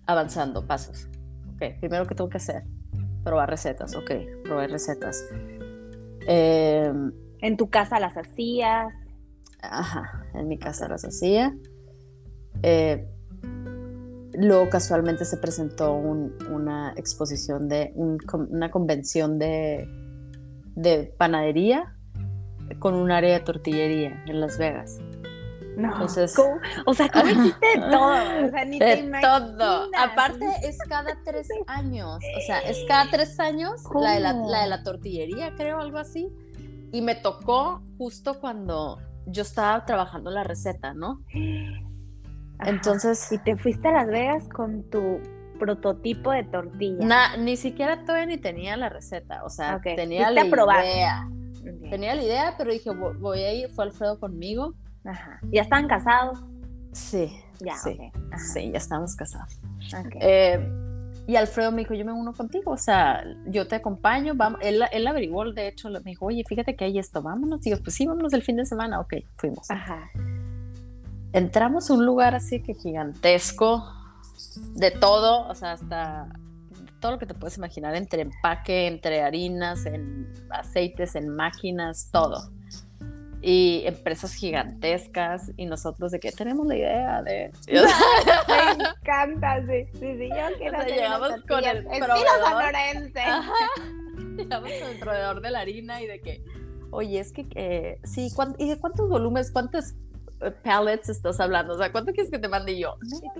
avanzando 0.05 0.65
pasos. 0.65 1.07
Ok, 1.55 1.79
primero 1.79 2.05
que 2.05 2.15
tengo 2.15 2.29
que 2.29 2.37
hacer, 2.37 2.63
probar 3.23 3.49
recetas, 3.49 3.95
ok, 3.95 4.11
probar 4.43 4.69
recetas. 4.69 5.23
Em, 6.27 7.11
¿En 7.39 7.57
tu 7.57 7.69
casa 7.69 7.99
las 7.99 8.15
hacías? 8.17 8.93
Ajá, 9.61 10.25
en 10.33 10.47
mi 10.47 10.57
casa 10.57 10.87
las 10.87 11.03
hacía. 11.03 11.53
Eh, 12.63 13.07
luego 14.33 14.69
casualmente 14.69 15.25
se 15.25 15.37
presentó 15.37 15.93
una 15.93 16.93
exposición 16.95 17.67
de 17.67 17.93
una 17.95 18.71
convención 18.71 19.37
de, 19.37 19.87
de, 20.75 21.13
panadería 21.17 21.95
con 22.79 22.95
un 22.95 23.11
área 23.11 23.37
de 23.37 23.39
tortillería 23.41 24.23
en 24.25 24.39
Las 24.39 24.57
Vegas. 24.57 24.99
No, 25.75 25.91
Entonces, 25.91 26.35
o 26.85 26.93
sea, 26.93 27.09
¿cómo 27.09 27.29
hiciste 27.29 27.67
todo? 27.89 28.45
O 28.45 28.49
sea, 28.49 28.65
ni 28.65 28.79
de 28.79 29.11
todo. 29.21 29.89
Aparte, 29.97 30.45
es 30.63 30.77
cada 30.87 31.17
tres 31.25 31.47
años. 31.67 32.17
O 32.17 32.41
sea, 32.45 32.59
es 32.59 32.77
cada 32.87 33.09
tres 33.09 33.39
años 33.39 33.81
la 33.99 34.11
de 34.13 34.19
la, 34.19 34.33
la 34.33 34.61
de 34.61 34.67
la 34.67 34.83
tortillería, 34.83 35.53
creo, 35.55 35.79
algo 35.79 35.97
así. 35.97 36.29
Y 36.91 37.01
me 37.01 37.15
tocó 37.15 37.81
justo 37.97 38.39
cuando 38.39 38.99
yo 39.25 39.41
estaba 39.41 39.83
trabajando 39.85 40.29
la 40.29 40.43
receta, 40.43 40.93
¿no? 40.93 41.23
Entonces. 42.65 43.31
Y 43.31 43.37
te 43.37 43.57
fuiste 43.57 43.87
a 43.87 43.91
Las 43.91 44.07
Vegas 44.07 44.47
con 44.49 44.83
tu 44.89 45.19
prototipo 45.59 46.31
de 46.31 46.43
tortilla. 46.43 47.37
ni 47.37 47.57
siquiera 47.57 48.03
todavía 48.03 48.25
ni 48.25 48.37
tenía 48.37 48.77
la 48.77 48.89
receta. 48.89 49.43
O 49.43 49.49
sea, 49.49 49.79
tenía 49.81 50.29
la 50.31 50.45
idea. 50.45 51.29
Tenía 51.89 52.15
la 52.15 52.23
idea, 52.23 52.55
pero 52.57 52.71
dije, 52.71 52.91
voy 52.91 53.39
a 53.39 53.53
ir. 53.53 53.69
Fue 53.69 53.85
Alfredo 53.85 54.19
conmigo. 54.19 54.73
Ajá. 55.05 55.39
¿Ya 55.51 55.61
estaban 55.61 55.87
casados? 55.87 56.43
Sí. 56.91 57.31
Ya, 57.59 57.75
sí. 57.75 57.97
Sí, 58.37 58.71
ya 58.71 58.77
estábamos 58.77 59.15
casados. 59.15 59.59
Eh, 60.19 60.59
y 61.27 61.35
Alfredo 61.35 61.71
me 61.71 61.79
dijo, 61.79 61.93
yo 61.93 62.03
me 62.03 62.11
uno 62.11 62.33
contigo, 62.33 62.71
o 62.71 62.77
sea, 62.77 63.23
yo 63.45 63.67
te 63.67 63.75
acompaño, 63.75 64.33
vamos. 64.35 64.59
Él, 64.61 64.83
él 64.91 65.07
averiguó, 65.07 65.49
de 65.51 65.69
hecho, 65.69 65.89
me 65.89 66.01
dijo, 66.01 66.25
oye, 66.25 66.43
fíjate 66.45 66.75
que 66.75 66.85
hay 66.85 66.99
esto, 66.99 67.21
vámonos. 67.21 67.61
Yo, 67.63 67.81
pues 67.81 67.95
sí, 67.95 68.05
vámonos 68.05 68.33
el 68.33 68.41
fin 68.41 68.57
de 68.57 68.65
semana. 68.65 68.99
Ok, 68.99 69.13
fuimos. 69.37 69.69
Ajá 69.71 70.09
entramos 71.33 71.89
a 71.89 71.93
un 71.93 72.05
lugar 72.05 72.35
así 72.35 72.61
que 72.61 72.75
gigantesco, 72.75 73.83
de 74.75 74.91
todo, 74.91 75.47
o 75.47 75.55
sea, 75.55 75.73
hasta 75.73 76.27
todo 76.99 77.13
lo 77.13 77.19
que 77.19 77.25
te 77.25 77.33
puedes 77.33 77.57
imaginar, 77.57 77.95
entre 77.95 78.21
empaque, 78.21 78.87
entre 78.87 79.21
harinas, 79.21 79.85
en 79.85 80.31
aceites, 80.49 81.15
en 81.15 81.29
máquinas, 81.29 82.09
todo. 82.11 82.49
Y 83.41 83.83
empresas 83.85 84.33
gigantescas, 84.35 85.51
y 85.57 85.65
nosotros 85.65 86.11
de 86.13 86.19
que 86.21 86.31
tenemos 86.31 86.65
la 86.65 86.77
idea 86.77 87.21
de... 87.23 87.51
Me 87.67 88.85
encanta, 88.85 89.59
sí, 89.67 89.85
sí, 89.99 90.17
sí, 90.17 90.29
yo 90.29 90.57
quiero 90.57 90.77
o 90.77 90.81
sea, 90.81 90.95
llegamos 90.95 91.29
con 91.45 91.65
el 91.65 91.83
proveedor. 91.83 92.73
llegamos 94.37 94.71
con 94.71 94.89
el 94.89 94.99
proveedor 94.99 95.41
de 95.41 95.51
la 95.51 95.59
harina 95.59 96.01
y 96.01 96.07
de 96.07 96.21
que, 96.21 96.41
oye, 96.91 97.19
es 97.19 97.33
que, 97.33 97.47
eh, 97.55 97.99
sí, 98.05 98.29
¿y 98.59 98.69
de 98.69 98.79
cuántos 98.79 99.09
volúmenes, 99.09 99.51
cuántas 99.51 99.95
pallets 100.51 101.09
estás 101.09 101.39
hablando? 101.39 101.73
O 101.73 101.77
sea, 101.77 101.91
¿cuánto 101.91 102.11
quieres 102.11 102.31
que 102.31 102.39
te 102.39 102.47
mande 102.47 102.77
yo? 102.77 102.95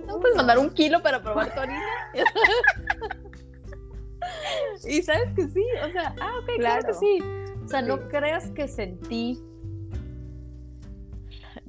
No, 0.06 0.20
puedes 0.20 0.36
mandar 0.36 0.58
un 0.58 0.70
kilo 0.70 1.02
para 1.02 1.22
probar 1.22 1.54
tu 1.54 1.60
harina? 1.60 1.82
y 4.84 5.02
sabes 5.02 5.32
que 5.34 5.48
sí, 5.48 5.64
o 5.86 5.90
sea, 5.90 6.14
ah, 6.20 6.32
ok, 6.42 6.50
claro, 6.58 6.86
que 6.86 6.94
sí. 6.94 7.18
O 7.64 7.68
sea, 7.68 7.82
no 7.82 8.08
creas 8.08 8.50
que 8.50 8.68
sentí, 8.68 9.42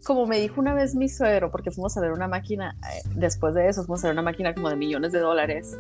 como 0.04 0.26
me 0.26 0.40
dijo 0.40 0.60
una 0.60 0.74
vez 0.74 0.94
mi 0.94 1.08
suegro, 1.08 1.52
porque 1.52 1.72
fuimos 1.72 1.96
a 1.98 2.02
ver 2.02 2.12
una 2.12 2.28
máquina, 2.28 2.78
eh, 2.84 3.02
después 3.16 3.56
de 3.56 3.70
eso 3.70 3.84
fuimos 3.84 4.04
a 4.04 4.08
ver 4.08 4.14
una 4.14 4.22
máquina 4.22 4.54
como 4.54 4.70
de 4.70 4.76
millones 4.76 5.12
de 5.12 5.20
dólares. 5.20 5.78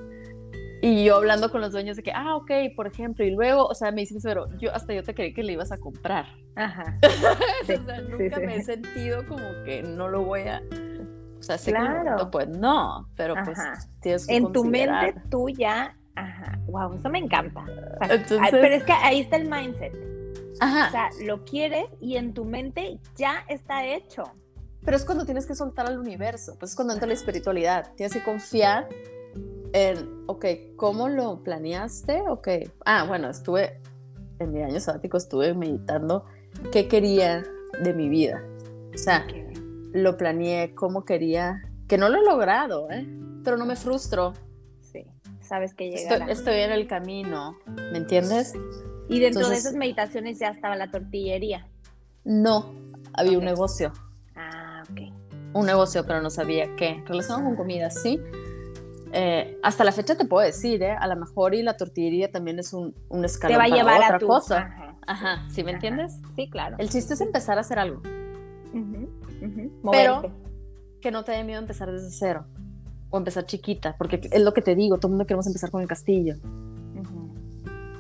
Y 0.86 1.03
yo 1.03 1.15
hablando 1.15 1.49
con 1.49 1.61
los 1.61 1.71
dueños 1.71 1.97
de 1.97 2.03
que, 2.03 2.11
ah, 2.11 2.36
ok, 2.36 2.51
por 2.75 2.86
ejemplo, 2.86 3.25
y 3.25 3.31
luego, 3.31 3.65
o 3.65 3.73
sea, 3.73 3.91
me 3.91 4.01
dice 4.01 4.19
pero 4.21 4.45
yo 4.57 4.71
hasta 4.71 4.93
yo 4.93 5.01
te 5.03 5.15
creí 5.15 5.33
que 5.33 5.41
le 5.41 5.53
ibas 5.53 5.71
a 5.71 5.79
comprar. 5.79 6.27
Ajá. 6.55 6.99
o 7.63 7.86
sea, 7.86 8.01
nunca 8.01 8.39
me 8.39 8.57
he 8.57 8.61
sentido 8.61 9.25
como 9.27 9.47
que 9.63 9.81
no 9.81 10.09
lo 10.09 10.23
voy 10.23 10.41
a. 10.41 10.61
O 11.39 11.41
sea, 11.41 11.57
sé 11.57 11.71
claro. 11.71 12.29
pues 12.29 12.47
no, 12.49 13.09
pero 13.15 13.33
pues 13.43 13.57
tienes 13.99 14.27
que 14.27 14.36
En 14.36 14.51
tu 14.51 14.63
mente 14.63 15.15
tú 15.31 15.49
ya, 15.49 15.97
ajá, 16.13 16.59
wow, 16.67 16.93
eso 16.93 17.09
me 17.09 17.17
encanta. 17.17 17.65
pero 17.99 18.67
es 18.67 18.83
que 18.83 18.93
ahí 18.93 19.21
está 19.21 19.38
el 19.38 19.49
mindset. 19.49 19.93
Ajá. 20.59 20.88
O 20.88 20.91
sea, 20.91 21.25
lo 21.25 21.43
quieres 21.45 21.86
y 21.99 22.15
en 22.17 22.36
tu 22.36 22.45
mente 22.45 22.99
ya 23.17 23.43
está 23.49 23.88
hecho. 23.88 24.23
Pero 24.83 24.97
es 24.97 25.03
cuando 25.03 25.25
tienes 25.25 25.47
que 25.47 25.55
soltar 25.55 25.88
al 25.88 25.97
universo, 25.97 26.55
pues 26.59 26.71
es 26.71 26.75
cuando 26.75 26.93
entra 26.93 27.07
la 27.07 27.15
espiritualidad. 27.15 27.91
Tienes 27.95 28.13
que 28.13 28.23
confiar 28.23 28.88
en, 29.76 30.23
ok, 30.28 30.45
¿cómo 30.78 31.09
lo 31.09 31.43
planeaste? 31.43 32.21
Ok, 32.30 32.47
ah, 32.86 33.03
bueno, 33.05 33.30
estuve, 33.30 33.82
en 34.39 34.53
mi 34.53 34.61
año 34.61 34.80
sabático 34.80 35.17
estuve 35.17 35.53
meditando 35.53 36.26
qué 36.71 36.88
quería 36.88 37.43
de 37.84 37.93
mi 37.93 38.07
vida. 38.07 38.41
O 38.93 38.97
sea, 38.97 39.28
lo 39.91 40.15
planeé 40.15 40.73
cómo 40.76 41.03
quería, 41.03 41.61
que 41.89 41.97
no 41.97 42.07
lo 42.07 42.21
he 42.21 42.23
logrado, 42.23 42.89
¿eh? 42.89 43.05
pero 43.43 43.57
no 43.57 43.65
me 43.65 43.76
frustro. 43.76 44.32
Sí, 44.80 45.05
sabes 45.41 45.73
que 45.73 45.91
llegará. 45.91 46.32
Estoy, 46.32 46.55
en 46.55 46.71
el 46.71 46.88
camino, 46.88 47.57
¿me 47.91 47.97
entiendes? 47.97 48.53
Y 49.09 49.19
dentro 49.19 49.49
de 49.49 49.57
esas 49.57 49.73
meditaciones 49.73 50.39
ya 50.39 50.51
estaba 50.51 50.78
la 50.78 50.89
tortillería. 50.89 51.67
No, 52.23 52.73
había 53.13 53.38
un 53.38 53.43
negocio. 53.43 53.91
Ah, 54.38 54.84
ok. 54.89 55.01
Un 55.53 55.65
negocio, 55.65 56.05
pero 56.07 56.21
no 56.21 56.30
sabía 56.30 56.73
qué. 56.78 57.03
Relacionado 57.05 57.45
con 57.45 57.57
comida, 57.57 57.89
sí. 57.89 58.21
Eh, 59.18 59.57
hasta 59.63 59.86
la 59.86 59.93
fecha 59.93 60.16
te 60.16 60.26
puedo 60.26 60.45
decir, 60.45 60.84
¿eh? 60.84 60.91
A 60.91 61.07
lo 61.07 61.16
mejor 61.16 61.55
y 61.55 61.63
la 61.63 61.78
tortillería 61.78 62.30
también 62.32 62.59
es 62.59 62.74
un, 62.74 62.93
un 63.07 63.24
escalón 63.24 63.53
te 63.53 63.57
va 63.57 63.63
a 63.63 63.78
llevar 63.78 64.01
otra 64.01 64.16
a 64.18 64.20
tu... 64.20 64.28
cosa. 64.28 64.97
Ajá, 65.07 65.47
¿sí 65.49 65.63
me 65.63 65.72
entiendes? 65.72 66.20
Sí, 66.36 66.49
claro. 66.49 66.76
El 66.80 66.89
chiste 66.89 67.13
es 67.13 67.22
empezar 67.22 67.57
a 67.57 67.61
hacer 67.61 67.80
algo. 67.80 68.01
Pero 69.89 70.34
que 70.99 71.11
no 71.11 71.24
te 71.24 71.32
dé 71.32 71.45
miedo 71.45 71.61
empezar 71.61 71.89
desde 71.89 72.09
cero 72.09 72.45
o 73.09 73.18
empezar 73.18 73.45
chiquita, 73.45 73.95
porque 73.97 74.20
es 74.30 74.41
lo 74.41 74.53
que 74.53 74.61
te 74.61 74.76
digo, 74.76 74.97
todo 74.97 75.07
el 75.07 75.11
mundo 75.11 75.26
queremos 75.26 75.47
empezar 75.47 75.72
con 75.72 75.82
el 75.82 75.88
castillo. 75.88 76.36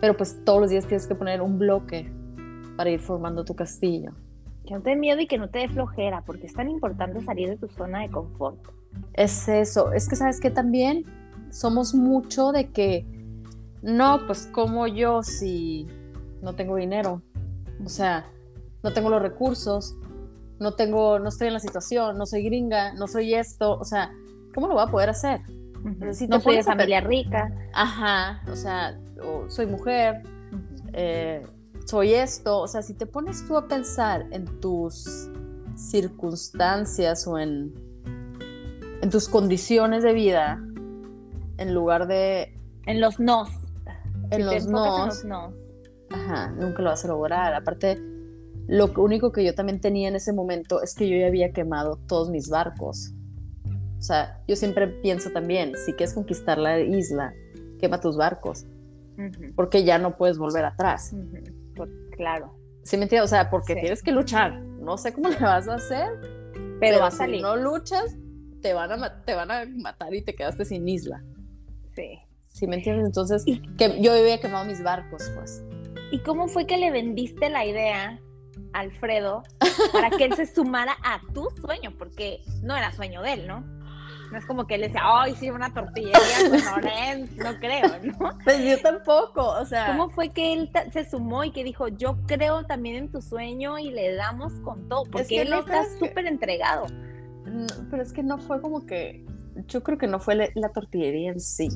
Pero 0.01 0.17
pues 0.17 0.43
todos 0.43 0.59
los 0.59 0.69
días 0.69 0.85
tienes 0.85 1.07
que 1.07 1.15
poner 1.15 1.41
un 1.41 1.57
bloque 1.57 2.11
para 2.75 2.89
ir 2.89 2.99
formando 2.99 3.45
tu 3.45 3.55
castillo. 3.55 4.11
Que 4.65 4.73
no 4.73 4.81
te 4.81 4.89
dé 4.89 4.95
miedo 4.97 5.21
y 5.21 5.27
que 5.27 5.37
no 5.37 5.49
te 5.49 5.59
dé 5.59 5.69
flojera, 5.69 6.23
porque 6.25 6.47
es 6.47 6.53
tan 6.53 6.69
importante 6.69 7.23
salir 7.23 7.47
de 7.47 7.55
tu 7.55 7.69
zona 7.69 8.01
de 8.01 8.09
confort. 8.09 8.59
Es 9.13 9.47
eso, 9.47 9.93
es 9.93 10.09
que 10.09 10.15
sabes 10.15 10.39
que 10.39 10.51
también 10.51 11.05
somos 11.51 11.93
mucho 11.93 12.51
de 12.51 12.71
que, 12.71 13.05
no, 13.81 14.25
pues 14.27 14.47
como 14.51 14.87
yo 14.87 15.23
si 15.23 15.87
no 16.41 16.53
tengo 16.53 16.75
dinero, 16.75 17.21
o 17.83 17.89
sea, 17.89 18.25
no 18.83 18.93
tengo 18.93 19.09
los 19.09 19.21
recursos, 19.21 19.95
no 20.59 20.73
tengo, 20.73 21.19
no 21.19 21.29
estoy 21.29 21.47
en 21.47 21.53
la 21.53 21.59
situación, 21.59 22.17
no 22.17 22.25
soy 22.25 22.43
gringa, 22.43 22.93
no 22.93 23.07
soy 23.07 23.33
esto, 23.33 23.77
o 23.77 23.85
sea, 23.85 24.11
¿cómo 24.53 24.67
lo 24.67 24.73
voy 24.73 24.83
a 24.83 24.91
poder 24.91 25.09
hacer? 25.09 25.41
no 26.29 26.39
soy 26.39 26.55
de 26.55 26.63
familia 26.63 27.01
rica. 27.01 27.53
Ajá, 27.73 28.41
o 28.51 28.55
sea, 28.55 28.99
soy 29.47 29.67
mujer, 29.67 30.23
eh, 30.93 31.45
soy 31.85 32.13
esto, 32.13 32.59
o 32.59 32.67
sea, 32.67 32.81
si 32.81 32.95
te 32.95 33.05
pones 33.05 33.45
tú 33.47 33.55
a 33.55 33.67
pensar 33.67 34.25
en 34.31 34.45
tus 34.59 35.29
circunstancias 35.75 37.27
o 37.27 37.37
en, 37.37 37.73
en 39.01 39.09
tus 39.09 39.29
condiciones 39.29 40.03
de 40.03 40.13
vida, 40.13 40.61
en 41.57 41.73
lugar 41.73 42.07
de... 42.07 42.57
En 42.85 43.01
los 43.01 43.19
nos. 43.19 43.49
En, 44.31 44.45
los, 44.45 44.65
nos, 44.67 45.23
Ajá, 46.09 46.51
nunca 46.51 46.81
lo 46.81 46.89
vas 46.89 47.05
a 47.05 47.07
lograr. 47.07 47.53
Aparte, 47.53 48.01
lo 48.67 48.91
único 48.97 49.31
que 49.31 49.43
yo 49.43 49.53
también 49.53 49.79
tenía 49.79 50.07
en 50.07 50.15
ese 50.15 50.33
momento 50.33 50.81
es 50.81 50.95
que 50.95 51.07
yo 51.07 51.15
ya 51.17 51.27
había 51.27 51.51
quemado 51.51 51.99
todos 52.07 52.29
mis 52.29 52.49
barcos. 52.49 53.13
O 53.99 54.01
sea, 54.01 54.41
yo 54.47 54.55
siempre 54.55 54.87
pienso 54.87 55.29
también, 55.31 55.73
si 55.77 55.93
quieres 55.93 56.13
conquistar 56.13 56.57
la 56.57 56.79
isla, 56.79 57.33
quema 57.79 57.99
tus 57.99 58.17
barcos. 58.17 58.65
Porque 59.55 59.83
ya 59.83 59.97
no 59.97 60.17
puedes 60.17 60.37
volver 60.37 60.65
atrás 60.65 61.15
claro. 62.15 62.55
¿Sí 62.83 62.97
me 62.97 63.03
entiendes? 63.03 63.25
O 63.25 63.35
sea, 63.35 63.49
porque 63.49 63.75
tienes 63.75 64.01
que 64.01 64.11
luchar. 64.11 64.59
No 64.61 64.97
sé 64.97 65.13
cómo 65.13 65.29
le 65.29 65.39
vas 65.39 65.67
a 65.67 65.75
hacer, 65.75 66.07
pero, 66.79 66.99
va 66.99 67.07
a 67.07 67.11
salir. 67.11 67.37
si 67.37 67.41
no 67.41 67.55
luchas, 67.55 68.17
te 68.65 68.73
van, 68.73 68.91
a, 68.91 69.21
te 69.21 69.35
van 69.35 69.51
a 69.51 69.63
matar 69.67 70.11
y 70.15 70.23
te 70.23 70.33
quedaste 70.33 70.65
sin 70.65 70.87
isla. 70.89 71.21
Sí. 71.93 72.19
¿Sí 72.51 72.65
me 72.65 72.77
entiendes? 72.77 73.05
Entonces, 73.05 73.45
que 73.77 74.01
yo 74.01 74.11
había 74.11 74.39
quemado 74.39 74.65
mis 74.65 74.81
barcos, 74.81 75.31
pues. 75.35 75.63
¿Y 76.11 76.17
cómo 76.23 76.47
fue 76.47 76.65
que 76.65 76.77
le 76.77 76.89
vendiste 76.89 77.51
la 77.51 77.63
idea 77.63 78.19
a 78.73 78.79
Alfredo 78.79 79.43
para 79.93 80.09
que 80.09 80.25
él 80.25 80.33
se 80.33 80.47
sumara 80.47 80.97
a 81.03 81.21
tu 81.31 81.47
sueño? 81.61 81.93
Porque 81.95 82.41
no 82.63 82.75
era 82.75 82.91
sueño 82.91 83.21
de 83.21 83.33
él, 83.33 83.47
¿no? 83.47 83.59
No 84.31 84.39
es 84.39 84.45
como 84.47 84.65
que 84.65 84.75
él 84.75 84.81
decía, 84.81 85.01
ay, 85.03 85.35
sí, 85.35 85.51
una 85.51 85.71
tortillería 85.71 86.17
con. 86.49 87.35
No 87.37 87.59
creo, 87.59 87.99
¿no? 88.01 88.31
Pues 88.43 88.65
yo 88.65 88.81
tampoco, 88.81 89.47
o 89.47 89.65
sea. 89.67 89.91
¿Cómo 89.91 90.09
fue 90.09 90.29
que 90.29 90.53
él 90.53 90.71
se 90.91 91.07
sumó 91.07 91.43
y 91.43 91.51
que 91.51 91.63
dijo, 91.63 91.87
yo 91.87 92.17
creo 92.25 92.65
también 92.65 92.95
en 92.95 93.11
tu 93.11 93.21
sueño 93.21 93.77
y 93.77 93.91
le 93.91 94.15
damos 94.15 94.53
con 94.61 94.89
todo? 94.89 95.03
Porque 95.03 95.41
él 95.41 95.53
está 95.53 95.83
súper 95.99 96.25
entregado. 96.25 96.87
Pero 97.89 98.03
es 98.03 98.13
que 98.13 98.23
no 98.23 98.37
fue 98.37 98.61
como 98.61 98.85
que. 98.85 99.25
Yo 99.67 99.83
creo 99.83 99.97
que 99.97 100.07
no 100.07 100.19
fue 100.19 100.51
la 100.53 100.69
tortillería 100.69 101.31
en 101.31 101.39
sí. 101.39 101.69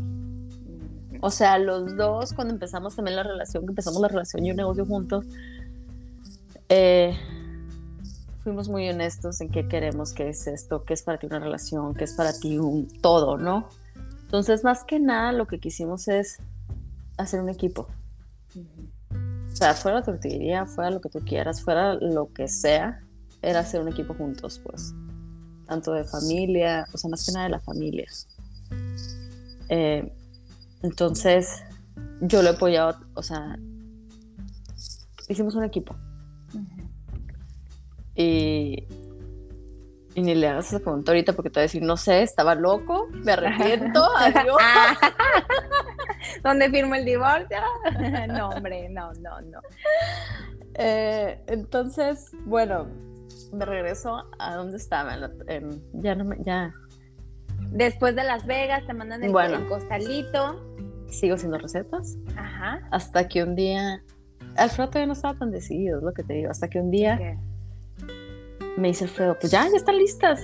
O 1.22 1.30
sea, 1.32 1.58
los 1.58 1.96
dos, 1.98 2.34
cuando 2.34 2.54
empezamos 2.54 2.96
también 2.96 3.16
la 3.16 3.24
relación, 3.24 3.66
empezamos 3.68 4.02
la 4.02 4.08
relación 4.08 4.46
y 4.46 4.52
un 4.52 4.58
negocio 4.58 4.86
juntos, 4.86 5.26
eh, 6.70 7.18
fuimos 8.44 8.70
muy 8.70 8.88
honestos 8.90 9.42
en 9.42 9.50
qué 9.50 9.68
queremos, 9.68 10.14
qué 10.14 10.30
es 10.30 10.48
esto, 10.48 10.84
qué 10.86 10.94
es 10.94 11.04
para 11.04 11.18
ti 11.18 11.26
una 11.26 11.40
relación, 11.40 11.94
qué 11.94 12.06
es 12.06 12.14
para 12.14 12.32
ti 12.32 12.58
un 12.58 12.88
todo, 13.02 13.38
¿no? 13.38 13.70
Entonces, 14.24 14.64
más 14.64 14.84
que 14.84 15.00
nada, 15.00 15.32
lo 15.34 15.48
que 15.48 15.60
quisimos 15.60 16.08
es 16.08 16.38
hacer 17.18 17.42
un 17.42 17.50
equipo. 17.50 17.88
O 19.52 19.56
sea, 19.56 19.74
fuera 19.74 20.00
la 20.00 20.06
tortillería, 20.06 20.66
fuera 20.66 20.92
lo 20.92 21.02
que 21.02 21.10
tú 21.10 21.20
quieras, 21.20 21.62
fuera 21.62 21.96
lo 21.96 22.32
que 22.32 22.48
sea, 22.48 23.02
era 23.42 23.60
hacer 23.60 23.82
un 23.82 23.90
equipo 23.90 24.14
juntos, 24.14 24.62
pues. 24.64 24.94
Tanto 25.70 25.94
de 25.94 26.04
familia, 26.04 26.88
o 26.92 26.98
sea, 26.98 27.10
más 27.10 27.26
que 27.26 27.32
nada 27.32 27.46
de 27.46 27.52
la 27.52 27.60
familia. 27.60 28.08
Eh, 29.70 30.12
entonces, 30.82 31.64
yo 32.22 32.42
lo 32.42 32.50
he 32.50 32.54
apoyado, 32.54 33.00
o 33.14 33.22
sea, 33.22 33.58
hicimos 35.28 35.54
un 35.54 35.64
equipo. 35.64 35.96
Y, 38.16 38.84
y 40.16 40.22
ni 40.22 40.36
le 40.36 40.48
hagas 40.48 40.68
esa 40.68 40.80
pregunta 40.80 41.12
ahorita 41.12 41.34
porque 41.34 41.50
te 41.50 41.60
voy 41.60 41.62
a 41.62 41.68
decir, 41.68 41.84
no 41.84 41.98
sé, 41.98 42.24
estaba 42.24 42.56
loco, 42.56 43.08
me 43.12 43.34
arrepiento, 43.34 44.04
adiós. 44.18 44.58
¿Dónde 46.44 46.70
firmo 46.70 46.96
el 46.96 47.06
divorcio? 47.06 47.58
no, 48.28 48.50
hombre, 48.50 48.90
no, 48.90 49.14
no, 49.14 49.40
no. 49.42 49.62
Eh, 50.74 51.42
entonces, 51.48 52.32
bueno, 52.46 52.88
me 53.52 53.66
regreso 53.66 54.24
a 54.38 54.56
donde 54.56 54.78
estaba. 54.78 55.18
ya 55.94 56.16
no 56.16 56.26
me, 56.26 56.38
ya. 56.44 56.72
Después 57.72 58.16
de 58.16 58.24
Las 58.24 58.46
Vegas 58.46 58.86
te 58.88 58.94
mandan 58.94 59.24
el, 59.24 59.32
bueno, 59.32 59.68
costalito. 59.68 60.66
Sigo 61.10 61.36
haciendo 61.36 61.58
recetas. 61.58 62.18
Ajá. 62.36 62.88
Hasta 62.92 63.28
que 63.28 63.44
un 63.44 63.56
día. 63.56 64.04
Alfredo 64.56 64.90
todavía 64.90 65.08
no 65.08 65.14
estaba 65.14 65.38
tan 65.38 65.52
decidido, 65.52 65.98
es 65.98 66.04
lo 66.04 66.12
que 66.12 66.24
te 66.24 66.34
digo. 66.34 66.50
Hasta 66.50 66.70
que 66.70 66.80
un 66.80 66.92
día 66.92 67.38
me 68.78 68.90
dice 68.90 69.06
Alfredo, 69.06 69.38
pues 69.40 69.52
ya, 69.52 69.68
ya 69.70 69.78
están 69.78 69.98
listas. 69.98 70.42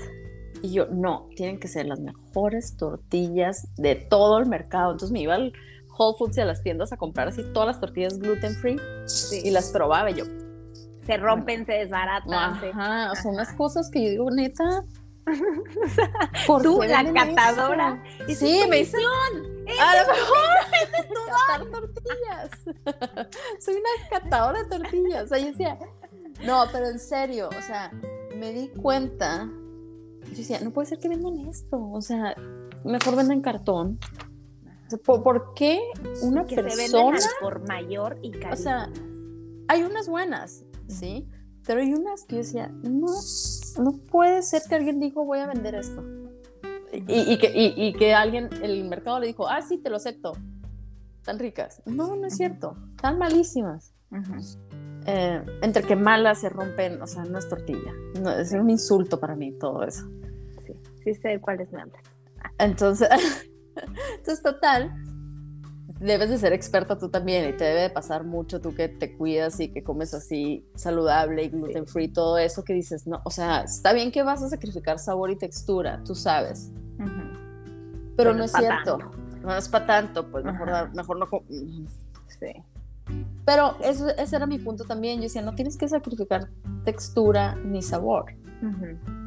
Y 0.62 0.74
yo, 0.74 0.88
no, 0.88 1.30
tienen 1.36 1.60
que 1.60 1.68
ser 1.68 1.86
las 1.86 1.99
mejores 1.99 2.78
tortillas 2.78 3.68
de 3.76 3.95
todo 3.95 4.39
el 4.39 4.45
mercado. 4.45 4.91
Entonces 4.91 5.12
me 5.12 5.22
iba 5.22 5.36
al 5.36 5.53
Whole 5.97 6.18
Foods 6.18 6.38
y 6.38 6.41
a 6.41 6.45
las 6.45 6.62
tiendas 6.62 6.91
a 6.91 6.97
comprar 6.97 7.28
así 7.28 7.43
todas 7.53 7.68
las 7.68 7.80
tortillas 7.80 8.20
gluten 8.20 8.53
free 8.56 8.78
y 9.43 9.51
las 9.51 9.72
probaba 9.72 10.12
y 10.12 10.16
yo. 10.16 10.26
Se 11.06 11.18
rompen, 11.18 11.66
se 11.66 11.74
desbaratan. 11.74 12.34
Ajá, 12.34 13.12
o 13.12 13.16
sea, 13.16 13.32
unas 13.32 13.53
cosas 13.53 13.89
que 13.89 14.03
yo 14.03 14.10
digo, 14.10 14.32
neta. 14.32 14.84
¿por 16.47 16.62
Tú, 16.62 16.82
la 16.84 17.12
catadora. 17.12 18.03
Sí, 18.28 18.62
me 18.70 18.78
dice. 18.78 18.97
A 19.80 20.03
lo 20.03 20.14
mejor. 20.14 20.45
Catar 21.26 21.66
tortillas. 21.72 23.30
Soy 23.60 23.76
una 23.76 24.10
catadora 24.10 24.64
de 24.64 24.70
tortillas. 24.70 25.24
O 25.24 25.28
sea, 25.28 25.38
yo 25.39 25.47
decía, 25.47 25.80
no, 26.43 26.66
pero 26.72 26.88
en 26.88 26.99
serio, 26.99 27.49
o 27.49 27.62
sea, 27.62 27.91
me 28.36 28.51
di 28.51 28.68
cuenta, 28.70 29.47
yo 30.30 30.38
decía, 30.38 30.60
no 30.62 30.72
puede 30.72 30.88
ser 30.88 30.99
que 30.99 31.10
vendan 31.10 31.38
esto, 31.47 31.80
o 31.91 32.01
sea, 32.01 32.36
mejor 32.84 33.16
venden 33.16 33.41
cartón. 33.41 33.99
¿por, 35.03 35.53
qué 35.56 35.82
una 36.22 36.45
que 36.45 36.56
persona... 36.56 37.20
Se 37.20 37.30
por 37.41 37.68
mayor 37.68 38.20
y 38.22 38.32
caro? 38.32 38.53
O 38.53 38.58
sea, 38.58 38.89
hay 39.68 39.84
unas 39.84 40.08
buenas, 40.08 40.64
¿sí? 40.88 41.30
Pero 41.66 41.82
hay 41.82 41.94
unas 41.94 42.24
que 42.24 42.36
yo 42.36 42.42
decía, 42.42 42.68
no, 42.84 43.08
no 43.80 43.92
puede 43.94 44.42
ser 44.42 44.62
que 44.70 44.76
alguien 44.76 45.00
dijo, 45.00 45.26
voy 45.26 45.40
a 45.40 45.48
vender 45.48 45.76
esto. 45.76 46.04
Y, 46.92 47.38
que, 47.38 47.52
y, 47.54 47.94
que 47.94 48.14
alguien, 48.14 48.50
el 48.62 48.86
mercado 48.86 49.20
le 49.20 49.28
dijo, 49.28 49.48
ah, 49.48 49.62
sí, 49.62 49.78
te 49.78 49.90
lo 49.90 49.98
acepto. 49.98 50.34
Tan 51.24 51.40
ricas. 51.40 51.82
No, 51.86 52.16
no 52.16 52.28
es 52.28 52.38
cierto. 52.38 52.78
Tan 53.02 53.18
malísimas. 53.18 53.94
Eh, 55.08 55.44
entre 55.62 55.84
que 55.84 55.96
malas 55.96 56.40
se 56.40 56.50
rompen, 56.50 57.02
o 57.02 57.08
sea, 57.08 57.26
no 57.26 57.38
es 57.38 57.50
tortilla. 57.50 57.92
No, 58.22 58.32
es 58.32 58.54
un 58.54 58.70
insulto 58.70 59.20
para 59.20 59.36
mí 59.36 59.52
todo 59.54 59.84
eso. 59.84 60.08
Sí, 60.66 60.74
sí 61.04 61.14
sé 61.16 61.42
cuáles 61.42 61.72
me 61.72 61.82
hablas. 61.82 62.02
Entonces, 62.60 63.10
entonces, 64.18 64.42
total, 64.42 64.94
debes 66.00 66.30
de 66.30 66.38
ser 66.38 66.54
experta 66.54 66.98
tú 66.98 67.10
también 67.10 67.50
y 67.50 67.54
te 67.54 67.64
debe 67.64 67.82
de 67.82 67.89
pasar 67.89 68.24
mucho 68.24 68.60
tú 68.60 68.76
que 68.76 68.89
te 68.89 69.16
cuidas 69.16 69.60
y 69.60 69.70
que 69.70 69.84
comes 69.84 70.14
así 70.14 70.68
saludable 70.76 71.43
y 71.43 71.50
gluten 71.50 71.86
free, 71.86 72.10
todo 72.10 72.38
eso 72.38 72.64
que 72.64 72.74
dices, 72.74 73.08
no, 73.08 73.22
o 73.24 73.32
sea, 73.32 73.62
está 73.62 73.93
bien 73.93 74.12
que 74.12 74.24
vas 74.24 74.43
a 74.43 74.50
sacrificar 74.50 75.00
sabor 75.00 75.32
y 75.32 75.38
textura, 75.38 76.02
tú 76.04 76.16
sabes. 76.16 76.72
Pero, 78.18 78.34
no, 78.34 78.46
es 78.46 78.52
cierto. 78.52 78.98
No 79.41 79.56
es 79.56 79.70
para 79.70 79.86
tanto, 79.86 80.30
pues 80.32 80.43
mejor, 80.43 80.93
mejor 80.93 81.20
no. 81.20 81.28
Sí. 82.39 82.64
Pero 83.46 83.78
eso, 83.82 84.10
ese 84.10 84.36
era 84.36 84.48
mi 84.48 84.58
punto 84.58 84.86
también. 84.86 85.18
Yo 85.18 85.24
decía, 85.24 85.41
no 85.41 85.54
tienes 85.54 85.78
que 85.78 85.88
sacrificar 85.88 86.50
textura 86.84 87.56
ni 87.56 87.82
sabor. 87.82 88.34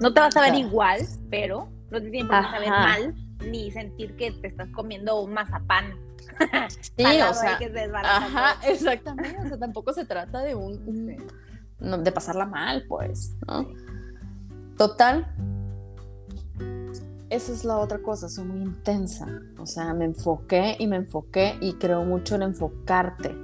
No 0.01 0.13
te 0.13 0.21
vas 0.21 0.37
a 0.37 0.41
ver 0.41 0.55
igual, 0.55 1.01
pero 1.31 1.69
no 1.91 2.01
te 2.01 2.11
tienes 2.11 2.31
que 2.31 2.51
saber 2.51 2.69
mal 2.71 3.28
ni 3.41 3.71
sentir 3.71 4.17
que 4.17 4.33
te 4.33 4.49
estás 4.49 4.71
comiendo 4.71 5.21
un 5.21 5.33
mazapán. 5.33 5.95
Sí, 6.97 7.05
o 7.29 7.35
sea, 7.35 7.59
ajá, 8.05 8.57
exactamente. 8.67 9.39
O 9.45 9.49
sea, 9.49 9.59
tampoco 9.59 9.93
se 9.93 10.05
trata 10.05 10.43
de 10.43 10.55
un, 10.55 11.17
de 11.79 12.13
pasarla 12.13 12.47
mal, 12.47 12.85
pues, 12.89 13.35
¿no? 13.47 13.69
Total. 14.77 15.35
Esa 17.31 17.53
es 17.53 17.65
la 17.65 17.77
otra 17.77 17.99
cosa, 17.99 18.29
soy 18.29 18.47
muy 18.47 18.61
intensa. 18.61 19.27
O 19.59 19.67
sea, 19.67 19.93
me 19.93 20.07
enfoqué 20.07 20.77
y 20.79 20.87
me 20.87 20.97
enfoqué 20.97 21.59
y 21.61 21.75
creo 21.75 22.05
mucho 22.05 22.37
en 22.37 22.43
enfocarte 22.43 23.35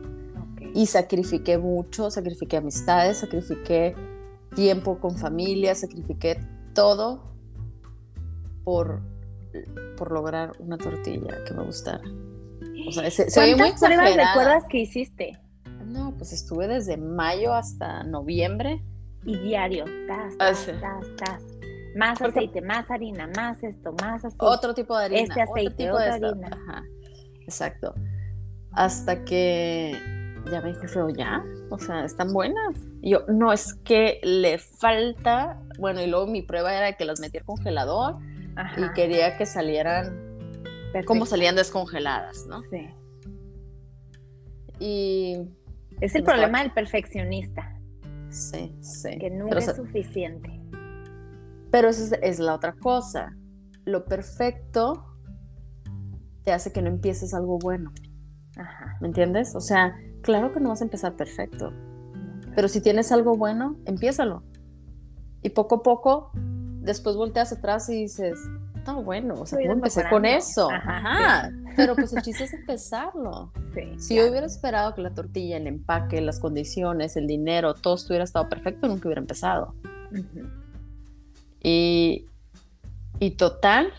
y 0.74 0.86
sacrifiqué 0.86 1.56
mucho, 1.56 2.10
sacrifiqué 2.10 2.56
amistades, 2.56 3.18
sacrifiqué 3.18 3.94
tiempo 4.54 4.98
con 4.98 5.16
familia, 5.16 5.74
sacrifiqué 5.74 6.40
todo 6.74 7.22
por, 8.64 9.00
por 9.96 10.12
lograr 10.12 10.52
una 10.58 10.78
tortilla 10.78 11.44
que 11.44 11.54
me 11.54 11.62
gustara. 11.64 12.02
O 12.86 12.92
sea, 12.92 13.10
se, 13.10 13.30
se 13.30 13.56
muy 13.56 13.72
pruebas 13.72 14.16
recuerdas 14.16 14.64
que 14.68 14.78
hiciste? 14.78 15.38
No, 15.86 16.14
pues 16.16 16.32
estuve 16.32 16.68
desde 16.68 16.96
mayo 16.96 17.54
hasta 17.54 18.02
noviembre. 18.02 18.82
Y 19.24 19.38
diario, 19.38 19.84
tas, 20.06 20.36
tas, 20.36 20.66
tas, 20.80 21.16
tas. 21.16 21.42
Más 21.96 22.20
aceite, 22.20 22.60
más 22.60 22.90
harina, 22.90 23.30
más 23.36 23.62
esto, 23.62 23.94
más 24.02 24.24
aceite. 24.24 24.44
Otro 24.44 24.74
tipo 24.74 24.98
de 24.98 25.04
harina. 25.04 25.22
Este 25.22 25.40
aceite, 25.40 25.90
otra 25.90 26.14
harina. 26.14 26.48
Ajá, 26.48 26.82
exacto. 27.46 27.94
Hasta 28.72 29.24
que 29.24 29.96
ya 30.50 30.60
me 30.60 30.68
dijo 30.68 30.86
feo, 30.88 31.08
ya, 31.08 31.42
o 31.70 31.78
sea, 31.78 32.04
están 32.04 32.32
buenas. 32.32 32.76
Y 33.00 33.10
yo, 33.10 33.20
no, 33.28 33.52
es 33.52 33.74
que 33.74 34.20
le 34.22 34.58
falta, 34.58 35.60
bueno, 35.78 36.02
y 36.02 36.06
luego 36.06 36.26
mi 36.26 36.42
prueba 36.42 36.74
era 36.74 36.96
que 36.96 37.04
las 37.04 37.20
metí 37.20 37.38
al 37.38 37.44
congelador 37.44 38.16
y 38.76 38.92
quería 38.92 39.36
que 39.36 39.46
salieran 39.46 40.24
como 41.02 41.26
salían 41.26 41.56
descongeladas, 41.56 42.46
¿no? 42.46 42.62
Sí. 42.70 42.88
Y... 44.78 45.48
Es 46.00 46.14
el 46.14 46.24
problema 46.24 46.62
del 46.62 46.72
perfeccionista. 46.72 47.76
Sí, 48.30 48.76
sí. 48.80 49.18
Que 49.18 49.30
nunca 49.30 49.58
es 49.58 49.74
suficiente. 49.74 50.60
Pero 51.70 51.88
esa 51.88 52.16
es 52.16 52.38
la 52.38 52.54
otra 52.54 52.74
cosa. 52.74 53.36
Lo 53.84 54.04
perfecto 54.04 55.04
te 56.42 56.52
hace 56.52 56.72
que 56.72 56.82
no 56.82 56.88
empieces 56.88 57.34
algo 57.34 57.58
bueno. 57.58 57.92
Ajá. 58.56 58.96
¿Me 59.00 59.08
entiendes? 59.08 59.54
O 59.54 59.60
sea, 59.60 59.96
claro 60.22 60.52
que 60.52 60.60
no 60.60 60.68
vas 60.68 60.80
a 60.80 60.84
empezar 60.84 61.16
perfecto, 61.16 61.72
pero 62.54 62.68
si 62.68 62.80
tienes 62.80 63.10
algo 63.12 63.36
bueno, 63.36 63.76
empiézalo. 63.84 64.44
Y 65.42 65.50
poco 65.50 65.76
a 65.76 65.82
poco, 65.82 66.32
después 66.84 67.16
volteas 67.16 67.52
atrás 67.52 67.88
y 67.88 68.02
dices, 68.02 68.38
no, 68.86 69.02
bueno, 69.02 69.34
o 69.40 69.46
sea, 69.46 69.58
¿cómo 69.58 69.72
empecé 69.72 70.08
con 70.08 70.24
eso? 70.24 70.70
Ajá, 70.70 71.50
pero 71.76 71.94
pues 71.94 72.12
el 72.12 72.22
chiste 72.22 72.44
es 72.44 72.52
empezarlo. 72.52 73.50
si 73.98 74.16
yo 74.16 74.28
hubiera 74.28 74.46
esperado 74.46 74.94
que 74.94 75.02
la 75.02 75.10
tortilla, 75.10 75.56
el 75.56 75.66
empaque, 75.66 76.20
las 76.20 76.38
condiciones, 76.38 77.16
el 77.16 77.26
dinero, 77.26 77.74
todo 77.74 77.94
estuviera 77.94 78.24
estado 78.24 78.48
perfecto, 78.48 78.86
nunca 78.86 79.08
hubiera 79.08 79.20
empezado. 79.20 79.74
y, 81.62 82.26
y 83.18 83.30
total, 83.32 83.92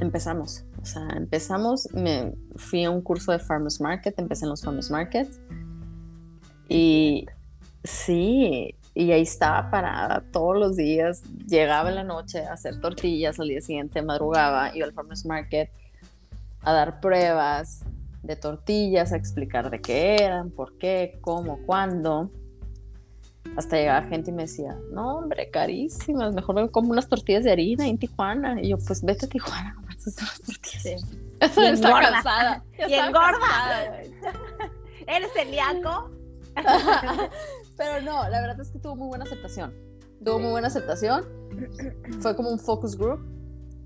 empezamos. 0.00 0.64
O 0.80 0.84
sea, 0.84 1.08
empezamos, 1.14 1.88
me 1.92 2.34
fui 2.56 2.84
a 2.84 2.90
un 2.90 3.02
curso 3.02 3.30
de 3.30 3.38
Farmers 3.38 3.80
Market, 3.80 4.18
empecé 4.18 4.46
en 4.46 4.50
los 4.50 4.62
Farmers 4.62 4.90
Markets. 4.90 5.38
Y 6.68 7.26
sí, 7.84 8.74
y 8.94 9.10
ahí 9.12 9.22
estaba 9.22 9.70
parada 9.70 10.22
todos 10.32 10.58
los 10.58 10.76
días, 10.76 11.22
llegaba 11.46 11.88
en 11.88 11.94
la 11.94 12.04
noche 12.04 12.44
a 12.44 12.52
hacer 12.52 12.80
tortillas, 12.80 13.40
al 13.40 13.48
día 13.48 13.60
siguiente 13.60 14.02
madrugaba, 14.02 14.74
iba 14.74 14.86
al 14.86 14.92
farmers 14.92 15.24
market 15.24 15.70
a 16.62 16.72
dar 16.72 17.00
pruebas 17.00 17.80
de 18.22 18.36
tortillas, 18.36 19.12
a 19.12 19.16
explicar 19.16 19.70
de 19.70 19.80
qué 19.80 20.16
eran, 20.16 20.50
por 20.50 20.78
qué, 20.78 21.18
cómo, 21.20 21.58
cuándo. 21.66 22.30
Hasta 23.56 23.76
llegaba 23.76 24.06
gente 24.06 24.30
y 24.30 24.34
me 24.34 24.42
decía, 24.42 24.76
no, 24.92 25.18
hombre, 25.18 25.50
carísimas, 25.50 26.32
mejor 26.32 26.54
me 26.54 26.70
como 26.70 26.90
unas 26.92 27.08
tortillas 27.08 27.44
de 27.44 27.52
harina 27.52 27.86
en 27.86 27.98
Tijuana. 27.98 28.60
Y 28.62 28.68
yo, 28.68 28.76
pues 28.86 29.02
vete 29.02 29.26
a 29.26 29.28
Tijuana 29.28 29.70
a 29.72 29.74
comprar 29.74 29.98
unas 29.98 30.40
tortillas. 30.40 30.82
Sí. 30.82 30.96
Y 31.56 31.66
engorda. 31.66 32.12
cansada. 32.12 32.64
Y 32.88 32.94
engorda. 32.94 34.02
¿Eres 35.08 35.32
celíaco? 35.32 36.10
Pero 37.82 38.00
no, 38.00 38.28
la 38.28 38.40
verdad 38.40 38.60
es 38.60 38.70
que 38.70 38.78
tuvo 38.78 38.94
muy 38.94 39.08
buena 39.08 39.24
aceptación. 39.24 39.74
Tuvo 40.24 40.38
muy 40.38 40.50
buena 40.52 40.68
aceptación. 40.68 41.24
Fue 42.20 42.36
como 42.36 42.50
un 42.50 42.60
focus 42.60 42.96
group 42.96 43.20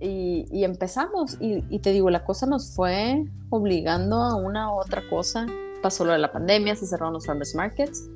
y, 0.00 0.64
empezamos. 0.64 1.38
Y, 1.40 1.78
te 1.78 1.92
digo, 1.92 2.10
la 2.10 2.24
cosa 2.24 2.44
nos 2.44 2.74
fue 2.74 3.24
obligando 3.48 4.16
a 4.16 4.36
una 4.36 4.70
u 4.70 4.74
otra 4.74 5.02
cosa. 5.08 5.46
Pasó 5.82 6.04
lo 6.04 6.12
de 6.12 6.18
la 6.18 6.30
pandemia, 6.30 6.76
se 6.76 6.86
cerraron 6.86 7.14
los 7.14 7.24
farmers 7.24 7.54
markets. 7.54 8.06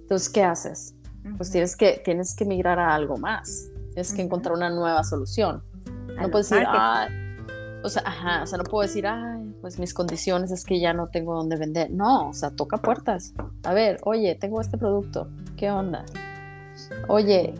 Entonces, 0.00 0.30
¿qué 0.30 0.42
haces? 0.42 0.94
Pues 1.36 1.50
tienes 1.50 1.76
que, 1.76 2.00
tienes 2.02 2.34
que 2.34 2.46
migrar 2.46 2.78
a 2.78 2.94
algo 2.94 3.18
más. 3.18 3.68
Tienes 3.92 4.14
que 4.14 4.22
encontrar 4.22 4.54
una 4.54 4.70
nueva 4.70 5.04
solución. 5.04 5.62
no 6.18 6.30
puedes 6.30 6.48
decir, 6.48 6.66
o 7.82 7.88
sea, 7.90 8.02
ajá, 8.06 8.42
o 8.42 8.46
sea, 8.46 8.56
no 8.56 8.64
puedo 8.64 8.82
decir, 8.82 9.06
ay, 9.06 9.35
pues 9.66 9.80
mis 9.80 9.94
condiciones 9.94 10.52
es 10.52 10.62
que 10.62 10.78
ya 10.78 10.92
no 10.92 11.08
tengo 11.08 11.34
dónde 11.34 11.56
vender. 11.56 11.90
No, 11.90 12.28
o 12.28 12.32
sea, 12.32 12.50
toca 12.50 12.76
puertas. 12.76 13.34
A 13.64 13.74
ver, 13.74 13.98
oye, 14.04 14.36
tengo 14.36 14.60
este 14.60 14.78
producto, 14.78 15.28
¿qué 15.56 15.72
onda? 15.72 16.04
Oye, 17.08 17.52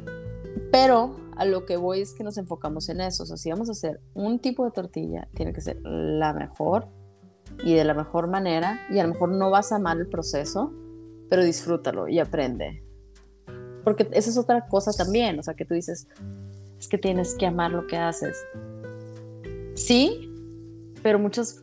pero 0.71 1.17
a 1.37 1.45
lo 1.45 1.67
que 1.67 1.77
voy 1.77 2.03
es 2.03 2.15
que 2.15 2.23
nos 2.23 2.39
enfocamos 2.39 2.89
en 2.91 3.01
eso. 3.01 3.25
O 3.25 3.27
sea, 3.27 3.37
si 3.37 3.51
vamos 3.51 3.69
a 3.71 3.73
hacer 3.73 4.01
un 4.15 4.39
tipo 4.39 4.65
de 4.65 4.71
tortilla, 4.71 5.27
tiene 5.35 5.53
que 5.53 5.61
ser 5.61 5.81
la 5.83 6.33
mejor 6.33 6.87
y 7.65 7.75
de 7.75 7.83
la 7.83 7.95
mejor 7.95 8.29
manera. 8.31 8.87
Y 8.89 9.01
a 9.01 9.03
lo 9.03 9.13
mejor 9.13 9.31
no 9.31 9.51
vas 9.51 9.73
a 9.73 9.77
amar 9.77 9.97
el 9.97 10.07
proceso, 10.07 10.73
pero 11.29 11.43
disfrútalo 11.43 12.07
y 12.07 12.21
aprende. 12.21 12.85
Porque 13.83 14.09
esa 14.13 14.31
es 14.31 14.39
otra 14.39 14.69
cosa 14.69 14.93
también. 14.93 15.41
O 15.41 15.43
sea, 15.43 15.55
que 15.55 15.65
tú 15.65 15.75
dices, 15.75 16.07
es 16.79 16.87
que 16.87 16.99
tienes 16.99 17.35
que 17.35 17.47
amar 17.47 17.73
lo 17.73 17.89
que 17.89 17.97
haces. 17.97 18.47
Sí, 19.75 20.33
pero 21.07 21.21
muchos, 21.21 21.63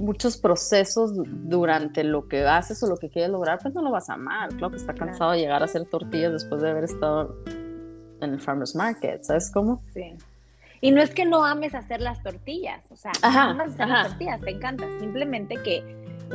muchos 0.00 0.36
procesos 0.36 1.12
durante 1.14 2.02
lo 2.02 2.26
que 2.26 2.44
haces 2.44 2.82
o 2.82 2.88
lo 2.88 2.96
que 2.96 3.10
quieres 3.10 3.30
lograr, 3.30 3.58
pues 3.60 3.74
no 3.74 3.82
lo 3.82 3.90
vas 3.90 4.10
a 4.10 4.14
amar. 4.14 4.48
Claro 4.50 4.70
que 4.70 4.76
está 4.76 4.94
cansado 4.94 5.32
de 5.32 5.38
llegar 5.38 5.62
a 5.62 5.66
hacer 5.66 5.86
tortillas 5.86 6.32
después 6.32 6.62
de 6.62 6.70
haber 6.70 6.84
estado 6.84 7.36
en 8.20 8.34
el 8.34 8.40
farmer's 8.40 8.74
market, 8.74 9.22
¿sabes 9.22 9.50
cómo? 9.52 9.82
Sí. 9.94 10.14
Y 10.82 10.90
no 10.92 11.02
es 11.02 11.10
que 11.10 11.26
no 11.26 11.44
ames 11.44 11.74
hacer 11.74 12.00
las 12.00 12.22
tortillas, 12.22 12.84
o 12.90 12.96
sea, 12.96 13.12
amas 13.22 13.74
hacer 13.74 13.88
las 13.88 14.08
tortillas, 14.08 14.40
te 14.40 14.50
encanta, 14.50 14.86
simplemente 14.98 15.56
que 15.62 15.84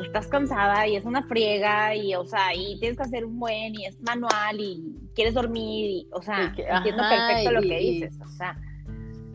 estás 0.03 0.27
cansada 0.27 0.87
y 0.87 0.95
es 0.95 1.05
una 1.05 1.23
friega 1.23 1.95
y, 1.95 2.13
o 2.15 2.25
sea, 2.25 2.53
y 2.53 2.79
tienes 2.79 2.97
que 2.97 3.03
hacer 3.03 3.25
un 3.25 3.39
buen 3.39 3.73
y 3.73 3.85
es 3.85 3.99
manual 4.01 4.59
y 4.59 5.09
quieres 5.15 5.33
dormir, 5.33 5.89
y, 5.89 6.09
o 6.11 6.21
sea, 6.21 6.53
entiendo 6.55 7.03
perfecto 7.09 7.51
lo 7.51 7.61
que 7.61 7.77
dices, 7.77 8.19
o 8.21 8.27
sea. 8.27 8.55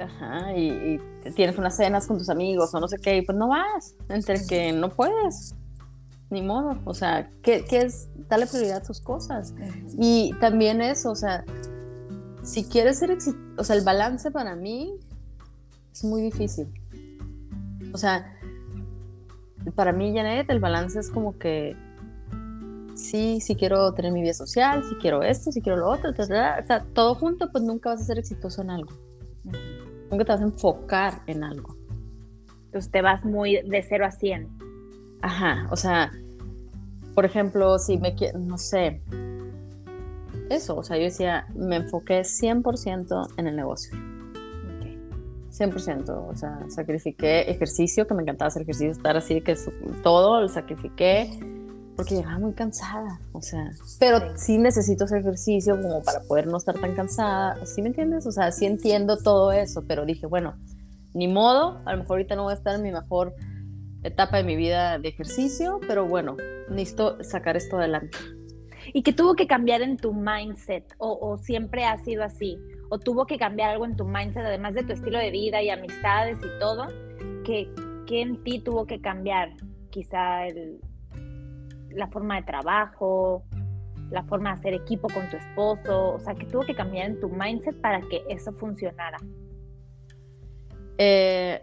Ajá, 0.01 0.57
y, 0.57 0.99
tienes 1.35 1.59
unas 1.59 1.77
cenas 1.77 2.07
con 2.07 2.17
tus 2.17 2.31
amigos 2.31 2.75
o 2.75 2.81
no 2.81 2.89
sé 2.89 2.97
qué, 2.97 3.19
y 3.19 3.23
pues 3.23 3.37
no 3.37 3.49
vas, 3.49 3.95
entre 4.09 4.47
que 4.47 4.73
no 4.73 4.89
puedes, 4.89 5.55
ni 6.31 6.41
modo, 6.41 6.79
o 6.85 6.95
sea, 6.95 7.31
¿qué, 7.43 7.65
qué 7.69 7.83
es? 7.83 8.09
Dale 8.29 8.47
prioridad 8.47 8.79
a 8.79 8.83
tus 8.83 9.01
cosas. 9.01 9.53
Y 9.99 10.33
también 10.41 10.81
eso, 10.81 11.11
o 11.11 11.17
sea, 11.17 11.45
si 12.43 12.65
quieres 12.65 12.99
ser 12.99 13.11
exitoso, 13.11 13.41
o 13.59 13.65
sea, 13.65 13.77
el 13.77 13.85
balance 13.85 14.31
para 14.31 14.57
mí 14.57 14.95
es 15.93 16.05
muy 16.05 16.23
difícil. 16.23 16.73
O 17.93 17.99
sea, 17.99 18.39
para 19.75 19.93
mí, 19.93 20.15
Janet, 20.15 20.49
el 20.49 20.61
balance 20.61 20.99
es 20.99 21.11
como 21.11 21.37
que 21.37 21.77
sí, 22.95 23.41
sí 23.41 23.57
quiero 23.57 23.93
tener 23.93 24.13
mi 24.13 24.23
vida 24.23 24.33
social, 24.33 24.83
si 24.89 24.95
quiero 24.97 25.23
esto, 25.23 25.53
si 25.53 25.61
quiero 25.61 25.79
lo 25.79 25.89
otro, 25.91 26.11
o 26.17 26.25
sea, 26.25 26.65
todo 26.95 27.15
junto, 27.17 27.51
pues 27.51 27.65
nunca 27.65 27.91
vas 27.91 28.01
a 28.01 28.05
ser 28.05 28.19
exitoso 28.19 28.63
en 28.63 28.71
algo. 28.71 28.93
Nunca 30.11 30.25
te 30.25 30.33
vas 30.33 30.41
a 30.41 30.45
enfocar 30.45 31.23
en 31.27 31.45
algo. 31.45 31.77
Entonces 32.67 32.91
te 32.91 33.03
vas 33.03 33.25
muy 33.25 33.63
de 33.63 33.83
0 33.83 34.07
a 34.07 34.11
100. 34.11 34.49
Ajá, 35.23 35.69
o 35.71 35.77
sea, 35.77 36.11
por 37.15 37.25
ejemplo, 37.25 37.79
si 37.79 37.99
me 37.99 38.15
quiero, 38.15 38.39
no 38.39 38.57
sé, 38.59 39.03
eso, 40.51 40.77
o 40.77 40.83
sea, 40.83 40.97
yo 40.97 41.05
decía, 41.05 41.47
me 41.55 41.77
enfoqué 41.77 42.21
100% 42.21 43.35
en 43.37 43.47
el 43.47 43.57
negocio. 43.57 43.97
100%, 45.51 46.29
o 46.29 46.37
sea, 46.37 46.59
sacrifiqué 46.69 47.43
ejercicio, 47.43 48.07
que 48.07 48.15
me 48.15 48.23
encantaba 48.23 48.49
hacer 48.49 48.63
ejercicio, 48.63 48.93
estar 48.93 49.17
así, 49.17 49.41
que 49.43 49.57
todo 50.03 50.41
lo 50.41 50.49
sacrifiqué, 50.49 51.31
porque 51.97 52.15
llegaba 52.15 52.39
muy 52.39 52.53
cansada, 52.53 53.21
o 53.33 53.43
sea, 53.43 53.73
pero 53.99 54.37
sí. 54.37 54.59
necesito 54.59 55.05
hacer 55.05 55.21
ejercicio 55.21 55.81
como 55.81 56.03
para 56.03 56.21
poder 56.21 56.47
no 56.47 56.57
estar 56.57 56.79
tan 56.79 56.95
cansada, 56.95 57.65
¿sí 57.67 57.83
me 57.83 57.89
entiendes? 57.89 58.27
O 58.27 58.33
sea, 58.33 58.53
sí 58.53 58.67
entiendo 58.67 59.19
todo 59.19 59.53
eso, 59.53 59.85
pero 59.87 60.07
dije, 60.07 60.27
bueno, 60.27 60.55
ni 61.13 61.29
modo, 61.29 61.81
a 61.85 61.93
lo 61.93 61.99
mejor 61.99 62.19
ahorita 62.19 62.37
no 62.37 62.45
voy 62.45 62.53
a 62.53 62.57
estar 62.57 62.75
en 62.75 62.83
mi 62.83 62.93
mejor 62.93 63.35
etapa 64.03 64.39
de 64.39 64.45
mi 64.45 64.57
vida 64.57 64.99
de 64.99 65.09
ejercicio, 65.09 65.81
pero 65.87 66.07
bueno, 66.07 66.37
necesito 66.71 67.23
sacar 67.23 67.57
esto 67.57 67.77
adelante 67.77 68.17
y 68.93 69.03
que 69.03 69.13
tuvo 69.13 69.35
que 69.35 69.47
cambiar 69.47 69.83
en 69.83 69.97
tu 69.97 70.13
mindset 70.13 70.95
o, 70.99 71.37
siempre 71.39 71.85
ha 71.85 71.97
sido 71.99 72.25
así 72.25 72.59
o 72.89 72.99
tuvo 72.99 73.27
que 73.27 73.39
cambiar 73.39 73.71
algo 73.71 73.85
en 73.85 73.97
tu 73.97 74.05
mindset 74.05 74.45
además 74.45 74.75
de 74.75 74.83
tu 74.83 74.93
estilo 74.93 75.19
de 75.19 75.31
vida 75.31 75.63
y 75.63 75.71
amistades 75.71 76.39
y 76.39 76.59
todo 76.59 76.87
que, 77.45 77.69
en 78.13 78.43
ti 78.43 78.59
tuvo 78.59 78.87
que 78.87 79.01
cambiar 79.01 79.51
quizá 79.91 80.47
la 81.95 82.09
forma 82.09 82.37
de 82.37 82.43
trabajo 82.43 83.45
la 84.11 84.25
forma 84.25 84.53
de 84.53 84.59
hacer 84.59 84.75
equipo 84.75 85.09
con 85.09 85.29
tu 85.31 85.37
esposo 85.37 86.15
o 86.15 86.21
sea 86.21 86.35
que 86.35 86.47
tuvo 86.47 86.63
que 86.63 86.75
cambiar 86.75 87.11
en 87.11 87.21
tu 87.21 87.29
mindset 87.29 87.81
para 87.81 88.01
que 88.01 88.25
eso 88.29 88.53
funcionara 88.53 89.19
eh, 90.99 91.63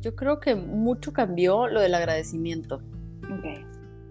yo 0.00 0.14
creo 0.16 0.40
que 0.40 0.54
mucho 0.54 1.12
cambió 1.12 1.66
lo 1.66 1.80
del 1.80 1.94
agradecimiento 1.94 2.80
okay 3.38 3.64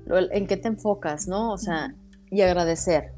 en 0.05 0.47
qué 0.47 0.57
te 0.57 0.67
enfocas, 0.67 1.27
¿no? 1.27 1.51
O 1.51 1.57
sea, 1.57 1.95
y 2.29 2.41
agradecer. 2.41 3.13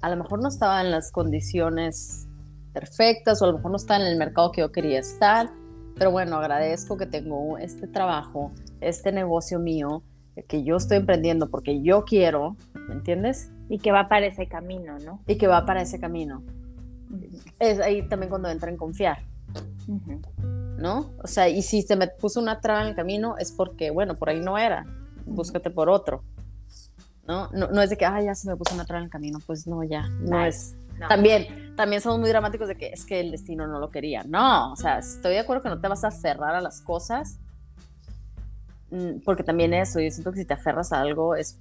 A 0.00 0.10
lo 0.10 0.16
mejor 0.16 0.40
no 0.40 0.48
estaba 0.48 0.80
en 0.80 0.90
las 0.90 1.10
condiciones 1.10 2.26
perfectas 2.72 3.42
o 3.42 3.44
a 3.44 3.48
lo 3.48 3.54
mejor 3.54 3.72
no 3.72 3.76
estaba 3.76 4.00
en 4.00 4.06
el 4.06 4.18
mercado 4.18 4.52
que 4.52 4.60
yo 4.60 4.70
quería 4.70 5.00
estar, 5.00 5.50
pero 5.96 6.12
bueno, 6.12 6.36
agradezco 6.36 6.96
que 6.96 7.06
tengo 7.06 7.58
este 7.58 7.88
trabajo, 7.88 8.52
este 8.80 9.10
negocio 9.10 9.58
mío, 9.58 10.04
que 10.44 10.64
yo 10.64 10.76
estoy 10.76 10.98
emprendiendo 10.98 11.48
porque 11.48 11.82
yo 11.82 12.04
quiero, 12.04 12.56
¿me 12.88 12.94
entiendes? 12.94 13.50
Y 13.68 13.78
que 13.78 13.92
va 13.92 14.08
para 14.08 14.26
ese 14.26 14.46
camino, 14.46 14.98
¿no? 14.98 15.20
Y 15.26 15.36
que 15.36 15.46
va 15.46 15.66
para 15.66 15.82
ese 15.82 15.98
camino. 15.98 16.42
Es 17.58 17.80
ahí 17.80 18.06
también 18.08 18.30
cuando 18.30 18.48
entra 18.48 18.70
en 18.70 18.76
confiar. 18.76 19.18
¿No? 20.76 21.10
O 21.22 21.26
sea, 21.26 21.48
y 21.48 21.62
si 21.62 21.82
se 21.82 21.96
me 21.96 22.08
puso 22.08 22.40
una 22.40 22.60
traba 22.60 22.82
en 22.82 22.88
el 22.88 22.94
camino 22.94 23.36
es 23.38 23.50
porque, 23.50 23.90
bueno, 23.90 24.14
por 24.14 24.28
ahí 24.28 24.40
no 24.40 24.58
era 24.58 24.86
búscate 25.28 25.70
por 25.70 25.88
otro. 25.88 26.22
¿no? 27.26 27.48
No, 27.52 27.82
es 27.82 27.90
de 27.90 27.96
que, 27.96 28.06
ay, 28.06 28.24
ya 28.24 28.34
se 28.34 28.48
me 28.48 28.56
puso 28.56 28.74
una 28.74 28.86
traba 28.86 29.00
en 29.00 29.04
el 29.04 29.10
camino, 29.10 29.38
pues 29.46 29.66
no, 29.66 29.84
ya, 29.84 30.08
no 30.20 30.44
es. 30.44 30.74
También, 31.08 31.76
también 31.76 32.00
somos 32.00 32.18
muy 32.18 32.30
dramáticos 32.30 32.68
de 32.68 32.76
que 32.76 32.88
es 32.88 33.04
que 33.04 33.20
el 33.20 33.30
destino 33.30 33.66
no 33.66 33.78
lo 33.78 33.90
quería. 33.90 34.24
No, 34.24 34.72
o 34.72 34.76
sea, 34.76 34.98
estoy 34.98 35.34
de 35.34 35.40
acuerdo 35.40 35.62
que 35.62 35.68
no 35.68 35.80
te 35.80 35.88
vas 35.88 36.04
a 36.04 36.08
aferrar 36.08 36.54
a 36.54 36.60
las 36.60 36.80
cosas, 36.80 37.38
porque 39.24 39.42
también 39.42 39.74
eso, 39.74 40.00
yo 40.00 40.10
siento 40.10 40.32
que 40.32 40.40
si 40.40 40.44
te 40.44 40.54
aferras 40.54 40.92
a 40.92 41.00
algo, 41.00 41.34
es, 41.34 41.58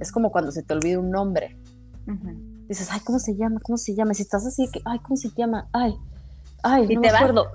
es 0.00 0.12
como 0.12 0.30
cuando 0.32 0.50
se 0.52 0.62
te 0.62 0.74
olvida 0.74 0.98
un 0.98 1.10
nombre. 1.10 1.56
Dices, 2.68 2.88
ay, 2.90 3.00
¿cómo 3.04 3.18
se 3.18 3.36
llama? 3.36 3.60
¿Cómo 3.62 3.76
se 3.76 3.94
llama? 3.94 4.14
Si 4.14 4.22
estás 4.22 4.46
así, 4.46 4.68
que, 4.72 4.80
ay, 4.84 4.98
¿cómo 5.00 5.16
se 5.16 5.30
llama? 5.36 5.68
Ay, 5.72 5.94
ay, 6.62 6.82
no 6.82 6.88
te 6.88 6.98
me 6.98 7.08
acuerdo 7.10 7.50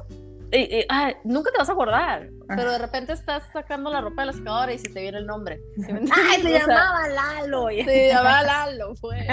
nunca 1.24 1.52
te 1.52 1.58
vas 1.58 1.70
a 1.70 1.74
acordar, 1.74 2.30
pero 2.48 2.72
de 2.72 2.78
repente 2.80 3.14
estás 3.14 3.44
sacando 3.54 3.92
la 3.92 4.02
ropa 4.02 4.24
de 4.24 4.28
la 4.28 4.34
secadora 4.34 4.74
y 4.74 4.80
si 4.80 4.92
te 4.92 5.02
viene 5.02 5.20
el 5.20 5.28
nombre. 5.28 5.62
¡Ay, 6.12 6.42
se 6.42 6.52
llamaba 6.52 7.08
Lalo! 7.08 7.68
Se 7.86 8.08
llamaba 8.08 8.44
Lalo, 8.44 8.94
pues. 9.00 9.28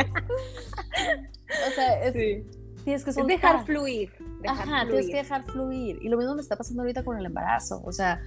o 1.68 1.70
sea, 1.74 2.03
es, 2.03 2.45
tienes 2.84 3.05
que 3.05 3.22
dejar 3.22 3.64
fluir. 3.64 4.12
Ajá, 4.47 4.84
tienes 4.87 5.07
que 5.07 5.16
dejar 5.16 5.45
fluir. 5.45 5.99
Y 6.03 6.09
lo 6.09 6.18
mismo 6.18 6.34
me 6.34 6.43
está 6.43 6.57
pasando 6.57 6.82
ahorita 6.82 7.03
con 7.03 7.18
el 7.18 7.26
embarazo. 7.26 7.82
O 7.84 7.93
sea, 7.93 8.20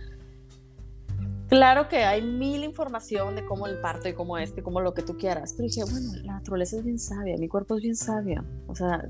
claro 1.49 1.89
que 1.89 1.97
hay 1.97 2.21
mil 2.21 2.63
información 2.63 3.35
de 3.35 3.45
cómo 3.45 3.67
el 3.67 3.81
parto 3.81 4.07
y 4.07 4.13
cómo 4.13 4.37
este, 4.37 4.63
cómo 4.63 4.79
lo 4.79 4.93
que 4.93 5.01
tú 5.01 5.17
quieras. 5.17 5.53
Pero 5.57 5.67
dije, 5.67 5.83
bueno, 5.83 6.13
la 6.23 6.33
naturaleza 6.33 6.77
es 6.77 6.83
bien 6.85 6.99
sabia, 6.99 7.35
mi 7.37 7.47
cuerpo 7.47 7.75
es 7.75 7.81
bien 7.81 7.95
sabio. 7.95 8.45
O 8.67 8.75
sea, 8.75 9.09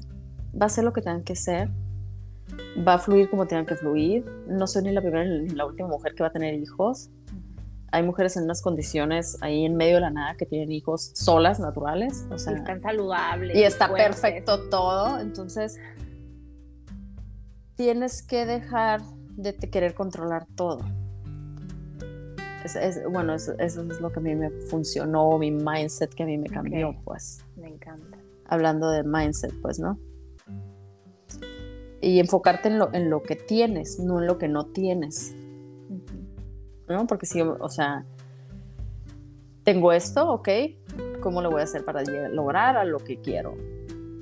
va 0.59 0.65
a 0.65 0.69
ser 0.69 0.83
lo 0.83 0.93
que 0.93 1.01
tengan 1.01 1.23
que 1.23 1.35
ser 1.35 1.69
va 2.87 2.95
a 2.95 2.99
fluir 2.99 3.29
como 3.29 3.45
tenga 3.45 3.65
que 3.65 3.75
fluir. 3.75 4.25
No 4.47 4.67
soy 4.67 4.83
ni 4.83 4.91
la 4.91 5.01
primera 5.01 5.25
ni 5.25 5.49
la 5.49 5.65
última 5.65 5.87
mujer 5.87 6.13
que 6.15 6.23
va 6.23 6.29
a 6.29 6.31
tener 6.31 6.53
hijos. 6.53 7.09
hay 7.91 8.03
mujeres 8.03 8.37
en 8.37 8.43
unas 8.43 8.61
condiciones 8.61 9.37
ahí 9.41 9.65
en 9.65 9.75
medio 9.75 9.95
de 9.95 10.01
la 10.01 10.11
nada 10.11 10.35
que 10.35 10.45
tienen 10.45 10.71
hijos 10.71 11.11
solas, 11.15 11.59
naturales, 11.59 12.23
o 12.29 12.37
sea, 12.37 12.53
y 12.53 12.57
están 12.57 12.81
saludables. 12.81 13.57
y 13.57 13.63
está 13.63 13.91
perfecto 13.91 14.69
todo, 14.69 15.19
entonces 15.19 15.79
tienes 17.75 18.21
que 18.21 18.45
dejar 18.45 19.01
de 19.37 19.55
querer 19.55 19.95
controlar 19.95 20.45
todo. 20.55 20.81
Es, 22.63 23.01
bueno, 23.09 23.35
eso, 23.35 23.53
es 23.57 23.75
lo 23.77 24.11
que 24.11 24.19
a 24.19 24.21
mí 24.21 24.35
me 24.35 24.49
funcionó, 24.49 25.37
mi 25.37 25.51
mindset 25.51 26.13
que 26.13 26.23
a 26.23 26.25
mí 26.25 26.37
me 26.37 26.49
cambió, 26.49 26.95
pues. 27.03 27.43
Me 27.55 27.69
encanta. 27.69 28.17
Hablando 28.45 28.89
de 28.89 29.03
mindset, 29.03 29.53
pues, 29.61 29.79
¿no? 29.79 29.99
Y 32.01 32.19
enfocarte 32.19 32.69
en 32.69 32.79
lo, 32.79 32.93
en 32.93 33.09
lo 33.09 33.23
que 33.23 33.35
tienes, 33.35 33.99
no 33.99 34.19
en 34.19 34.27
lo 34.27 34.37
que 34.37 34.47
no 34.47 34.65
tienes. 34.67 35.35
¿No? 36.87 37.07
Porque 37.07 37.25
si, 37.25 37.41
o 37.41 37.69
sea, 37.69 38.05
tengo 39.63 39.91
esto, 39.91 40.29
ok, 40.31 40.49
¿cómo 41.21 41.41
lo 41.41 41.51
voy 41.51 41.61
a 41.61 41.65
hacer 41.65 41.85
para 41.85 42.01
lograr 42.29 42.77
a 42.77 42.83
lo 42.83 42.99
que 42.99 43.19
quiero? 43.21 43.55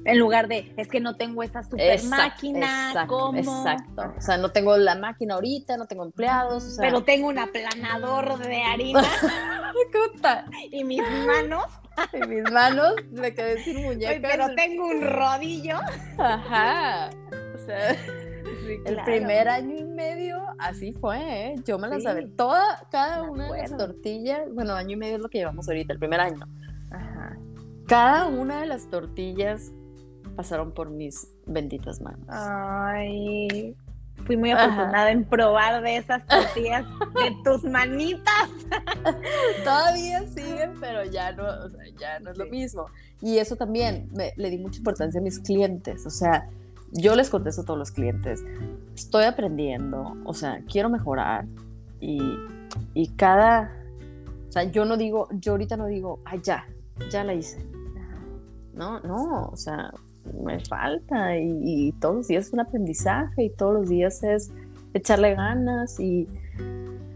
En 0.07 0.19
lugar 0.19 0.47
de, 0.47 0.73
es 0.77 0.87
que 0.87 1.01
no 1.01 1.17
tengo 1.17 1.43
esa 1.43 1.63
super 1.63 2.01
máquina, 2.05 2.91
exacto, 2.91 3.35
Exacto. 3.35 4.13
O 4.17 4.21
sea, 4.21 4.37
no 4.37 4.51
tengo 4.51 4.77
la 4.77 4.95
máquina 4.95 5.33
ahorita, 5.35 5.75
no 5.75 5.85
tengo 5.85 6.05
empleados. 6.05 6.77
Pero 6.79 7.03
tengo 7.03 7.27
un 7.27 7.37
aplanador 7.37 8.39
de 8.39 8.61
harina. 8.63 9.03
y 10.71 10.85
mis 10.85 11.01
manos. 11.25 11.65
y 12.13 12.25
mis 12.25 12.49
manos 12.49 12.93
me 13.11 13.33
quedé 13.33 13.61
sin 13.63 13.83
muñecas. 13.83 14.19
pero 14.21 14.55
tengo 14.55 14.87
un 14.87 15.01
rodillo. 15.01 15.77
Ajá. 16.17 17.09
O 17.55 17.65
sea. 17.65 17.91
el 18.85 19.03
primer 19.03 19.49
año 19.49 19.75
y 19.75 19.83
medio 19.83 20.41
así 20.57 20.93
fue, 20.93 21.17
¿eh? 21.19 21.55
yo 21.65 21.77
me 21.79 21.89
la 21.89 21.99
sabía. 21.99 22.29
Toda, 22.37 22.87
cada 22.89 23.23
una 23.23 23.51
de 23.51 23.59
las 23.59 23.75
tortillas, 23.75 24.41
bueno, 24.53 24.73
año 24.73 24.91
y 24.91 24.95
medio 24.95 25.17
es 25.17 25.21
lo 25.21 25.27
que 25.27 25.39
llevamos 25.39 25.67
ahorita, 25.67 25.91
el 25.91 25.99
primer 25.99 26.21
año. 26.21 26.47
Ajá. 26.91 27.37
Cada 27.87 28.27
una 28.27 28.61
de 28.61 28.67
las 28.67 28.89
tortillas 28.89 29.73
pasaron 30.37 30.71
por 30.71 30.91
mis 30.91 31.27
benditas 31.47 31.99
manos. 31.99 32.27
Ay, 32.29 33.75
fui 34.25 34.37
muy 34.37 34.51
afortunada 34.51 35.11
en 35.11 35.25
probar 35.25 35.81
de 35.81 35.97
esas 35.97 36.25
tortillas 36.27 36.85
de 37.15 37.35
tus 37.43 37.63
manitas. 37.63 38.49
Todavía 39.63 40.25
siguen, 40.27 40.79
pero 40.79 41.03
ya 41.05 41.31
no, 41.31 41.43
ya 41.99 42.19
no 42.19 42.29
es 42.29 42.37
lo 42.37 42.45
mismo. 42.45 42.85
Y 43.19 43.39
eso 43.39 43.55
también 43.55 44.09
me, 44.13 44.33
le 44.37 44.51
di 44.51 44.59
mucha 44.59 44.77
importancia 44.77 45.19
a 45.19 45.23
mis 45.23 45.39
clientes. 45.39 46.05
O 46.05 46.11
sea, 46.11 46.47
yo 46.91 47.15
les 47.15 47.31
contesto 47.31 47.63
a 47.63 47.65
todos 47.65 47.79
los 47.79 47.91
clientes, 47.91 48.45
estoy 48.95 49.25
aprendiendo, 49.25 50.13
o 50.23 50.33
sea, 50.33 50.61
quiero 50.71 50.89
mejorar 50.89 51.45
y, 51.99 52.21
y 52.93 53.09
cada, 53.15 53.75
o 54.47 54.51
sea, 54.51 54.63
yo 54.65 54.85
no 54.85 54.97
digo, 54.97 55.27
yo 55.31 55.53
ahorita 55.53 55.77
no 55.77 55.87
digo, 55.87 56.19
ay, 56.25 56.41
ya, 56.43 56.65
ya 57.09 57.23
la 57.23 57.33
hice. 57.33 57.65
No, 58.73 58.99
no, 58.99 59.49
o 59.51 59.57
sea, 59.57 59.91
me 60.43 60.59
falta 60.59 61.37
y, 61.37 61.93
todos 61.99 62.15
los 62.15 62.27
días 62.27 62.47
es 62.47 62.53
un 62.53 62.59
aprendizaje 62.59 63.43
y 63.43 63.49
todos 63.49 63.73
los 63.73 63.89
días 63.89 64.23
es 64.23 64.51
echarle 64.93 65.35
ganas 65.35 65.99
y 65.99 66.27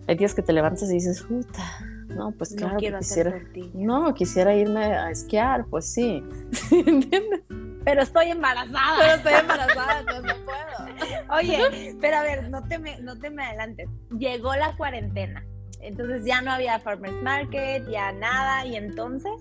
hay 0.07 0.15
días 0.15 0.33
que 0.33 0.41
te 0.41 0.53
levantas 0.53 0.89
y 0.89 0.93
dices, 0.93 1.21
puta, 1.23 1.63
no, 2.07 2.31
pues 2.31 2.53
claro, 2.55 2.73
no 2.73 2.99
quisiera, 2.99 3.41
no, 3.73 4.13
quisiera 4.13 4.55
irme 4.55 4.83
a 4.83 5.09
esquiar, 5.09 5.65
pues 5.65 5.85
sí, 5.85 6.23
¿entiendes? 6.71 7.41
Pero 7.83 8.01
estoy 8.03 8.27
embarazada. 8.27 8.97
Pero 8.99 9.15
estoy 9.15 9.33
embarazada, 9.33 9.99
entonces 9.99 10.23
no 10.23 10.45
puedo. 10.45 11.35
Oye, 11.37 11.95
pero 11.99 12.17
a 12.17 12.23
ver, 12.23 12.49
no 12.49 12.63
te 12.63 12.77
me, 12.77 12.99
no 13.01 13.17
te 13.17 13.29
me 13.29 13.43
adelantes. 13.43 13.89
Llegó 14.17 14.55
la 14.55 14.75
cuarentena, 14.75 15.43
entonces 15.79 16.25
ya 16.25 16.41
no 16.41 16.51
había 16.51 16.79
farmers 16.79 17.21
market, 17.23 17.89
ya 17.89 18.11
nada, 18.11 18.65
y 18.65 18.75
entonces 18.75 19.31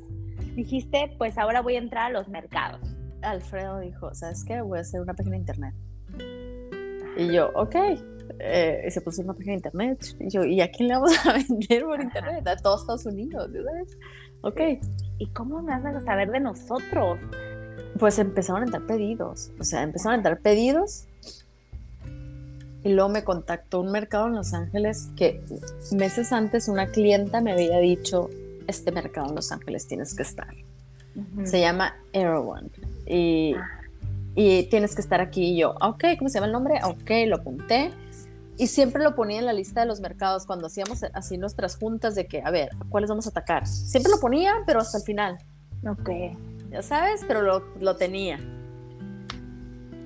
dijiste, 0.54 1.14
pues 1.18 1.36
ahora 1.38 1.60
voy 1.60 1.76
a 1.76 1.78
entrar 1.78 2.06
a 2.06 2.10
los 2.10 2.28
mercados. 2.28 2.80
Alfredo 3.22 3.80
dijo, 3.80 4.14
¿sabes 4.14 4.44
qué? 4.44 4.60
Voy 4.60 4.78
a 4.78 4.82
hacer 4.82 5.00
una 5.00 5.14
página 5.14 5.32
de 5.32 5.38
internet. 5.38 5.74
Y 7.16 7.32
yo, 7.32 7.50
ok. 7.54 7.76
Eh, 8.38 8.88
se 8.90 9.00
puso 9.00 9.22
una 9.22 9.34
página 9.34 9.52
de 9.52 9.56
internet. 9.56 10.16
Y 10.18 10.30
yo, 10.30 10.44
¿y 10.44 10.60
a 10.60 10.70
quién 10.70 10.88
le 10.88 10.94
vamos 10.94 11.12
a 11.26 11.32
vender 11.48 11.84
por 11.84 12.00
internet? 12.00 12.46
A 12.46 12.56
todos 12.56 12.82
Estados 12.82 13.06
Unidos, 13.06 13.50
¿sabes? 13.52 13.96
Ok. 14.42 14.60
¿Y 15.18 15.26
cómo 15.28 15.62
me 15.62 15.78
vas 15.78 15.96
a 15.96 16.00
saber 16.00 16.30
de 16.30 16.40
nosotros? 16.40 17.18
Pues 17.98 18.18
empezaron 18.18 18.62
a 18.62 18.64
entrar 18.66 18.86
pedidos. 18.86 19.50
O 19.58 19.64
sea, 19.64 19.82
empezaron 19.82 20.14
a 20.14 20.16
entrar 20.16 20.40
pedidos. 20.40 21.06
Y 22.82 22.94
luego 22.94 23.10
me 23.10 23.24
contactó 23.24 23.80
un 23.80 23.92
mercado 23.92 24.28
en 24.28 24.36
Los 24.36 24.54
Ángeles 24.54 25.10
que 25.16 25.42
meses 25.92 26.32
antes 26.32 26.68
una 26.68 26.86
clienta 26.86 27.42
me 27.42 27.52
había 27.52 27.78
dicho, 27.78 28.30
este 28.66 28.90
mercado 28.90 29.28
en 29.28 29.34
Los 29.34 29.52
Ángeles 29.52 29.86
tienes 29.86 30.14
que 30.14 30.22
estar. 30.22 30.54
Se 31.44 31.60
llama 31.60 31.96
Erewhon 32.12 32.70
y, 33.06 33.54
y, 34.34 34.64
tienes 34.64 34.94
que 34.94 35.00
estar 35.00 35.20
aquí. 35.20 35.54
Y 35.54 35.58
yo, 35.58 35.74
ok, 35.80 36.04
¿cómo 36.18 36.28
se 36.28 36.34
llama 36.34 36.46
el 36.46 36.52
nombre? 36.52 36.80
Ok, 36.84 37.10
lo 37.26 37.36
apunté. 37.36 37.92
Y 38.56 38.66
siempre 38.66 39.02
lo 39.02 39.14
ponía 39.14 39.38
en 39.38 39.46
la 39.46 39.52
lista 39.52 39.80
de 39.80 39.86
los 39.86 40.00
mercados 40.00 40.46
cuando 40.46 40.66
hacíamos 40.66 41.02
así 41.14 41.38
nuestras 41.38 41.76
juntas 41.76 42.14
de 42.14 42.26
que, 42.26 42.42
a 42.42 42.50
ver, 42.50 42.68
¿cuáles 42.90 43.08
vamos 43.08 43.26
a 43.26 43.30
atacar? 43.30 43.66
Siempre 43.66 44.12
lo 44.12 44.20
ponía, 44.20 44.54
pero 44.66 44.80
hasta 44.80 44.98
el 44.98 45.04
final. 45.04 45.38
Ok. 45.88 46.10
Ya 46.70 46.82
sabes, 46.82 47.24
pero 47.26 47.42
lo, 47.42 47.64
lo 47.80 47.96
tenía. 47.96 48.38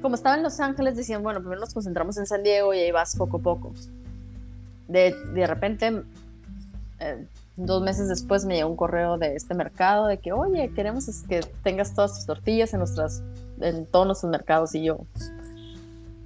Como 0.01 0.15
estaba 0.15 0.37
en 0.37 0.43
Los 0.43 0.61
Ángeles, 0.61 0.97
decían, 0.97 1.23
bueno, 1.23 1.41
primero 1.41 1.61
nos 1.61 1.75
concentramos 1.75 2.17
en 2.17 2.27
San 2.27 2.43
Diego 2.43 2.73
y 2.75 2.79
ahí 2.79 2.91
vas 2.93 3.17
poco 3.17 3.39
a 3.39 3.41
poco. 3.41 3.73
De, 4.87 5.15
de 5.35 5.47
repente, 5.47 6.03
eh, 7.01 7.27
Dos 7.57 7.83
meses 7.83 8.09
después 8.09 8.45
me 8.45 8.57
llegó 8.57 8.69
un 8.69 8.77
correo 8.77 9.17
de 9.17 9.37
este 9.37 9.55
mercado 9.55 10.07
de 10.09 10.19
que, 10.19 10.33
oye, 10.33 10.73
queremos 10.75 11.07
que 11.29 11.41
tengas 11.63 11.95
todas 11.95 12.15
tus 12.15 12.27
tortillas 12.27 12.73
en, 12.73 12.81
nuestras, 12.81 13.23
en 13.61 13.87
todos 13.87 14.07
nuestros 14.07 14.31
mercados. 14.31 14.75
Y 14.75 14.85
yo, 14.85 14.99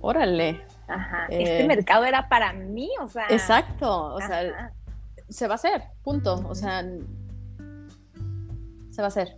órale. 0.00 0.62
Ajá, 0.86 1.26
este 1.28 1.64
eh, 1.64 1.66
mercado 1.66 2.06
era 2.06 2.30
para 2.30 2.54
mí, 2.54 2.88
o 3.02 3.08
sea. 3.08 3.26
Exacto, 3.28 4.14
o 4.14 4.20
sea, 4.20 4.72
se 5.28 5.46
va 5.46 5.54
a 5.54 5.56
hacer, 5.56 5.82
punto. 6.02 6.42
O 6.48 6.54
sea, 6.54 6.82
se 8.90 9.02
va 9.02 9.04
a 9.04 9.08
hacer. 9.08 9.36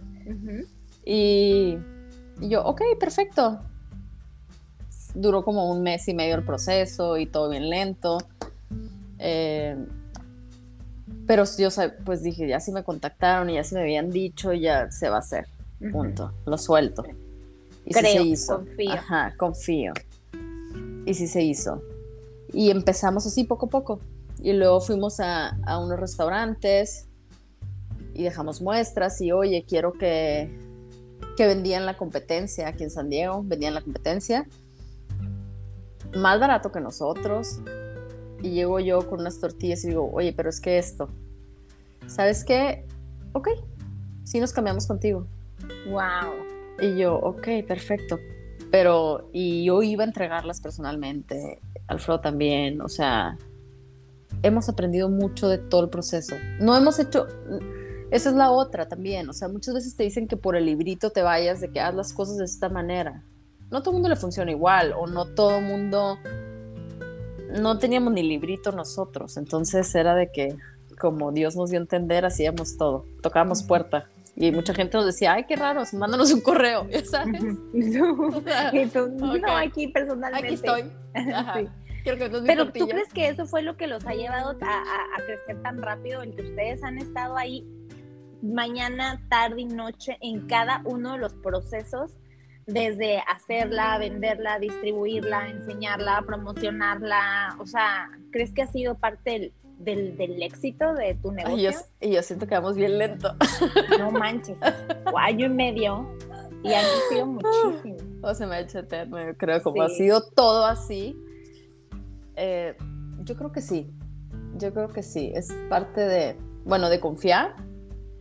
y, 1.05 1.77
y, 2.41 2.49
yo, 2.49 2.63
ok, 2.65 2.83
perfecto. 3.01 3.61
Duró 5.15 5.43
como 5.43 5.73
un 5.73 5.83
mes 5.83 6.07
y 6.07 6.15
medio 6.15 6.37
el 6.37 6.45
proceso 6.45 7.17
y 7.17 7.27
todo 7.27 7.49
bien 7.49 7.69
lento. 7.69 8.19
Eh, 9.19 9.77
pero 11.31 11.45
yo 11.57 11.69
pues 12.05 12.25
dije, 12.25 12.49
ya 12.49 12.59
si 12.59 12.73
me 12.73 12.83
contactaron 12.83 13.49
y 13.51 13.55
ya 13.55 13.63
si 13.63 13.77
me 13.77 13.83
habían 13.83 14.11
dicho, 14.11 14.53
ya 14.53 14.91
se 14.91 15.09
va 15.09 15.15
a 15.15 15.19
hacer. 15.21 15.47
Punto. 15.93 16.33
Lo 16.45 16.59
suelto. 16.59 17.05
Y 17.87 17.95
Creo, 17.95 18.15
se 18.15 18.23
hizo. 18.25 18.57
Confío. 18.57 18.93
Ajá, 18.93 19.35
confío. 19.37 19.93
Y 21.07 21.15
sí 21.15 21.29
se 21.29 21.43
hizo. 21.43 21.85
Y 22.53 22.73
empezamos 22.73 23.29
así 23.29 23.45
poco 23.45 23.67
a 23.67 23.69
poco. 23.69 24.01
Y 24.43 24.55
luego 24.55 24.81
fuimos 24.81 25.21
a, 25.21 25.51
a 25.67 25.79
unos 25.79 26.01
restaurantes 26.01 27.07
y 28.13 28.25
dejamos 28.25 28.61
muestras 28.61 29.21
y 29.21 29.31
oye, 29.31 29.65
quiero 29.65 29.93
que, 29.93 30.51
que 31.37 31.47
vendían 31.47 31.87
la 31.87 31.97
competencia 31.97 32.67
aquí 32.67 32.83
en 32.83 32.91
San 32.91 33.09
Diego, 33.09 33.45
vendían 33.45 33.75
la 33.75 33.83
competencia 33.83 34.49
más 36.13 36.41
barato 36.41 36.73
que 36.73 36.81
nosotros, 36.81 37.61
y 38.43 38.51
llego 38.51 38.81
yo 38.81 39.09
con 39.09 39.21
unas 39.21 39.41
tortillas 39.41 39.85
y 39.85 39.89
digo, 39.89 40.11
oye, 40.13 40.33
pero 40.33 40.49
es 40.49 40.61
que 40.61 40.79
esto, 40.79 41.09
¿sabes 42.07 42.45
qué? 42.45 42.87
Ok, 43.33 43.49
sí 44.25 44.41
nos 44.41 44.53
cambiamos 44.53 44.87
contigo. 44.87 45.27
Wow. 45.89 46.35
Y 46.81 46.97
yo, 46.97 47.17
ok, 47.17 47.49
perfecto. 47.67 48.19
Pero, 48.71 49.29
y 49.33 49.65
yo 49.65 49.83
iba 49.83 50.05
a 50.05 50.07
entregarlas 50.07 50.61
personalmente, 50.61 51.61
Alfredo 51.89 52.21
también, 52.21 52.81
o 52.81 52.89
sea, 52.89 53.37
hemos 54.43 54.69
aprendido 54.69 55.09
mucho 55.09 55.49
de 55.49 55.59
todo 55.59 55.83
el 55.83 55.91
proceso. 55.91 56.37
No 56.61 56.77
hemos 56.77 56.99
hecho, 57.01 57.27
esa 58.11 58.31
es 58.31 58.37
la 58.37 58.51
otra 58.53 58.89
también, 58.89 59.29
o 59.29 59.33
sea, 59.33 59.49
muchas 59.49 59.75
veces 59.75 59.97
te 59.97 60.05
dicen 60.05 60.29
que 60.29 60.37
por 60.37 60.57
el 60.57 60.67
librito 60.67 61.11
te 61.11 61.23
vayas, 61.23 61.61
de 61.61 61.71
que 61.71 61.81
haz 61.81 61.95
las 61.95 62.13
cosas 62.13 62.37
de 62.37 62.45
esta 62.45 62.69
manera. 62.69 63.25
No 63.71 63.83
todo 63.83 63.91
el 63.91 63.95
mundo 63.95 64.09
le 64.09 64.17
funciona 64.17 64.53
igual, 64.53 64.95
o 64.97 65.07
no 65.09 65.27
todo 65.27 65.59
el 65.59 65.65
mundo 65.65 66.19
no 67.59 67.79
teníamos 67.79 68.13
ni 68.13 68.23
librito 68.23 68.73
nosotros, 68.73 69.37
entonces 69.37 69.95
era 69.95 70.15
de 70.15 70.31
que 70.31 70.57
como 70.99 71.33
Dios 71.33 71.57
nos 71.57 71.71
dio 71.71 71.79
a 71.79 71.83
entender, 71.83 72.25
hacíamos 72.25 72.77
todo, 72.77 73.07
tocábamos 73.23 73.63
puerta. 73.63 74.09
Y 74.37 74.53
mucha 74.53 74.73
gente 74.75 74.97
nos 74.97 75.07
decía, 75.07 75.33
ay, 75.33 75.45
qué 75.45 75.57
raro, 75.57 75.83
mándanos 75.95 76.33
un 76.33 76.41
correo, 76.41 76.87
¿sabes? 77.05 77.43
No, 77.73 79.57
aquí 79.57 79.89
personalmente. 79.89 80.47
Aquí 80.47 80.55
estoy. 80.55 81.69
Pero 82.47 82.73
tú 82.73 82.89
crees 82.89 83.13
que 83.13 83.29
eso 83.29 83.47
fue 83.47 83.63
lo 83.63 83.77
que 83.77 83.87
los 83.87 84.07
ha 84.07 84.15
llevado 84.15 84.57
a, 84.63 85.23
crecer 85.27 85.61
tan 85.63 85.83
rápido, 85.83 86.23
el 86.23 86.35
que 86.35 86.43
ustedes 86.43 86.83
han 86.83 86.99
estado 86.99 87.37
ahí 87.37 87.67
mañana, 88.43 89.21
tarde 89.29 89.63
y 89.63 89.67
noche 89.67 90.17
en 90.23 90.47
cada 90.47 90.83
uno 90.85 91.13
de 91.13 91.19
los 91.19 91.35
procesos 91.35 92.13
desde 92.73 93.19
hacerla, 93.21 93.99
venderla, 93.99 94.59
distribuirla, 94.59 95.49
enseñarla, 95.49 96.23
promocionarla? 96.27 97.57
O 97.59 97.67
sea, 97.67 98.11
¿crees 98.31 98.53
que 98.53 98.63
ha 98.63 98.67
sido 98.67 98.97
parte 98.97 99.53
del, 99.79 100.17
del 100.17 100.43
éxito 100.43 100.95
de 100.95 101.15
tu 101.15 101.33
negocio? 101.33 101.73
y 102.01 102.13
yo 102.13 102.23
siento 102.23 102.47
que 102.47 102.55
vamos 102.55 102.77
bien 102.77 102.99
lento. 102.99 103.35
No 103.99 104.11
manches, 104.11 104.59
o 105.13 105.19
año 105.19 105.47
y 105.47 105.51
medio 105.51 106.09
y 106.63 106.73
han 106.73 106.85
crecido 106.85 107.27
muchísimo. 107.27 107.97
O 108.23 108.35
se 108.35 108.47
me 108.47 108.57
ha 108.57 108.61
hecho 108.61 108.79
eterno, 108.81 109.19
yo 109.25 109.37
creo, 109.37 109.63
como 109.63 109.83
ha 109.83 109.89
sido 109.89 110.23
todo 110.31 110.67
así. 110.67 111.17
eh, 112.37 112.77
yo 113.23 113.37
creo 113.37 113.53
que 113.53 113.61
sí, 113.61 113.91
yo 114.57 114.73
creo 114.73 114.89
que 114.89 115.03
sí, 115.03 115.31
es 115.35 115.53
parte 115.69 116.01
de, 116.01 116.37
bueno, 116.65 116.89
de 116.89 117.01
confiar, 117.01 117.55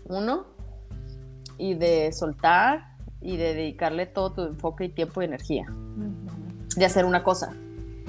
uno, 0.06 0.48
y 1.58 1.76
de 1.76 2.12
soltar 2.12 2.89
y 3.22 3.38
de 3.38 3.54
dedicarle 3.54 4.06
todo 4.06 4.34
tu 4.34 4.44
enfoque 4.44 4.86
y 4.86 4.90
tiempo 4.90 5.22
y 5.22 5.26
energía, 5.26 5.66
de 6.76 6.86
hacer 6.86 7.06
una 7.06 7.24
cosa. 7.24 7.54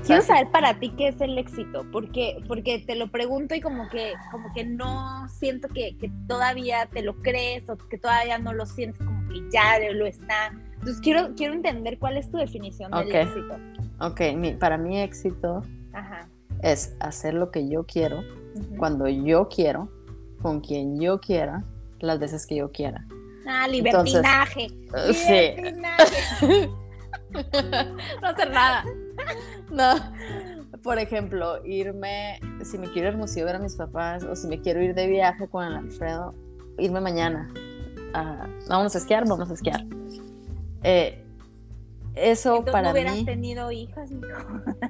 Quiero 0.07 0.23
saber 0.23 0.51
para 0.51 0.79
ti 0.81 0.95
qué 0.97 1.09
es 1.09 1.21
el 1.21 1.37
éxito, 1.37 1.85
porque, 1.93 2.43
porque 2.49 2.79
te 2.79 2.95
lo 2.95 3.11
pregunto 3.11 3.55
y 3.55 3.61
como 3.61 3.89
que, 3.91 4.15
como 4.31 4.51
que 4.55 4.65
no 4.65 5.29
siento 5.29 5.69
que, 5.69 5.95
que 5.99 6.11
todavía 6.27 6.87
te 6.91 7.03
lo 7.03 7.17
crees 7.17 7.69
o 7.69 7.77
que 7.77 7.99
todavía 7.99 8.39
no 8.39 8.55
lo 8.55 8.65
sientes 8.65 8.99
como 9.05 9.29
que 9.29 9.41
ya 9.53 9.79
lo 9.93 10.07
está. 10.07 10.53
Entonces 10.73 11.01
quiero, 11.03 11.35
quiero 11.37 11.53
entender 11.53 11.99
cuál 11.99 12.17
es 12.17 12.31
tu 12.31 12.39
definición 12.39 12.91
del 12.93 13.09
Ok. 13.09 13.15
éxito. 13.15 13.57
Ok, 14.01 14.21
mi- 14.39 14.55
para 14.55 14.79
mí 14.79 14.99
éxito 14.99 15.63
Ajá. 15.93 16.27
es 16.63 16.97
hacer 17.01 17.35
lo 17.35 17.51
que 17.51 17.69
yo 17.69 17.85
quiero, 17.85 18.21
Ujú. 18.55 18.77
cuando 18.79 19.07
yo 19.07 19.49
quiero, 19.51 19.91
con 20.41 20.61
quien 20.63 20.99
yo 20.99 21.21
quiera, 21.21 21.63
las 21.99 22.19
veces 22.19 22.47
que 22.47 22.57
yo 22.57 22.73
quiera. 22.73 23.05
Ah, 23.51 23.67
libertinaje. 23.67 24.69
Eh, 24.95 25.13
sí. 25.13 25.57
libertinaje. 25.57 26.71
no 28.23 28.29
hacer 28.29 28.51
nada. 28.51 28.85
No. 29.71 29.95
Por 30.83 30.99
ejemplo, 30.99 31.65
irme, 31.67 32.41
si 32.65 32.79
me 32.79 32.87
quiero 32.91 33.09
ir 33.09 33.15
al 33.15 33.19
museo 33.19 33.45
ver 33.45 33.57
a 33.57 33.59
mis 33.59 33.75
papás, 33.75 34.23
o 34.25 34.37
si 34.37 34.47
me 34.47 34.61
quiero 34.61 34.81
ir 34.83 34.95
de 34.95 35.09
viaje 35.09 35.49
con 35.49 35.65
el 35.65 35.75
Alfredo, 35.75 36.35
irme 36.79 37.01
mañana. 37.01 37.53
Ah, 38.15 38.47
vamos 38.69 38.95
a 38.95 38.99
esquiar, 38.99 39.27
vamos 39.29 39.51
a 39.51 39.55
esquiar. 39.55 39.85
Eh, 40.83 41.25
eso 42.15 42.57
Entonces 42.57 42.73
para 42.73 42.89
no 42.89 42.93
hubieras 42.93 43.17
mí. 43.17 43.25
tenido 43.25 43.73
hijas, 43.73 44.11
mijo. 44.11 44.29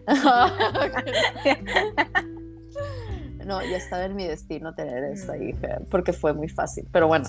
no, 3.47 3.63
ya 3.63 3.77
estaba 3.77 4.05
en 4.05 4.17
mi 4.17 4.27
destino 4.27 4.75
tener 4.75 5.05
esta 5.05 5.37
hija, 5.37 5.81
porque 5.91 6.13
fue 6.13 6.33
muy 6.33 6.49
fácil. 6.49 6.87
Pero 6.93 7.09
bueno, 7.09 7.27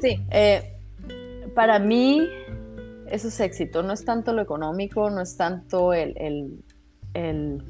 Sí. 0.00 0.20
Eh, 0.30 0.76
para 1.54 1.78
mí, 1.78 2.28
eso 3.10 3.28
es 3.28 3.40
éxito. 3.40 3.82
No 3.82 3.92
es 3.92 4.04
tanto 4.04 4.32
lo 4.32 4.42
económico, 4.42 5.10
no 5.10 5.20
es 5.20 5.36
tanto 5.36 5.92
el. 5.92 6.14
el- 6.16 6.64
el- 7.14 7.62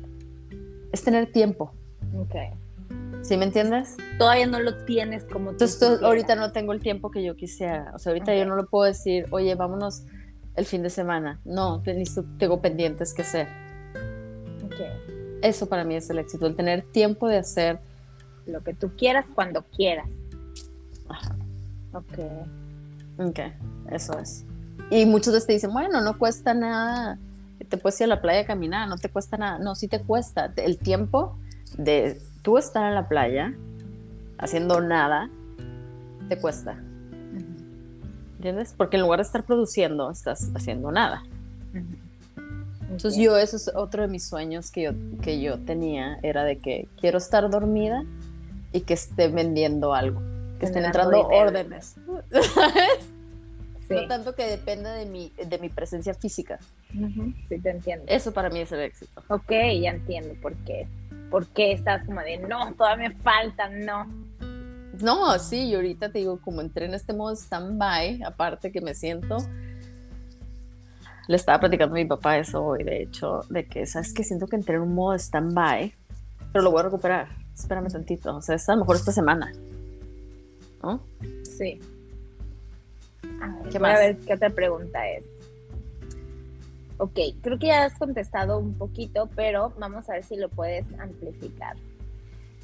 es 0.92 1.02
tener 1.02 1.30
tiempo. 1.32 1.72
Ok. 2.16 2.34
¿Sí 3.22 3.36
me 3.36 3.44
entiendes? 3.44 3.96
Todavía 4.18 4.46
no 4.46 4.60
lo 4.60 4.84
tienes 4.84 5.24
como 5.24 5.50
tú 5.50 5.64
Entonces, 5.64 6.02
ahorita 6.02 6.34
no 6.36 6.52
tengo 6.52 6.72
el 6.72 6.80
tiempo 6.80 7.10
que 7.10 7.22
yo 7.22 7.36
quisiera. 7.36 7.92
O 7.94 7.98
sea, 7.98 8.10
ahorita 8.12 8.34
yo 8.34 8.46
no 8.46 8.56
lo 8.56 8.66
puedo 8.66 8.84
decir, 8.86 9.26
oye, 9.30 9.54
vámonos 9.54 10.04
el 10.56 10.64
fin 10.64 10.82
de 10.82 10.90
semana. 10.90 11.40
No, 11.44 11.82
tengo 12.38 12.60
pendientes 12.60 13.12
que 13.14 13.22
hacer. 13.22 13.46
Ok. 14.64 14.74
Eso 15.42 15.68
para 15.68 15.84
mí 15.84 15.94
es 15.96 16.08
el 16.10 16.18
éxito, 16.18 16.46
el 16.46 16.56
tener 16.56 16.82
tiempo 16.82 17.28
de 17.28 17.38
hacer. 17.38 17.78
Lo 18.46 18.62
que 18.62 18.74
tú 18.74 18.90
quieras 18.96 19.26
cuando 19.34 19.62
quieras. 19.64 20.08
Ajá, 21.08 21.36
Ok. 21.92 22.18
ok, 23.18 23.38
eso 23.90 24.18
es. 24.18 24.44
Y 24.90 25.06
muchos 25.06 25.32
de 25.32 25.38
ustedes 25.38 25.62
dicen, 25.62 25.72
bueno, 25.72 26.00
no 26.00 26.18
cuesta 26.18 26.54
nada. 26.54 27.18
Te 27.68 27.76
puedes 27.76 28.00
ir 28.00 28.04
a 28.04 28.08
la 28.08 28.20
playa 28.20 28.40
a 28.40 28.46
caminar, 28.46 28.88
no 28.88 28.96
te 28.96 29.08
cuesta 29.08 29.36
nada. 29.36 29.58
No, 29.58 29.74
sí 29.74 29.88
te 29.88 30.00
cuesta. 30.00 30.52
El 30.56 30.78
tiempo 30.78 31.36
de 31.76 32.20
tú 32.42 32.58
estar 32.58 32.86
en 32.88 32.94
la 32.94 33.08
playa 33.08 33.54
haciendo 34.38 34.80
nada, 34.80 35.30
te 36.28 36.38
cuesta. 36.38 36.78
¿Entiendes? 38.36 38.74
Porque 38.76 38.96
en 38.96 39.02
lugar 39.02 39.18
de 39.18 39.24
estar 39.24 39.44
produciendo, 39.44 40.10
estás 40.10 40.50
haciendo 40.54 40.90
nada. 40.90 41.22
Entonces 42.90 43.16
yo, 43.16 43.36
eso 43.36 43.56
es 43.56 43.70
otro 43.74 44.02
de 44.02 44.08
mis 44.08 44.24
sueños 44.24 44.70
que 44.72 44.82
yo, 44.82 44.92
que 45.22 45.40
yo 45.40 45.58
tenía, 45.60 46.18
era 46.22 46.42
de 46.42 46.58
que 46.58 46.88
quiero 47.00 47.18
estar 47.18 47.48
dormida 47.48 48.04
y 48.72 48.80
que 48.80 48.94
esté 48.94 49.28
vendiendo 49.28 49.94
algo, 49.94 50.20
que 50.60 50.66
estén 50.66 50.84
entrando 50.84 51.26
órdenes. 51.26 51.96
¿Sabes? 52.30 53.10
Sí. 53.88 53.94
No 53.94 54.06
tanto 54.06 54.36
que 54.36 54.44
dependa 54.44 54.92
de 54.94 55.06
mi, 55.06 55.30
de 55.30 55.58
mi 55.58 55.68
presencia 55.68 56.14
física. 56.14 56.60
Sí, 57.48 57.58
te 57.58 57.70
entiendo. 57.70 58.04
Eso 58.06 58.32
para 58.32 58.48
mí 58.50 58.60
es 58.60 58.70
el 58.70 58.80
éxito. 58.80 59.20
Ok, 59.28 59.50
ya 59.50 59.90
entiendo 59.90 60.34
por 60.40 60.54
qué. 60.58 60.86
¿Por 61.30 61.46
qué 61.48 61.72
estás 61.72 62.04
como 62.04 62.20
de 62.20 62.38
no, 62.38 62.72
todavía 62.74 63.08
me 63.08 63.14
falta, 63.16 63.68
no? 63.68 64.06
No, 65.00 65.38
sí, 65.38 65.68
y 65.68 65.74
ahorita 65.74 66.12
te 66.12 66.18
digo, 66.18 66.40
como 66.40 66.60
entré 66.60 66.84
en 66.84 66.94
este 66.94 67.12
modo 67.12 67.34
stand-by, 67.34 68.22
aparte 68.22 68.70
que 68.70 68.80
me 68.80 68.94
siento, 68.94 69.38
le 71.26 71.36
estaba 71.36 71.58
platicando 71.58 71.94
a 71.94 71.98
mi 71.98 72.04
papá 72.04 72.38
eso 72.38 72.62
hoy, 72.64 72.84
de 72.84 73.02
hecho, 73.02 73.40
de 73.48 73.66
que, 73.66 73.86
¿sabes 73.86 74.12
que 74.12 74.24
Siento 74.24 74.46
que 74.46 74.56
entré 74.56 74.76
en 74.76 74.82
un 74.82 74.94
modo 74.94 75.14
stand-by, 75.14 75.94
pero 76.52 76.62
lo 76.62 76.70
voy 76.70 76.80
a 76.80 76.84
recuperar. 76.84 77.28
Espérame 77.54 77.88
tantito, 77.88 78.36
o 78.36 78.42
sea, 78.42 78.56
es 78.56 78.68
a 78.68 78.74
lo 78.74 78.80
mejor 78.80 78.96
esta 78.96 79.12
semana. 79.12 79.52
¿No? 80.82 81.00
Sí. 81.44 81.78
A 83.40 83.48
ver, 83.48 83.72
¿Qué 83.72 83.78
voy 83.78 83.90
a 83.90 83.98
ver 83.98 84.16
qué 84.18 84.34
otra 84.34 84.50
pregunta 84.50 85.08
es. 85.08 85.24
Ok, 86.98 87.18
creo 87.42 87.58
que 87.58 87.68
ya 87.68 87.84
has 87.84 87.98
contestado 87.98 88.58
un 88.58 88.74
poquito, 88.74 89.28
pero 89.34 89.72
vamos 89.78 90.08
a 90.10 90.14
ver 90.14 90.24
si 90.24 90.36
lo 90.36 90.48
puedes 90.48 90.86
amplificar. 90.98 91.76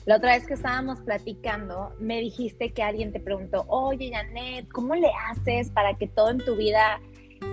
La 0.04 0.16
otra 0.16 0.34
vez 0.34 0.46
que 0.46 0.54
estábamos 0.54 1.00
platicando, 1.00 1.92
me 1.98 2.20
dijiste 2.20 2.72
que 2.72 2.82
alguien 2.82 3.12
te 3.12 3.18
preguntó, 3.18 3.64
oye, 3.66 4.10
Janet, 4.12 4.68
¿cómo 4.70 4.94
le 4.94 5.10
haces 5.30 5.70
para 5.70 5.94
que 5.94 6.06
todo 6.06 6.30
en 6.30 6.38
tu 6.38 6.54
vida 6.54 7.00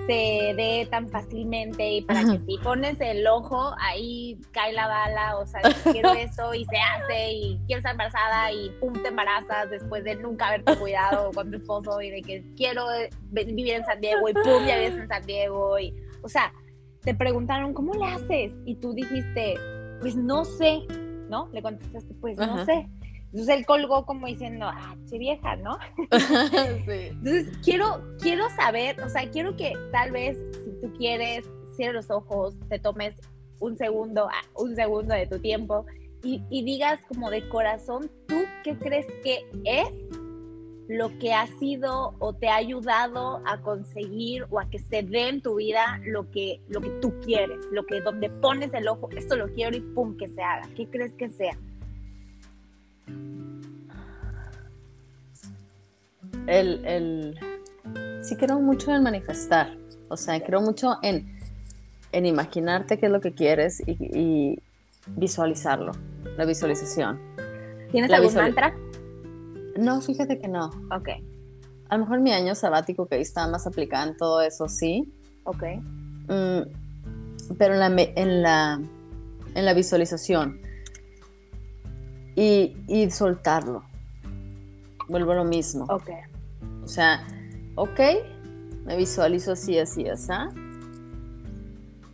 se 0.05 0.53
dé 0.55 0.87
tan 0.89 1.09
fácilmente 1.09 1.89
y 1.89 2.01
para 2.01 2.21
que 2.21 2.39
si 2.39 2.57
pones 2.57 2.99
el 2.99 3.25
ojo, 3.27 3.73
ahí 3.79 4.37
cae 4.51 4.73
la 4.73 4.87
bala, 4.87 5.37
o 5.37 5.45
sea, 5.45 5.61
quiero 5.91 6.13
esto 6.13 6.53
y 6.53 6.65
se 6.65 6.77
hace 6.77 7.31
y 7.31 7.59
quiero 7.65 7.79
estar 7.79 7.91
embarazada 7.91 8.51
y 8.51 8.69
pum, 8.79 8.93
te 8.93 9.09
embarazas 9.09 9.69
después 9.69 10.03
de 10.03 10.15
nunca 10.15 10.47
haberte 10.47 10.75
cuidado 10.77 11.31
con 11.31 11.51
tu 11.51 11.57
esposo 11.57 12.01
y 12.01 12.09
de 12.09 12.21
que 12.21 12.43
quiero 12.55 12.91
eh, 12.91 13.09
vivir 13.31 13.73
en 13.73 13.85
San 13.85 14.01
Diego 14.01 14.27
y 14.27 14.33
pum, 14.33 14.65
ya 14.67 14.77
vives 14.77 14.99
en 14.99 15.07
San 15.07 15.25
Diego 15.25 15.79
y, 15.79 15.93
o 16.21 16.29
sea, 16.29 16.53
te 17.01 17.13
preguntaron, 17.13 17.73
¿cómo 17.73 17.93
le 17.93 18.05
haces? 18.05 18.53
Y 18.65 18.75
tú 18.75 18.93
dijiste, 18.93 19.55
pues 19.99 20.15
no 20.15 20.45
sé, 20.45 20.81
¿no? 21.29 21.49
Le 21.51 21.61
contestaste, 21.61 22.13
pues 22.15 22.37
no 22.37 22.65
sé. 22.65 22.87
Entonces 23.33 23.57
él 23.57 23.65
colgó 23.65 24.05
como 24.05 24.27
diciendo, 24.27 24.67
ah, 24.67 24.95
che 25.09 25.17
vieja, 25.17 25.55
¿no? 25.55 25.79
sí. 26.85 27.07
Entonces, 27.09 27.57
quiero, 27.63 28.03
quiero 28.19 28.47
saber, 28.51 29.01
o 29.01 29.09
sea, 29.09 29.27
quiero 29.31 29.55
que 29.55 29.73
tal 29.91 30.11
vez, 30.11 30.37
si 30.63 30.69
tú 30.79 30.93
quieres, 30.93 31.43
cierres 31.75 32.07
los 32.07 32.11
ojos, 32.11 32.55
te 32.69 32.77
tomes 32.77 33.15
un 33.59 33.75
segundo, 33.75 34.27
ah, 34.31 34.45
un 34.55 34.75
segundo 34.75 35.15
de 35.15 35.25
tu 35.25 35.39
tiempo 35.39 35.87
y, 36.23 36.43
y 36.51 36.63
digas 36.63 36.99
como 37.07 37.31
de 37.31 37.49
corazón, 37.49 38.11
¿tú 38.27 38.35
qué 38.63 38.77
crees 38.77 39.07
que 39.23 39.39
es 39.63 39.89
lo 40.87 41.17
que 41.17 41.33
ha 41.33 41.47
sido 41.59 42.13
o 42.19 42.33
te 42.33 42.49
ha 42.49 42.55
ayudado 42.55 43.41
a 43.45 43.61
conseguir 43.61 44.45
o 44.51 44.59
a 44.59 44.69
que 44.69 44.77
se 44.77 45.01
dé 45.01 45.29
en 45.29 45.41
tu 45.41 45.55
vida 45.55 45.99
lo 46.05 46.29
que, 46.29 46.61
lo 46.67 46.81
que 46.81 46.89
tú 47.01 47.19
quieres, 47.21 47.65
lo 47.71 47.83
que 47.85 47.99
donde 48.01 48.29
pones 48.29 48.73
el 48.75 48.87
ojo, 48.87 49.09
esto 49.15 49.35
lo 49.35 49.47
quiero 49.53 49.75
y 49.75 49.81
pum, 49.81 50.15
que 50.17 50.27
se 50.27 50.43
haga. 50.43 50.69
¿Qué 50.75 50.87
crees 50.87 51.15
que 51.15 51.29
sea? 51.29 51.57
El, 56.47 56.85
el... 56.85 57.39
Sí 58.23 58.35
creo 58.37 58.59
mucho 58.59 58.93
en 58.93 59.03
manifestar, 59.03 59.75
o 60.09 60.15
sea, 60.17 60.41
creo 60.43 60.61
mucho 60.61 60.97
en, 61.01 61.33
en 62.11 62.25
imaginarte 62.25 62.97
qué 62.97 63.07
es 63.07 63.11
lo 63.11 63.19
que 63.21 63.33
quieres 63.33 63.81
y, 63.85 63.91
y 63.99 64.59
visualizarlo, 65.07 65.91
la 66.37 66.45
visualización. 66.45 67.19
¿Tienes 67.91 68.09
La 68.09 68.17
algún 68.17 68.29
visual- 68.31 68.45
mantra? 68.53 68.75
No, 69.77 70.01
fíjate 70.01 70.39
que 70.39 70.47
no. 70.47 70.67
Ok, 70.95 71.09
A 71.89 71.97
lo 71.97 72.03
mejor 72.05 72.21
mi 72.21 72.31
año 72.31 72.55
sabático 72.55 73.05
que 73.07 73.15
ahí 73.15 73.21
estaba 73.21 73.47
más 73.51 73.67
aplicada 73.67 74.07
en 74.07 74.15
todo 74.17 74.41
eso, 74.41 74.67
sí. 74.69 75.11
ok. 75.43 75.63
Mm, 76.29 76.61
pero 77.57 77.73
en 77.73 77.79
la, 77.79 77.87
en 77.87 78.41
la, 78.41 78.81
en 79.55 79.65
la 79.65 79.73
visualización 79.73 80.61
y, 82.35 82.75
y 82.87 83.09
soltarlo. 83.11 83.83
Vuelvo 85.07 85.31
a 85.33 85.35
lo 85.35 85.45
mismo. 85.45 85.85
Ok. 85.89 86.09
O 86.83 86.87
sea, 86.87 87.25
ok, 87.75 87.99
me 88.85 88.97
visualizo 88.97 89.53
así, 89.53 89.77
así, 89.77 90.07
así. 90.07 90.31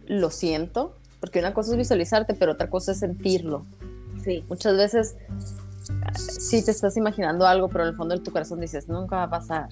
Lo 0.07 0.29
siento, 0.29 0.95
porque 1.19 1.39
una 1.39 1.53
cosa 1.53 1.71
es 1.71 1.77
visualizarte, 1.77 2.33
pero 2.33 2.53
otra 2.53 2.69
cosa 2.69 2.91
es 2.91 2.99
sentirlo. 2.99 3.65
Sí. 4.23 4.43
Muchas 4.49 4.75
veces 4.75 5.15
sí 6.17 6.63
te 6.63 6.71
estás 6.71 6.97
imaginando 6.97 7.47
algo, 7.47 7.69
pero 7.69 7.83
en 7.83 7.89
el 7.89 7.95
fondo 7.95 8.15
de 8.15 8.21
tu 8.21 8.31
corazón 8.31 8.59
dices, 8.59 8.87
nunca 8.89 9.17
va 9.17 9.23
a 9.23 9.29
pasar. 9.29 9.69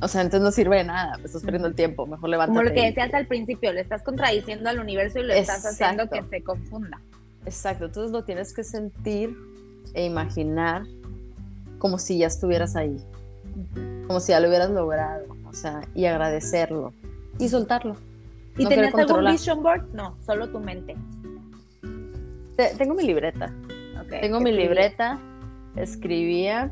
O 0.00 0.08
sea, 0.08 0.22
entonces 0.22 0.42
no 0.42 0.50
sirve 0.50 0.78
de 0.78 0.84
nada, 0.84 1.18
estás 1.24 1.42
perdiendo 1.42 1.68
el 1.68 1.74
tiempo, 1.74 2.06
mejor 2.06 2.28
levántate. 2.28 2.58
Como 2.58 2.68
lo 2.68 2.74
que 2.74 2.86
decías 2.86 3.14
al 3.14 3.26
principio, 3.26 3.72
le 3.72 3.80
estás 3.80 4.02
contradiciendo 4.02 4.68
al 4.68 4.78
universo 4.78 5.18
y 5.20 5.22
lo 5.22 5.32
estás 5.32 5.64
haciendo 5.64 6.08
que 6.08 6.22
se 6.24 6.42
confunda. 6.42 7.00
Exacto, 7.46 7.86
entonces 7.86 8.12
lo 8.12 8.24
tienes 8.24 8.52
que 8.52 8.64
sentir 8.64 9.36
e 9.92 10.04
imaginar 10.06 10.84
como 11.78 11.98
si 11.98 12.18
ya 12.18 12.26
estuvieras 12.26 12.76
ahí, 12.76 12.96
como 14.06 14.20
si 14.20 14.32
ya 14.32 14.40
lo 14.40 14.48
hubieras 14.48 14.70
logrado, 14.70 15.26
o 15.46 15.52
sea, 15.52 15.82
y 15.94 16.06
agradecerlo 16.06 16.92
y 17.38 17.48
soltarlo. 17.48 17.96
¿Y 18.56 18.66
tenías 18.66 18.94
algún 18.94 19.26
vision 19.26 19.62
board? 19.62 19.92
No, 19.92 20.16
solo 20.24 20.48
tu 20.50 20.60
mente. 20.60 20.96
tengo 22.78 22.94
mi 22.94 23.04
libreta. 23.04 23.52
tengo 24.08 24.40
mi 24.40 24.52
libreta, 24.52 25.18
escribía. 25.76 26.70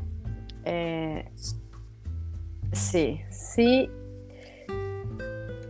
Eh, 0.65 1.29
sí, 2.71 3.19
sí. 3.29 3.89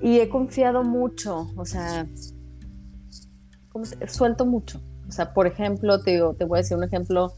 Y 0.02 0.20
he 0.20 0.30
confiado 0.30 0.84
mucho, 0.84 1.50
o 1.56 1.66
sea, 1.66 2.06
suelto 4.08 4.46
mucho. 4.46 4.82
O 5.14 5.16
sea, 5.16 5.32
por 5.32 5.46
ejemplo, 5.46 6.00
te, 6.00 6.10
digo, 6.10 6.34
te 6.34 6.44
voy 6.44 6.58
a 6.58 6.62
decir 6.64 6.76
un 6.76 6.84
ejemplo 6.84 7.36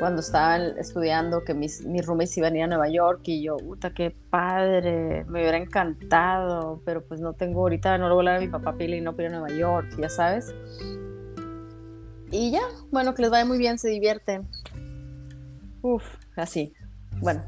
cuando 0.00 0.20
estaba 0.20 0.56
estudiando 0.56 1.44
que 1.44 1.54
mis, 1.54 1.86
mis 1.86 2.04
roommates 2.04 2.36
iban 2.38 2.54
a 2.54 2.56
ir 2.56 2.62
a 2.64 2.66
Nueva 2.66 2.88
York 2.88 3.20
y 3.26 3.40
yo, 3.40 3.56
puta, 3.58 3.94
qué 3.94 4.12
padre, 4.30 5.24
me 5.28 5.42
hubiera 5.42 5.58
encantado, 5.58 6.82
pero 6.84 7.02
pues 7.02 7.20
no 7.20 7.34
tengo 7.34 7.60
ahorita, 7.60 7.98
no 7.98 8.08
lo 8.08 8.16
voy 8.16 8.26
a 8.26 8.34
a 8.34 8.40
mi 8.40 8.48
papá 8.48 8.74
Pili 8.74 8.96
y 8.96 9.00
no 9.00 9.14
ir 9.16 9.26
a 9.26 9.28
Nueva 9.28 9.50
York, 9.50 9.94
ya 9.96 10.08
sabes. 10.08 10.52
Y 12.32 12.50
ya, 12.50 12.62
bueno, 12.90 13.14
que 13.14 13.22
les 13.22 13.30
vaya 13.30 13.44
muy 13.44 13.58
bien, 13.58 13.78
se 13.78 13.88
divierten. 13.88 14.48
Uf, 15.82 16.02
así. 16.34 16.74
Bueno, 17.20 17.44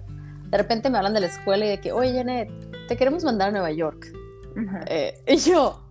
de 0.48 0.59
repente 0.59 0.90
me 0.90 0.98
hablan 0.98 1.14
de 1.14 1.22
la 1.22 1.26
escuela 1.26 1.66
y 1.66 1.70
de 1.70 1.80
que, 1.80 1.90
oye, 1.90 2.14
Janet, 2.14 2.48
te 2.86 2.96
queremos 2.96 3.24
mandar 3.24 3.48
a 3.48 3.50
Nueva 3.50 3.72
York. 3.72 4.12
Eh, 4.86 5.20
y 5.26 5.38
yo, 5.38 5.82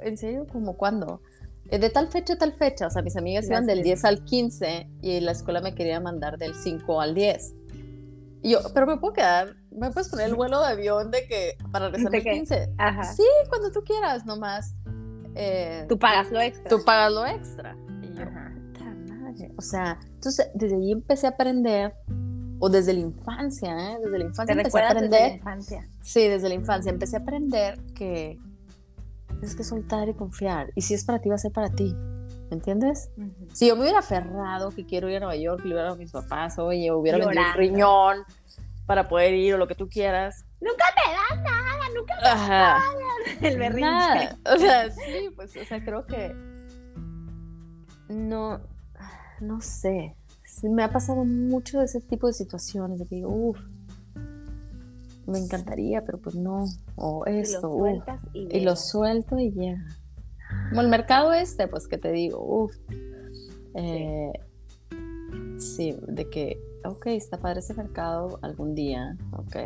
¿en 0.00 0.18
serio? 0.18 0.46
¿Cómo 0.52 0.76
cuándo? 0.76 1.22
Eh, 1.70 1.78
de 1.78 1.90
tal 1.90 2.08
fecha 2.08 2.34
a 2.34 2.38
tal 2.38 2.52
fecha, 2.54 2.86
o 2.86 2.90
sea, 2.90 3.02
mis 3.02 3.16
amigas 3.16 3.46
iban 3.46 3.66
del 3.66 3.82
10 3.82 4.04
al 4.04 4.24
15 4.24 4.90
y 5.02 5.20
la 5.20 5.32
escuela 5.32 5.60
me 5.60 5.74
quería 5.74 6.00
mandar 6.00 6.38
del 6.38 6.54
5 6.54 7.00
al 7.00 7.14
10. 7.14 7.54
Y 8.42 8.50
yo, 8.52 8.60
pero 8.72 8.86
me 8.86 8.96
puedo 8.98 9.12
quedar, 9.12 9.56
me 9.70 9.90
puedes 9.90 10.08
poner 10.08 10.28
el 10.28 10.34
vuelo 10.34 10.60
de 10.60 10.68
avión 10.68 11.10
de 11.10 11.26
que 11.26 11.56
para 11.70 11.90
regresar 11.90 12.14
el 12.14 12.22
15. 12.22 12.74
Ajá. 12.78 13.04
Sí, 13.04 13.24
cuando 13.48 13.70
tú 13.70 13.82
quieras, 13.82 14.24
nomás. 14.24 14.74
Eh, 15.34 15.84
tú 15.88 15.98
pagas 15.98 16.30
lo 16.30 16.40
extra. 16.40 16.70
Tú 16.70 16.84
pagas 16.84 17.12
lo 17.12 17.26
extra. 17.26 17.76
Y 18.02 18.14
yo, 18.16 18.24
madre. 18.30 18.58
O 19.56 19.62
sea, 19.62 19.98
entonces 20.14 20.48
desde 20.54 20.76
ahí 20.76 20.92
empecé 20.92 21.26
a 21.26 21.30
aprender, 21.30 21.94
o 22.60 22.68
desde 22.68 22.92
la 22.92 23.00
infancia, 23.00 23.92
¿eh? 23.92 23.98
Desde 24.02 24.18
la 24.18 24.24
infancia 24.24 24.52
empecé 24.52 24.78
a 24.80 24.90
aprender. 24.90 25.10
Desde 25.10 25.28
la 25.28 25.36
infancia? 25.36 25.88
Sí, 26.00 26.28
desde 26.28 26.48
la 26.48 26.54
infancia 26.54 26.90
empecé 26.90 27.16
a 27.16 27.20
aprender 27.20 27.80
que 27.94 28.38
es 29.42 29.54
que 29.54 29.64
soltar 29.64 30.08
y 30.08 30.14
confiar. 30.14 30.70
Y 30.74 30.82
si 30.82 30.94
es 30.94 31.04
para 31.04 31.20
ti, 31.20 31.28
va 31.28 31.36
a 31.36 31.38
ser 31.38 31.52
para 31.52 31.70
ti. 31.70 31.94
¿Me 32.50 32.56
entiendes? 32.56 33.10
Si 33.52 33.68
yo 33.68 33.76
me 33.76 33.82
hubiera 33.82 33.98
aferrado 33.98 34.70
que 34.70 34.86
quiero 34.86 35.10
ir 35.10 35.16
a 35.16 35.20
Nueva 35.20 35.36
York 35.36 35.64
le 35.64 35.74
hubiera 35.74 35.90
a 35.90 35.94
mis 35.94 36.10
papás, 36.10 36.58
oye, 36.58 36.90
hubiera 36.92 37.18
vendido 37.18 37.42
un 37.42 37.54
riñón 37.54 38.24
para 38.86 39.06
poder 39.06 39.34
ir 39.34 39.54
o 39.54 39.58
lo 39.58 39.68
que 39.68 39.74
tú 39.74 39.86
quieras. 39.88 40.46
Nunca 40.60 40.84
te 40.94 41.36
dan 41.36 41.42
nada, 41.42 41.84
nunca 41.94 42.14
te 42.16 42.24
dan 42.24 42.82
el 43.42 43.58
berrinche. 43.58 44.36
O 44.50 44.58
sea, 44.58 44.90
sí, 44.90 45.30
pues, 45.36 45.54
o 45.56 45.64
sea, 45.64 45.84
creo 45.84 46.06
que 46.06 46.34
no, 48.08 48.60
no 49.40 49.60
sé. 49.60 50.16
me 50.62 50.82
ha 50.82 50.90
pasado 50.90 51.24
mucho 51.24 51.80
de 51.80 51.84
ese 51.84 52.00
tipo 52.00 52.26
de 52.26 52.32
situaciones 52.32 52.98
de 52.98 53.06
que 53.06 53.16
digo, 53.16 53.28
uff, 53.28 53.60
me 55.28 55.38
encantaría, 55.38 56.04
pero 56.04 56.18
pues 56.18 56.34
no, 56.34 56.64
o 56.96 57.24
esto, 57.26 57.78
y, 58.32 58.60
lo 58.60 58.76
suelto 58.76 59.38
y 59.38 59.52
ya. 59.52 59.76
Como 60.70 60.80
el 60.80 60.88
mercado 60.88 61.32
este, 61.32 61.68
pues 61.68 61.86
que 61.86 61.98
te 61.98 62.10
digo, 62.10 62.42
uff, 62.42 62.74
eh, 63.74 64.32
sí. 65.58 65.96
de 66.08 66.30
que, 66.30 66.58
ok, 66.84 67.08
está 67.08 67.38
padre 67.38 67.60
ese 67.60 67.74
mercado 67.74 68.38
algún 68.42 68.74
día, 68.74 69.16
ok, 69.32 69.56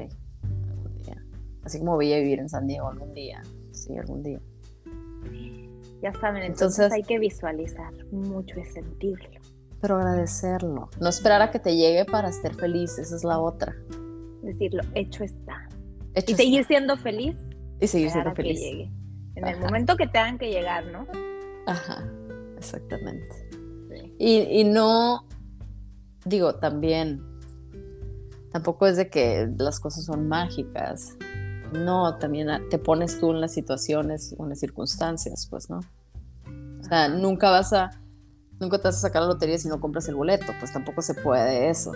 algún 0.69 0.95
día. 1.05 1.25
Así 1.63 1.79
como 1.79 1.95
voy 1.95 2.13
a 2.13 2.19
vivir 2.19 2.41
en 2.41 2.49
San 2.49 2.67
Diego 2.67 2.89
algún 2.89 3.15
día, 3.15 3.43
sí, 3.71 3.97
algún 3.97 4.23
día. 4.23 4.41
Ya 6.03 6.13
saben, 6.15 6.43
entonces, 6.43 6.91
hay 6.91 7.05
que 7.05 7.21
visualizar 7.21 7.93
mucho 8.11 8.59
y 8.59 8.65
sentirlo. 8.65 9.41
Pero 9.81 9.97
agradecerlo, 9.97 10.91
no 11.01 11.09
esperar 11.09 11.43
a 11.43 11.53
que 11.53 11.61
te 11.61 11.77
llegue 11.77 12.05
para 12.05 12.29
estar 12.29 12.55
feliz, 12.55 12.99
esa 12.99 13.15
es 13.15 13.23
la 13.23 13.39
otra 13.39 13.77
decirlo, 14.43 14.83
hecho 14.95 15.25
está. 15.25 15.69
y 16.15 16.35
seguir 16.35 16.65
siendo 16.65 16.97
feliz. 16.97 17.37
Y 17.81 17.87
seguir 17.87 18.11
siendo 18.11 18.35
feliz. 18.35 18.61
En 19.35 19.47
el 19.47 19.59
momento 19.61 19.97
que 19.97 20.07
tengan 20.07 20.39
que 20.39 20.51
llegar, 20.51 20.87
¿no? 20.87 21.07
Ajá, 21.67 22.05
exactamente. 22.57 23.53
Y, 24.19 24.65
no, 24.65 25.27
digo, 26.25 26.55
también, 26.57 27.23
tampoco 28.53 28.87
es 28.87 28.97
de 28.97 29.09
que 29.09 29.49
las 29.59 29.81
cosas 29.81 30.05
son 30.05 30.29
mágicas. 30.29 31.17
No, 31.73 32.19
también 32.19 32.49
te 32.71 32.79
pones 32.79 33.19
tú 33.19 33.33
en 33.33 33.41
las 33.41 33.53
situaciones 33.53 34.35
o 34.39 34.45
en 34.45 34.51
las 34.51 34.61
circunstancias, 34.61 35.47
pues, 35.51 35.71
¿no? 35.71 35.81
O 36.81 36.85
sea, 36.85 37.09
nunca 37.09 37.51
vas 37.51 37.73
a, 37.73 37.91
nunca 38.61 38.79
te 38.79 38.85
vas 38.85 38.99
a 38.99 39.01
sacar 39.01 39.23
la 39.23 39.29
lotería 39.29 39.59
si 39.59 39.69
no 39.69 39.81
compras 39.81 40.09
el 40.09 40.15
boleto, 40.15 40.53
pues 40.61 40.73
tampoco 40.73 41.03
se 41.03 41.15
puede 41.15 41.71
eso. 41.71 41.93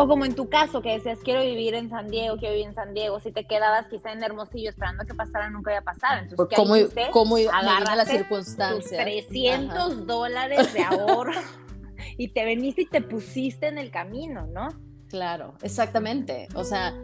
O 0.00 0.08
como 0.08 0.24
en 0.24 0.34
tu 0.34 0.48
caso, 0.48 0.80
que 0.80 0.92
decías, 0.92 1.18
quiero 1.22 1.42
vivir 1.42 1.74
en 1.74 1.90
San 1.90 2.08
Diego, 2.08 2.38
quiero 2.38 2.54
vivir 2.54 2.68
en 2.68 2.74
San 2.74 2.94
Diego, 2.94 3.20
si 3.20 3.32
te 3.32 3.46
quedabas 3.46 3.86
quizá 3.88 4.12
en 4.12 4.22
Hermosillo 4.22 4.70
esperando 4.70 5.04
que 5.04 5.12
pasara, 5.12 5.50
nunca 5.50 5.72
iba 5.72 5.80
a 5.80 5.84
pasar. 5.84 6.22
Entonces, 6.22 6.46
¿qué 6.48 6.56
¿cómo, 6.56 6.74
¿cómo 7.10 7.36
a 7.52 7.94
las 7.94 8.08
circunstancias? 8.08 8.98
300 9.04 10.06
dólares 10.06 10.72
de 10.72 10.84
ahorro 10.84 11.32
y 12.16 12.28
te 12.28 12.46
veniste 12.46 12.82
y 12.82 12.86
te 12.86 13.02
pusiste 13.02 13.66
en 13.66 13.76
el 13.76 13.90
camino, 13.90 14.46
¿no? 14.46 14.68
Claro, 15.10 15.52
exactamente. 15.60 16.48
O 16.54 16.64
sea, 16.64 16.94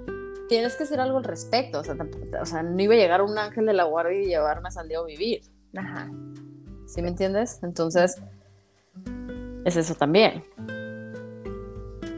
tienes 0.49 0.75
que 0.77 0.85
hacer 0.85 0.99
algo 0.99 1.19
al 1.19 1.25
respecto. 1.25 1.81
O 1.81 1.85
sea, 1.85 1.97
o 2.41 2.47
sea, 2.47 2.63
no 2.63 2.81
iba 2.83 2.95
a 2.95 2.97
llegar 2.97 3.21
un 3.21 3.37
ángel 3.37 3.67
de 3.67 3.75
la 3.75 3.85
guardia 3.85 4.23
y 4.23 4.27
llevarme 4.29 4.69
a 4.69 4.71
San 4.71 4.89
Diego 4.89 5.03
a 5.03 5.07
vivir. 5.07 5.43
Ajá. 5.77 6.11
¿Sí 6.87 7.03
me 7.03 7.09
entiendes? 7.09 7.61
Entonces, 7.63 8.23
es 9.67 9.77
eso 9.77 9.95
también. 9.97 10.43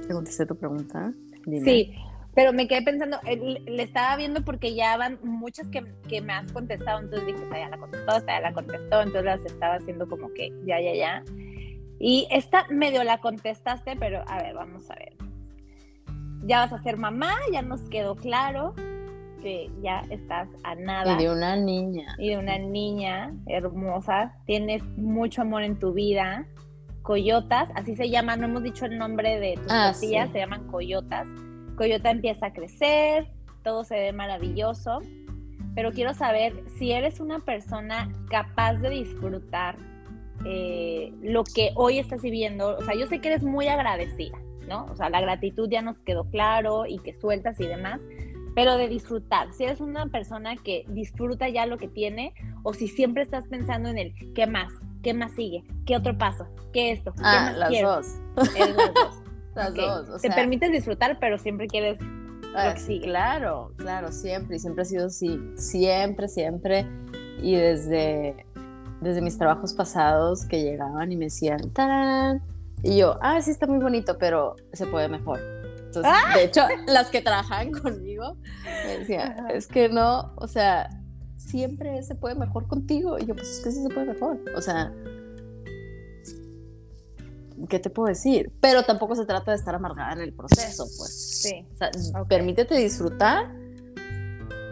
¿Te 0.08 0.14
contesté 0.14 0.46
tu 0.46 0.56
pregunta? 0.56 1.12
Sí, 1.44 1.94
pero 2.34 2.54
me 2.54 2.66
quedé 2.66 2.80
pensando, 2.82 3.18
eh, 3.26 3.60
le 3.66 3.82
estaba 3.82 4.16
viendo 4.16 4.42
porque 4.42 4.74
ya 4.74 4.96
van 4.96 5.18
muchas 5.22 5.68
que, 5.68 5.84
que 6.08 6.22
me 6.22 6.32
has 6.32 6.50
contestado, 6.50 7.00
entonces 7.00 7.26
dije, 7.26 7.42
esta 7.42 7.58
ya 7.58 7.68
la 7.68 7.76
contestó, 7.76 8.16
esta 8.16 8.32
ya 8.32 8.40
la 8.40 8.52
contestó, 8.54 9.02
entonces 9.02 9.24
las 9.24 9.44
estaba 9.44 9.74
haciendo 9.74 10.08
como 10.08 10.32
que 10.32 10.50
ya, 10.64 10.80
ya, 10.80 10.94
ya. 10.94 11.24
Y 12.00 12.26
esta 12.30 12.66
medio 12.70 13.04
la 13.04 13.18
contestaste, 13.18 13.96
pero 13.96 14.24
a 14.26 14.38
ver, 14.42 14.54
vamos 14.54 14.90
a 14.90 14.94
ver. 14.94 15.14
Ya 16.46 16.60
vas 16.60 16.72
a 16.72 16.78
ser 16.78 16.96
mamá, 16.96 17.34
ya 17.52 17.60
nos 17.60 17.82
quedó 17.90 18.14
claro 18.16 18.74
que 19.42 19.70
ya 19.82 20.02
estás 20.08 20.48
a 20.64 20.74
nada. 20.74 21.20
Y 21.20 21.24
de 21.24 21.30
una 21.30 21.56
niña. 21.56 22.16
Y 22.18 22.30
de 22.30 22.38
una 22.38 22.58
niña 22.58 23.34
hermosa. 23.46 24.34
Tienes 24.46 24.82
mucho 24.96 25.42
amor 25.42 25.64
en 25.64 25.78
tu 25.78 25.92
vida 25.92 26.46
coyotas, 27.08 27.70
así 27.74 27.96
se 27.96 28.10
llaman, 28.10 28.38
no 28.38 28.48
hemos 28.48 28.62
dicho 28.62 28.84
el 28.84 28.98
nombre 28.98 29.40
de 29.40 29.54
tus 29.54 29.72
ah, 29.72 29.94
se 29.94 30.10
llaman 30.10 30.66
coyotas. 30.66 31.26
Coyota 31.74 32.10
empieza 32.10 32.48
a 32.48 32.52
crecer, 32.52 33.28
todo 33.64 33.82
se 33.82 33.94
ve 33.94 34.12
maravilloso, 34.12 35.00
pero 35.74 35.90
quiero 35.92 36.12
saber 36.12 36.52
si 36.76 36.92
eres 36.92 37.18
una 37.18 37.38
persona 37.38 38.12
capaz 38.28 38.74
de 38.74 38.90
disfrutar 38.90 39.76
eh, 40.44 41.10
lo 41.22 41.44
que 41.44 41.70
hoy 41.76 41.98
estás 41.98 42.20
viviendo. 42.20 42.76
O 42.76 42.82
sea, 42.82 42.94
yo 42.94 43.06
sé 43.06 43.22
que 43.22 43.28
eres 43.28 43.42
muy 43.42 43.68
agradecida, 43.68 44.38
¿no? 44.68 44.84
O 44.92 44.94
sea, 44.94 45.08
la 45.08 45.22
gratitud 45.22 45.66
ya 45.70 45.80
nos 45.80 45.98
quedó 46.02 46.28
claro 46.28 46.84
y 46.84 46.98
que 46.98 47.14
sueltas 47.14 47.58
y 47.58 47.66
demás, 47.66 48.02
pero 48.54 48.76
de 48.76 48.86
disfrutar. 48.86 49.54
Si 49.54 49.64
eres 49.64 49.80
una 49.80 50.08
persona 50.08 50.56
que 50.56 50.84
disfruta 50.88 51.48
ya 51.48 51.64
lo 51.64 51.78
que 51.78 51.88
tiene 51.88 52.34
o 52.64 52.74
si 52.74 52.86
siempre 52.86 53.22
estás 53.22 53.48
pensando 53.48 53.88
en 53.88 53.96
el 53.96 54.34
qué 54.34 54.46
más, 54.46 54.74
¿Qué 55.02 55.14
más 55.14 55.32
sigue? 55.32 55.64
¿Qué 55.86 55.96
otro 55.96 56.16
paso? 56.16 56.46
¿Qué 56.72 56.92
esto? 56.92 57.12
¿Qué 57.12 57.22
ah, 57.24 57.52
las, 57.56 57.70
Dos. 57.70 58.06
las 58.36 58.76
dos. 58.76 59.22
las 59.54 60.06
dos. 60.06 60.22
Te 60.22 60.30
permites 60.30 60.70
disfrutar, 60.72 61.18
pero 61.20 61.38
siempre 61.38 61.66
quieres 61.66 61.98
ah, 62.54 62.74
Claro, 63.02 63.72
claro, 63.76 64.12
siempre. 64.12 64.56
Y 64.56 64.58
siempre 64.58 64.82
ha 64.82 64.84
sido 64.84 65.06
así. 65.06 65.40
Siempre, 65.56 66.28
siempre. 66.28 66.86
Y 67.40 67.54
desde, 67.54 68.44
desde 69.00 69.20
mis 69.20 69.38
trabajos 69.38 69.74
pasados 69.74 70.44
que 70.44 70.62
llegaban 70.62 71.10
y 71.12 71.16
me 71.16 71.26
decían, 71.26 71.70
¡tarán! 71.70 72.42
Y 72.82 72.98
yo, 72.98 73.18
ah, 73.22 73.40
sí 73.40 73.50
está 73.50 73.66
muy 73.66 73.78
bonito, 73.78 74.18
pero 74.18 74.56
se 74.72 74.86
puede 74.86 75.08
mejor. 75.08 75.40
Entonces, 75.86 76.12
¡Ah! 76.14 76.36
de 76.36 76.44
hecho, 76.44 76.62
las 76.86 77.08
que 77.08 77.22
trabajaban 77.22 77.70
conmigo 77.82 78.36
me 78.64 78.98
decían, 78.98 79.46
es 79.50 79.66
que 79.66 79.88
no, 79.88 80.32
o 80.36 80.46
sea, 80.46 80.88
siempre 81.38 82.02
se 82.02 82.14
puede 82.14 82.34
mejor 82.34 82.66
contigo. 82.66 83.18
Y 83.18 83.26
yo, 83.26 83.34
pues 83.34 83.48
es 83.48 83.64
que 83.64 83.72
sí 83.72 83.82
se 83.82 83.88
puede 83.88 84.06
mejor. 84.06 84.38
O 84.54 84.60
sea, 84.60 84.92
¿qué 87.68 87.78
te 87.78 87.88
puedo 87.88 88.08
decir? 88.08 88.52
Pero 88.60 88.82
tampoco 88.82 89.14
se 89.14 89.24
trata 89.24 89.52
de 89.52 89.56
estar 89.56 89.74
amargada 89.74 90.12
en 90.12 90.20
el 90.20 90.32
proceso, 90.32 90.84
pues. 90.98 91.40
Sí. 91.42 91.64
O 91.72 91.76
sea, 91.76 92.24
permítete 92.24 92.76
disfrutar. 92.76 93.50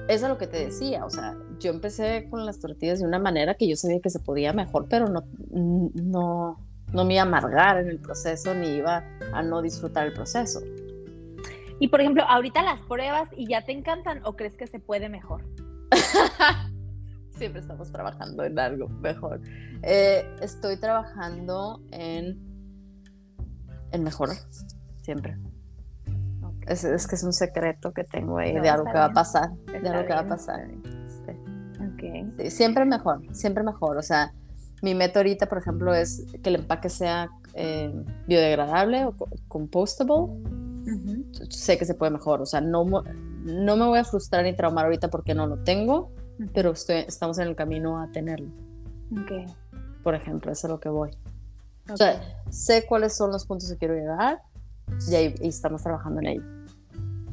Eso 0.09 0.27
es 0.27 0.31
lo 0.31 0.39
que 0.39 0.47
te 0.47 0.65
decía. 0.67 1.05
O 1.05 1.11
sea, 1.11 1.37
yo 1.59 1.71
empecé 1.71 2.29
con 2.31 2.45
las 2.45 2.59
tortillas 2.59 3.01
de 3.01 3.07
una 3.07 3.19
manera 3.19 3.55
que 3.55 3.67
yo 3.67 3.77
sabía 3.77 4.01
que 4.01 4.11
se 4.11 4.21
podía 4.21 4.53
mejor, 4.53 4.87
pero 4.89 5.09
no, 5.09 5.25
no, 5.51 6.61
no 6.93 7.05
me 7.05 7.15
iba 7.15 7.23
a 7.23 7.27
amargar 7.27 7.79
en 7.79 7.89
el 7.89 7.99
proceso 7.99 8.55
ni 8.55 8.69
iba 8.69 9.05
a 9.33 9.43
no 9.43 9.63
disfrutar 9.63 10.07
el 10.07 10.13
proceso. 10.13 10.61
Y 11.79 11.89
por 11.89 12.01
ejemplo, 12.01 12.25
ahorita 12.27 12.63
las 12.63 12.81
pruebas 12.83 13.29
y 13.37 13.49
ya 13.49 13.65
te 13.65 13.73
encantan 13.73 14.25
o 14.25 14.35
crees 14.35 14.55
que 14.55 14.67
se 14.67 14.79
puede 14.79 15.09
mejor? 15.09 15.43
Siempre 17.39 17.61
estamos 17.61 17.93
trabajando 17.93 18.45
en 18.45 18.59
algo 18.59 18.89
mejor. 18.89 19.41
Eh, 19.83 20.25
estoy 20.41 20.79
trabajando 20.79 21.83
en, 21.91 22.39
en 23.93 24.03
mejorar, 24.03 24.37
siempre. 25.03 25.37
Es, 26.67 27.07
que 27.07 27.15
es 27.15 27.23
un 27.23 27.33
secreto 27.33 27.93
que 27.93 28.05
tengo 28.05 28.39
ahí 28.39 28.59
de 28.59 28.69
algo 28.69 28.87
que 28.87 28.95
va 28.95 29.05
a 29.05 29.13
pasar, 29.13 29.53
de 29.67 29.89
algo 29.89 30.07
que 30.07 30.15
va 30.15 30.21
a 30.21 30.27
pasar. 30.27 30.69
Sí. 32.37 32.51
siempre 32.51 32.85
mejor, 32.85 33.23
siempre 33.33 33.63
mejor. 33.63 33.99
O 33.99 34.03
sea, 34.03 34.33
mi 34.83 34.95
meta 34.95 35.21
ahorita, 35.21 35.47
por 35.47 35.59
ejemplo, 35.59 35.95
es 35.95 36.27
que 36.43 36.49
el 36.49 36.57
empaque 36.57 36.89
sea 36.89 37.31
eh, 37.55 37.93
biodegradable 38.27 39.05
o 39.05 39.15
compostable. 39.49 40.27
Sé 41.51 41.79
que 41.79 41.85
se 41.85 41.95
puede 41.95 42.13
mejor. 42.13 42.41
O 42.41 42.47
sea, 42.47 42.61
no, 42.61 42.85
no 43.47 43.77
me 43.77 43.87
voy 43.87 43.99
a 43.99 44.05
frustrar 44.05 44.45
ni 44.45 44.55
traumar 44.55 44.87
ahorita 44.87 45.09
porque 45.09 45.35
no 45.35 45.47
lo 45.47 45.59
tengo, 45.59 46.11
pero 46.53 46.73
estoy, 46.73 46.97
estamos 46.97 47.39
en 47.39 47.49
el 47.49 47.57
camino 47.57 48.01
a 48.01 48.11
tenerlo. 48.11 48.49
Okay. 49.23 49.47
Por 50.03 50.15
ejemplo, 50.15 50.51
eso 50.51 50.67
es 50.67 50.71
lo 50.71 50.81
que 50.81 50.89
voy. 50.89 51.11
O 51.89 51.97
sea, 51.97 52.21
sé 52.51 52.85
cuáles 52.87 53.17
son 53.17 53.31
los 53.31 53.47
puntos 53.47 53.71
que 53.71 53.77
quiero 53.77 53.95
llegar 53.95 54.43
y 55.09 55.15
ahí 55.15 55.35
y 55.41 55.49
estamos 55.49 55.83
trabajando 55.83 56.21
en 56.21 56.27
ello. 56.27 56.43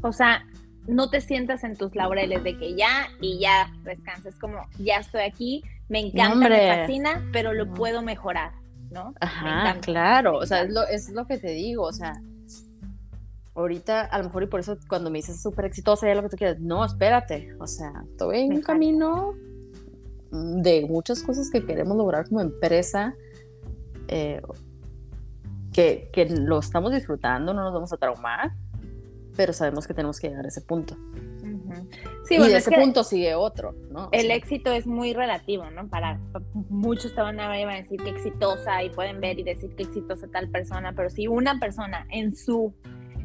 O 0.03 0.11
sea, 0.11 0.45
no 0.87 1.09
te 1.09 1.21
sientas 1.21 1.63
en 1.63 1.75
tus 1.75 1.95
laureles 1.95 2.43
de 2.43 2.57
que 2.57 2.75
ya 2.75 3.07
y 3.19 3.39
ya 3.39 3.71
descanses, 3.83 4.35
como 4.37 4.59
ya 4.77 4.97
estoy 4.97 5.21
aquí, 5.21 5.63
me 5.89 5.99
encanta, 5.99 6.49
me 6.49 6.67
fascina, 6.67 7.27
pero 7.31 7.53
lo 7.53 7.73
puedo 7.73 8.03
mejorar, 8.03 8.51
¿no? 8.91 9.13
Ajá, 9.19 9.79
claro, 9.81 10.37
o 10.37 10.45
sea, 10.45 10.61
es 10.61 10.71
lo, 10.71 10.87
es 10.87 11.09
lo 11.09 11.25
que 11.25 11.37
te 11.37 11.49
digo, 11.49 11.83
o 11.83 11.93
sea, 11.93 12.21
ahorita 13.55 14.01
a 14.01 14.17
lo 14.17 14.25
mejor 14.25 14.43
y 14.43 14.47
por 14.47 14.59
eso 14.59 14.77
cuando 14.87 15.09
me 15.09 15.19
dices 15.19 15.41
súper 15.41 15.65
exitosa, 15.65 16.07
ya 16.07 16.15
lo 16.15 16.23
que 16.23 16.29
tú 16.29 16.37
quieres, 16.37 16.59
no, 16.59 16.83
espérate, 16.83 17.55
o 17.59 17.67
sea, 17.67 18.03
estoy 18.09 18.41
en 18.41 18.53
un 18.53 18.61
camino 18.61 19.33
de 20.31 20.85
muchas 20.89 21.21
cosas 21.21 21.49
que 21.51 21.63
queremos 21.65 21.95
lograr 21.95 22.27
como 22.27 22.41
empresa, 22.41 23.15
eh, 24.07 24.41
que, 25.71 26.09
que 26.11 26.25
lo 26.25 26.59
estamos 26.59 26.91
disfrutando, 26.91 27.53
no 27.53 27.63
nos 27.63 27.73
vamos 27.73 27.93
a 27.93 27.97
traumar, 27.97 28.53
pero 29.35 29.53
sabemos 29.53 29.87
que 29.87 29.93
tenemos 29.93 30.19
que 30.19 30.29
llegar 30.29 30.45
a 30.45 30.47
ese 30.47 30.61
punto. 30.61 30.95
Sí, 32.23 32.35
y 32.35 32.39
de 32.39 32.57
ese 32.57 32.71
punto 32.71 33.03
sigue 33.03 33.35
otro, 33.35 33.75
¿no? 33.91 34.09
El 34.11 34.31
éxito 34.31 34.71
es 34.71 34.85
muy 34.85 35.13
relativo, 35.13 35.69
¿no? 35.71 35.87
Para 35.87 36.19
muchos 36.69 37.13
te 37.13 37.21
van 37.21 37.39
a, 37.39 37.47
van 37.47 37.69
a 37.69 37.75
decir 37.75 38.01
que 38.01 38.09
exitosa 38.09 38.83
y 38.83 38.89
pueden 38.89 39.19
ver 39.19 39.39
y 39.39 39.43
decir 39.43 39.75
que 39.75 39.83
exitosa 39.83 40.27
tal 40.27 40.49
persona, 40.49 40.93
pero 40.95 41.09
si 41.09 41.27
una 41.27 41.59
persona 41.59 42.07
en 42.11 42.35
su 42.35 42.73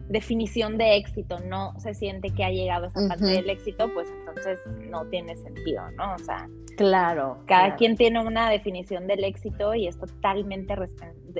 definición 0.08 0.78
de 0.78 0.96
éxito 0.96 1.38
no 1.40 1.78
se 1.78 1.94
siente 1.94 2.30
que 2.30 2.44
ha 2.44 2.50
llegado 2.50 2.86
a 2.86 2.88
esa 2.88 3.08
parte 3.08 3.26
del 3.26 3.50
éxito, 3.50 3.92
pues 3.92 4.08
entonces 4.10 4.58
no 4.90 5.06
tiene 5.06 5.36
sentido, 5.36 5.90
¿no? 5.92 6.14
O 6.14 6.18
sea, 6.18 6.48
claro. 6.76 7.38
Cada 7.46 7.76
quien 7.76 7.96
tiene 7.96 8.20
una 8.20 8.50
definición 8.50 9.06
del 9.06 9.24
éxito 9.24 9.74
y 9.74 9.86
es 9.86 9.98
totalmente 9.98 10.74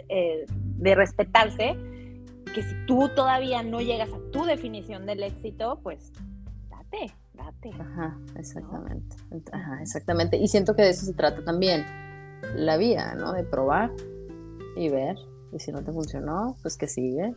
eh, 0.09 0.45
de 0.49 0.95
respetarse 0.95 1.77
que 2.55 2.63
si 2.63 2.75
tú 2.87 3.11
todavía 3.15 3.63
no 3.63 3.81
llegas 3.81 4.11
a 4.13 4.31
tu 4.31 4.45
definición 4.45 5.07
del 5.07 5.23
éxito, 5.23 5.81
pues 5.83 6.13
date, 6.69 7.13
date. 7.35 7.71
Ajá, 7.79 8.19
exactamente. 8.37 9.17
Ajá, 9.53 9.83
exactamente. 9.83 10.37
Y 10.37 10.49
siento 10.49 10.75
que 10.75 10.83
de 10.83 10.91
eso 10.91 11.07
se 11.07 11.15
trata 11.15 11.43
también 11.45 11.85
la 12.55 12.77
vida, 12.77 13.15
¿no? 13.15 13.33
De 13.33 13.45
probar 13.45 13.91
y 14.77 14.89
ver. 14.89 15.17
Y 15.53 15.59
si 15.59 15.73
no 15.73 15.83
te 15.83 15.93
funcionó, 15.93 16.57
pues 16.63 16.77
que 16.77 16.87
sigue. 16.87 17.35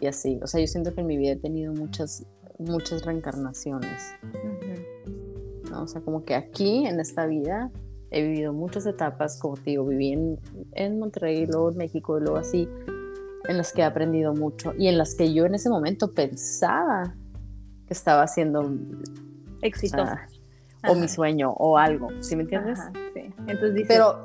Y 0.00 0.06
así. 0.06 0.38
O 0.42 0.46
sea, 0.46 0.60
yo 0.60 0.66
siento 0.66 0.94
que 0.94 1.00
en 1.00 1.06
mi 1.06 1.16
vida 1.16 1.32
he 1.32 1.36
tenido 1.36 1.72
muchas, 1.72 2.26
muchas 2.58 3.04
reencarnaciones. 3.04 4.02
¿no? 5.70 5.82
O 5.82 5.88
sea, 5.88 6.00
como 6.00 6.24
que 6.24 6.34
aquí, 6.34 6.86
en 6.86 7.00
esta 7.00 7.26
vida, 7.26 7.70
he 8.10 8.22
vivido 8.22 8.52
muchas 8.52 8.86
etapas, 8.86 9.38
como 9.40 9.56
te 9.56 9.70
digo, 9.70 9.86
viví 9.86 10.12
en, 10.12 10.38
en 10.72 10.98
Monterrey, 10.98 11.46
luego 11.46 11.70
en 11.70 11.78
México, 11.78 12.18
luego 12.20 12.38
así 12.38 12.68
en 13.48 13.56
las 13.56 13.72
que 13.72 13.82
he 13.82 13.84
aprendido 13.84 14.34
mucho 14.34 14.74
y 14.76 14.88
en 14.88 14.98
las 14.98 15.14
que 15.14 15.32
yo 15.32 15.44
en 15.44 15.54
ese 15.54 15.68
momento 15.68 16.12
pensaba 16.12 17.14
que 17.86 17.94
estaba 17.94 18.22
haciendo 18.22 18.68
exitosa. 19.62 20.26
o 20.88 20.94
mi 20.94 21.08
sueño 21.08 21.50
o 21.52 21.78
algo, 21.78 22.08
¿sí 22.20 22.36
me 22.36 22.42
entiendes? 22.42 22.78
sí. 23.14 23.32
Entonces 23.46 23.84
pero, 23.88 24.22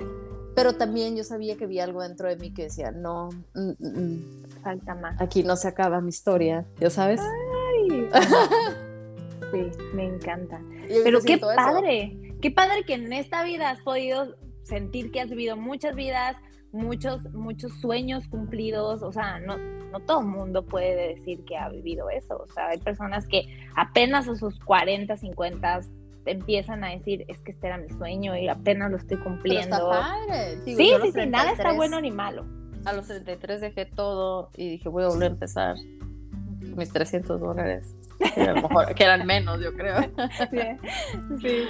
pero 0.56 0.74
también 0.74 1.16
yo 1.16 1.24
sabía 1.24 1.56
que 1.56 1.66
había 1.66 1.84
algo 1.84 2.02
dentro 2.02 2.28
de 2.30 2.36
mí 2.38 2.54
que 2.54 2.64
decía, 2.64 2.92
no, 2.92 3.30
mm, 3.54 3.72
mm, 3.80 4.00
mm, 4.00 4.24
falta 4.62 4.96
más. 4.96 5.20
Aquí 5.22 5.44
no 5.44 5.56
se 5.56 5.68
acaba 5.68 6.02
mi 6.02 6.10
historia, 6.10 6.66
¿ya 6.80 6.90
sabes? 6.90 7.22
Ay. 7.22 8.10
sí, 9.52 9.72
me 9.94 10.06
encanta. 10.06 10.62
Pero 11.04 11.22
qué 11.22 11.38
padre, 11.38 12.18
qué 12.42 12.52
padre 12.52 12.84
que 12.86 12.94
en 12.94 13.12
esta 13.14 13.44
vida 13.44 13.70
has 13.70 13.82
podido 13.82 14.36
sentir 14.64 15.12
que 15.12 15.22
has 15.22 15.30
vivido 15.30 15.58
muchas 15.58 15.96
vidas, 15.96 16.38
muchos, 16.72 17.24
muchos 17.34 17.74
sueños 17.80 18.28
cumplidos, 18.28 19.04
o 19.04 19.12
sea, 19.12 19.40
no, 19.40 19.58
no 19.58 20.00
todo 20.02 20.22
el 20.22 20.28
mundo 20.28 20.66
puede 20.66 21.16
decir 21.16 21.44
que 21.46 21.58
ha 21.58 21.70
vivido 21.70 22.10
eso, 22.10 22.38
o 22.38 22.48
sea, 22.54 22.70
hay 22.70 22.78
personas 22.80 23.28
que 23.28 23.44
apenas 23.76 24.28
a 24.28 24.36
sus 24.36 24.60
40, 24.60 25.18
50 25.18 25.82
empiezan 26.26 26.84
a 26.84 26.90
decir, 26.90 27.26
es 27.28 27.42
que 27.42 27.52
este 27.52 27.68
era 27.68 27.78
mi 27.78 27.90
sueño 27.90 28.38
y 28.38 28.48
apenas 28.48 28.92
lo 28.92 28.98
estoy 28.98 29.18
cumpliendo. 29.18 29.76
Pero 29.76 29.92
está 29.92 30.02
padre. 30.02 30.58
sí, 30.64 30.76
sí, 30.76 31.12
sí, 31.14 31.26
nada 31.28 31.52
está 31.52 31.74
bueno 31.74 32.00
ni 32.00 32.12
malo. 32.12 32.46
A 32.86 32.94
los 32.94 33.06
33 33.08 33.62
dejé 33.62 33.86
todo 33.86 34.50
y 34.56 34.70
dije, 34.70 34.90
voy 34.90 35.04
a 35.04 35.08
volver 35.08 35.30
a 35.30 35.34
empezar 35.34 35.76
mis 36.60 36.92
300 36.92 37.40
dólares, 37.40 37.96
que, 38.34 38.42
a 38.42 38.54
lo 38.54 38.62
mejor, 38.64 38.94
que 38.96 39.04
eran 39.04 39.26
menos, 39.26 39.60
yo 39.62 39.74
creo. 39.74 40.02
sí. 40.52 40.60
sí. 41.42 41.64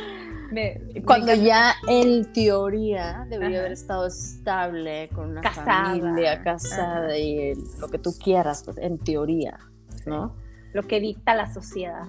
Cuando 1.05 1.33
ya 1.33 1.73
en 1.87 2.31
teoría 2.33 3.25
debería 3.29 3.59
haber 3.59 3.71
estado 3.71 4.07
estable 4.07 5.09
con 5.15 5.29
una 5.29 5.49
familia 5.49 6.41
casada 6.43 7.17
y 7.17 7.53
lo 7.79 7.87
que 7.87 7.97
tú 7.97 8.11
quieras, 8.21 8.63
pues 8.65 8.77
en 8.77 8.97
teoría, 8.97 9.57
¿no? 10.05 10.35
Lo 10.73 10.83
que 10.83 10.99
dicta 10.99 11.35
la 11.35 11.53
sociedad. 11.53 12.03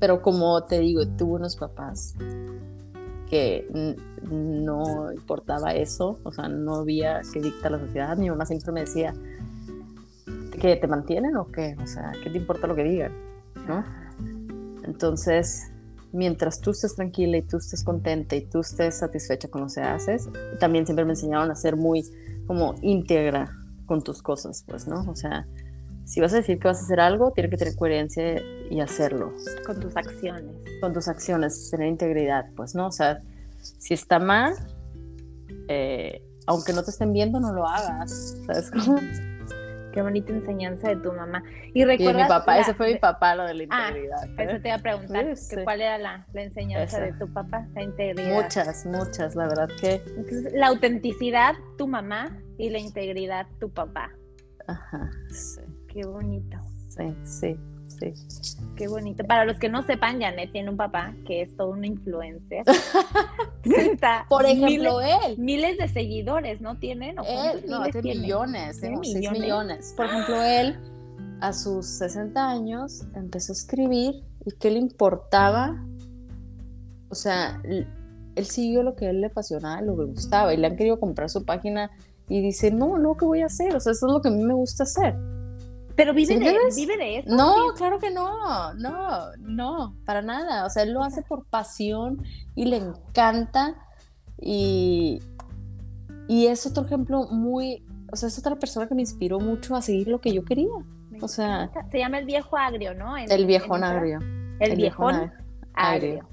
Pero 0.00 0.22
como 0.22 0.64
te 0.64 0.78
digo, 0.80 1.06
tuve 1.06 1.36
unos 1.36 1.56
papás 1.56 2.14
que 3.28 3.68
no 4.22 5.12
importaba 5.12 5.74
eso, 5.74 6.18
o 6.22 6.32
sea, 6.32 6.48
no 6.48 6.76
había 6.76 7.20
que 7.32 7.40
dicta 7.40 7.70
la 7.70 7.78
sociedad. 7.78 8.16
Mi 8.16 8.30
mamá 8.30 8.46
siempre 8.46 8.72
me 8.72 8.80
decía 8.80 9.14
que 10.60 10.76
te 10.76 10.86
mantienen 10.86 11.36
o 11.36 11.46
qué, 11.46 11.76
o 11.82 11.86
sea, 11.86 12.12
¿qué 12.22 12.30
te 12.30 12.38
importa 12.38 12.66
lo 12.66 12.74
que 12.74 12.84
digan? 12.84 13.12
¿no? 13.66 13.84
Entonces, 14.84 15.70
mientras 16.12 16.60
tú 16.60 16.70
estés 16.70 16.94
tranquila 16.94 17.36
y 17.36 17.42
tú 17.42 17.58
estés 17.58 17.84
contenta 17.84 18.36
y 18.36 18.42
tú 18.42 18.60
estés 18.60 18.96
satisfecha 18.96 19.48
con 19.48 19.62
lo 19.62 19.68
que 19.68 19.80
haces, 19.80 20.28
también 20.58 20.86
siempre 20.86 21.04
me 21.04 21.12
enseñaron 21.12 21.50
a 21.50 21.54
ser 21.54 21.76
muy 21.76 22.04
como 22.46 22.74
íntegra 22.82 23.54
con 23.86 24.02
tus 24.02 24.22
cosas, 24.22 24.64
pues, 24.66 24.86
¿no? 24.86 25.04
O 25.08 25.14
sea, 25.14 25.46
si 26.04 26.20
vas 26.20 26.32
a 26.32 26.36
decir 26.36 26.58
que 26.58 26.68
vas 26.68 26.80
a 26.80 26.84
hacer 26.84 27.00
algo, 27.00 27.32
tiene 27.32 27.50
que 27.50 27.58
tener 27.58 27.76
coherencia 27.76 28.40
y 28.70 28.80
hacerlo. 28.80 29.32
Con 29.66 29.80
tus 29.80 29.96
acciones. 29.96 30.56
Con 30.80 30.92
tus 30.92 31.08
acciones, 31.08 31.70
tener 31.70 31.88
integridad, 31.88 32.46
pues, 32.56 32.74
¿no? 32.74 32.86
O 32.86 32.92
sea, 32.92 33.20
si 33.60 33.94
está 33.94 34.18
mal, 34.18 34.54
eh, 35.68 36.22
aunque 36.46 36.72
no 36.72 36.82
te 36.82 36.90
estén 36.90 37.12
viendo, 37.12 37.40
no 37.40 37.52
lo 37.52 37.66
hagas, 37.66 38.36
¿sabes 38.46 38.70
cómo? 38.70 38.98
Qué 39.92 40.02
bonita 40.02 40.32
enseñanza 40.32 40.88
de 40.90 40.96
tu 40.96 41.12
mamá. 41.12 41.42
Y 41.74 41.84
recuerda. 41.84 42.22
mi 42.22 42.28
papá, 42.28 42.58
ese 42.58 42.74
fue 42.74 42.92
mi 42.92 42.98
papá, 42.98 43.34
lo 43.34 43.44
de 43.46 43.54
la 43.54 43.64
ah, 43.70 43.88
integridad. 43.88 44.18
Ah, 44.36 44.42
eso 44.44 44.60
te 44.60 44.68
iba 44.68 44.76
a 44.76 44.80
preguntar, 44.80 45.26
¿cuál 45.64 45.80
era 45.80 45.98
la, 45.98 46.26
la 46.32 46.42
enseñanza 46.42 47.00
de 47.00 47.12
tu 47.14 47.32
papá? 47.32 47.66
La 47.74 47.82
integridad. 47.82 48.42
Muchas, 48.42 48.86
muchas, 48.86 49.34
la 49.34 49.48
verdad 49.48 49.68
que. 49.80 50.02
Entonces, 50.06 50.52
la 50.52 50.68
autenticidad, 50.68 51.54
tu 51.78 51.88
mamá, 51.88 52.38
y 52.58 52.70
la 52.70 52.78
integridad, 52.78 53.46
tu 53.58 53.70
papá. 53.70 54.10
Ajá, 54.66 55.10
sí. 55.30 55.62
Qué 55.88 56.04
bonito. 56.04 56.58
Sí, 56.90 57.16
sí. 57.24 57.58
Sí. 57.98 58.12
Qué 58.76 58.86
bonito. 58.86 59.24
Para 59.24 59.44
los 59.44 59.58
que 59.58 59.68
no 59.68 59.82
sepan, 59.82 60.20
Janet 60.20 60.52
tiene 60.52 60.70
un 60.70 60.76
papá 60.76 61.14
que 61.26 61.42
es 61.42 61.56
todo 61.56 61.70
una 61.70 61.86
influencer. 61.86 62.64
Por 64.28 64.46
ejemplo, 64.46 65.00
él. 65.00 65.36
Miles 65.36 65.78
de 65.78 65.88
seguidores, 65.88 66.60
¿no 66.60 66.78
tienen? 66.78 67.16
él, 67.18 67.64
no, 67.68 67.84
tiene 67.86 68.20
millones, 68.20 68.80
¿Tiene 68.80 68.98
millones? 68.98 69.40
millones. 69.40 69.94
Por 69.96 70.06
ejemplo, 70.06 70.42
él 70.42 70.78
a 71.40 71.52
sus 71.52 71.86
60 71.86 72.48
años 72.48 73.04
empezó 73.14 73.52
a 73.52 73.54
escribir 73.54 74.22
y 74.44 74.52
qué 74.52 74.70
le 74.70 74.78
importaba. 74.78 75.84
O 77.10 77.14
sea, 77.14 77.60
él 77.64 78.46
siguió 78.46 78.82
lo 78.82 78.94
que 78.94 79.06
a 79.06 79.10
él 79.10 79.20
le 79.20 79.26
apasionaba, 79.28 79.82
lo 79.82 79.96
que 79.96 80.02
le 80.02 80.08
gustaba 80.10 80.54
y 80.54 80.56
le 80.56 80.66
han 80.66 80.76
querido 80.76 81.00
comprar 81.00 81.28
su 81.30 81.44
página 81.44 81.90
y 82.28 82.40
dice, 82.40 82.70
no, 82.70 82.98
no, 82.98 83.16
¿qué 83.16 83.24
voy 83.24 83.40
a 83.40 83.46
hacer? 83.46 83.74
O 83.74 83.80
sea, 83.80 83.92
eso 83.92 84.06
es 84.06 84.12
lo 84.12 84.20
que 84.20 84.28
a 84.28 84.30
mí 84.30 84.44
me 84.44 84.54
gusta 84.54 84.84
hacer. 84.84 85.16
Pero 85.98 86.14
vive, 86.14 86.38
de, 86.38 86.56
vive 86.76 86.96
de 86.96 87.18
eso. 87.18 87.34
No, 87.34 87.74
claro 87.76 87.98
que 87.98 88.12
no, 88.12 88.72
no, 88.74 89.32
no, 89.36 89.96
para 90.04 90.22
nada. 90.22 90.64
O 90.64 90.70
sea, 90.70 90.84
él 90.84 90.92
lo 90.92 91.02
hace 91.02 91.22
por 91.22 91.44
pasión 91.46 92.22
y 92.54 92.66
le 92.66 92.76
encanta 92.76 93.74
y, 94.40 95.18
y 96.28 96.46
es 96.46 96.64
otro 96.66 96.84
ejemplo 96.84 97.26
muy, 97.32 97.84
o 98.12 98.14
sea, 98.14 98.28
es 98.28 98.38
otra 98.38 98.54
persona 98.54 98.86
que 98.86 98.94
me 98.94 99.02
inspiró 99.02 99.40
mucho 99.40 99.74
a 99.74 99.82
seguir 99.82 100.06
lo 100.06 100.20
que 100.20 100.32
yo 100.32 100.44
quería. 100.44 100.68
O 101.20 101.26
sea, 101.26 101.68
se 101.90 101.98
llama 101.98 102.20
el 102.20 102.26
viejo 102.26 102.56
agrio, 102.56 102.94
¿no? 102.94 103.16
el 103.16 103.46
viejón 103.46 103.82
agrio. 103.82 104.20
El, 104.60 104.76
viejón 104.76 105.32
agrio. 105.74 106.28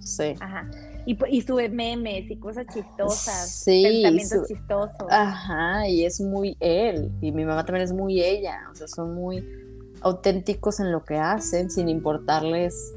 Sí. 0.00 0.34
Ajá. 0.40 0.68
Y, 1.06 1.18
y 1.28 1.42
sube 1.42 1.68
memes 1.68 2.30
y 2.30 2.36
cosas 2.36 2.66
chistosas, 2.72 3.50
sí, 3.50 3.82
pensamientos 3.82 4.48
chistosos. 4.48 5.06
Ajá, 5.10 5.86
y 5.88 6.04
es 6.04 6.20
muy 6.20 6.56
él. 6.60 7.12
Y 7.20 7.32
mi 7.32 7.44
mamá 7.44 7.64
también 7.64 7.84
es 7.84 7.92
muy 7.92 8.22
ella. 8.22 8.60
O 8.72 8.74
sea, 8.74 8.88
son 8.88 9.14
muy 9.14 9.44
auténticos 10.00 10.80
en 10.80 10.92
lo 10.92 11.04
que 11.04 11.16
hacen, 11.16 11.70
sin 11.70 11.88
importarles. 11.88 12.94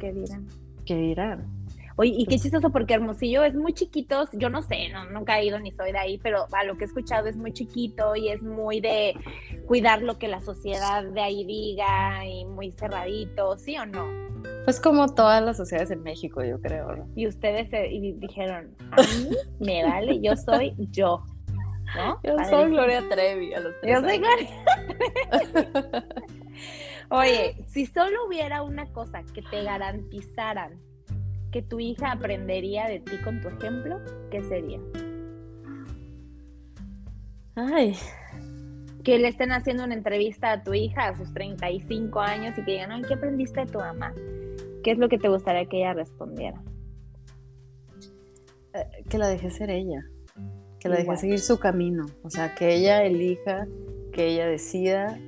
¿Qué, 0.00 0.12
dirán? 0.12 0.46
¿Qué 0.84 0.96
dirán? 0.96 1.57
Oye, 2.00 2.14
y 2.16 2.26
qué 2.26 2.38
chistoso 2.38 2.70
porque 2.70 2.94
Hermosillo 2.94 3.42
es 3.42 3.56
muy 3.56 3.72
chiquito, 3.72 4.28
yo 4.32 4.48
no 4.50 4.62
sé, 4.62 4.88
no, 4.90 5.06
nunca 5.06 5.40
he 5.40 5.46
ido 5.46 5.58
ni 5.58 5.72
soy 5.72 5.90
de 5.90 5.98
ahí, 5.98 6.16
pero 6.18 6.46
a 6.52 6.62
lo 6.62 6.76
que 6.76 6.84
he 6.84 6.86
escuchado 6.86 7.26
es 7.26 7.36
muy 7.36 7.52
chiquito 7.52 8.14
y 8.14 8.28
es 8.28 8.40
muy 8.40 8.80
de 8.80 9.16
cuidar 9.66 10.02
lo 10.02 10.16
que 10.16 10.28
la 10.28 10.40
sociedad 10.40 11.02
de 11.02 11.20
ahí 11.20 11.44
diga 11.44 12.24
y 12.24 12.44
muy 12.44 12.70
cerradito, 12.70 13.56
¿sí 13.56 13.76
o 13.78 13.84
no? 13.84 14.06
Pues 14.64 14.78
como 14.78 15.08
todas 15.08 15.42
las 15.42 15.56
sociedades 15.56 15.90
en 15.90 16.04
México, 16.04 16.44
yo 16.44 16.60
creo. 16.60 17.04
Y 17.16 17.26
ustedes 17.26 17.68
dijeron, 18.20 18.76
a 18.92 19.02
mí 19.02 19.36
me 19.58 19.82
vale, 19.82 20.20
yo 20.20 20.36
soy 20.36 20.76
yo. 20.92 21.24
¿no? 21.96 22.20
Yo 22.22 22.36
soy 22.48 22.70
Gloria 22.70 23.02
Trevi 23.08 23.54
a 23.54 23.60
los 23.60 23.74
Yo 23.82 24.00
soy 24.00 24.18
Gloria 24.18 24.48
Oye, 27.10 27.56
si 27.66 27.86
solo 27.86 28.26
hubiera 28.26 28.62
una 28.62 28.86
cosa 28.92 29.24
que 29.34 29.42
te 29.42 29.64
garantizaran 29.64 30.78
que 31.50 31.62
tu 31.62 31.80
hija 31.80 32.12
aprendería 32.12 32.86
de 32.86 33.00
ti 33.00 33.16
con 33.24 33.40
tu 33.40 33.48
ejemplo, 33.48 34.00
¿qué 34.30 34.42
sería? 34.42 34.80
Ay. 37.54 37.96
Que 39.02 39.18
le 39.18 39.28
estén 39.28 39.52
haciendo 39.52 39.84
una 39.84 39.94
entrevista 39.94 40.52
a 40.52 40.62
tu 40.62 40.74
hija 40.74 41.08
a 41.08 41.16
sus 41.16 41.32
35 41.32 42.20
años 42.20 42.56
y 42.58 42.64
que 42.64 42.72
digan, 42.72 43.02
¿qué 43.02 43.14
aprendiste 43.14 43.60
de 43.60 43.66
tu 43.66 43.78
mamá? 43.78 44.12
¿Qué 44.84 44.92
es 44.92 44.98
lo 44.98 45.08
que 45.08 45.18
te 45.18 45.28
gustaría 45.28 45.66
que 45.66 45.78
ella 45.78 45.94
respondiera? 45.94 46.62
Eh, 48.74 49.04
que 49.08 49.18
la 49.18 49.28
deje 49.28 49.50
ser 49.50 49.70
ella, 49.70 50.04
que 50.78 50.88
la 50.88 50.96
deje 50.96 51.16
seguir 51.16 51.40
su 51.40 51.58
camino, 51.58 52.06
o 52.22 52.30
sea, 52.30 52.54
que 52.54 52.74
ella 52.74 53.02
elija, 53.02 53.66
que 54.12 54.28
ella 54.28 54.46
decida, 54.46 55.18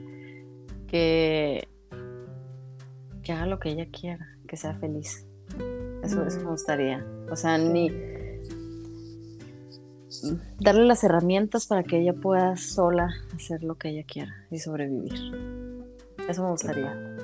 que, 0.86 1.66
que 3.22 3.32
haga 3.32 3.46
lo 3.46 3.58
que 3.58 3.70
ella 3.70 3.86
quiera, 3.90 4.36
que 4.46 4.56
sea 4.56 4.74
feliz. 4.74 5.26
Eso, 6.02 6.24
eso 6.24 6.38
me 6.40 6.50
gustaría. 6.50 7.04
O 7.30 7.36
sea, 7.36 7.58
ni 7.58 7.90
darle 10.58 10.84
las 10.84 11.04
herramientas 11.04 11.66
para 11.66 11.82
que 11.82 12.00
ella 12.00 12.12
pueda 12.12 12.56
sola 12.56 13.08
hacer 13.34 13.62
lo 13.62 13.76
que 13.76 13.90
ella 13.90 14.04
quiera 14.06 14.46
y 14.50 14.58
sobrevivir. 14.58 15.14
Eso 16.28 16.42
me 16.42 16.50
gustaría. 16.50 17.16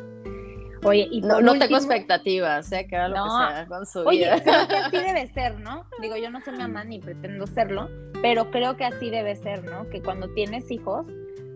Oye, 0.85 1.09
y 1.11 1.21
no, 1.21 1.41
no 1.41 1.59
tengo 1.59 1.77
expectativas, 1.77 2.67
sea 2.67 2.87
que 2.87 2.97
haga 2.97 3.09
lo 3.09 3.15
que 3.25 3.31
sea 3.31 3.67
con 3.67 3.87
su 3.87 4.01
Oye, 4.01 4.19
vida. 4.19 4.43
creo 4.43 4.69
que 4.69 4.77
así 4.77 4.97
debe 5.07 5.27
ser, 5.29 5.59
¿no? 5.59 5.85
Digo, 6.01 6.17
yo 6.17 6.31
no 6.31 6.41
soy 6.41 6.57
mamá 6.57 6.85
ni 6.85 7.01
pretendo 7.01 7.47
serlo, 7.47 7.89
pero 8.23 8.51
creo 8.51 8.77
que 8.77 8.85
así 8.85 9.11
debe 9.11 9.35
ser, 9.37 9.65
¿no? 9.65 9.89
Que 9.89 10.01
cuando 10.01 10.29
tienes 10.35 10.71
hijos, 10.71 11.07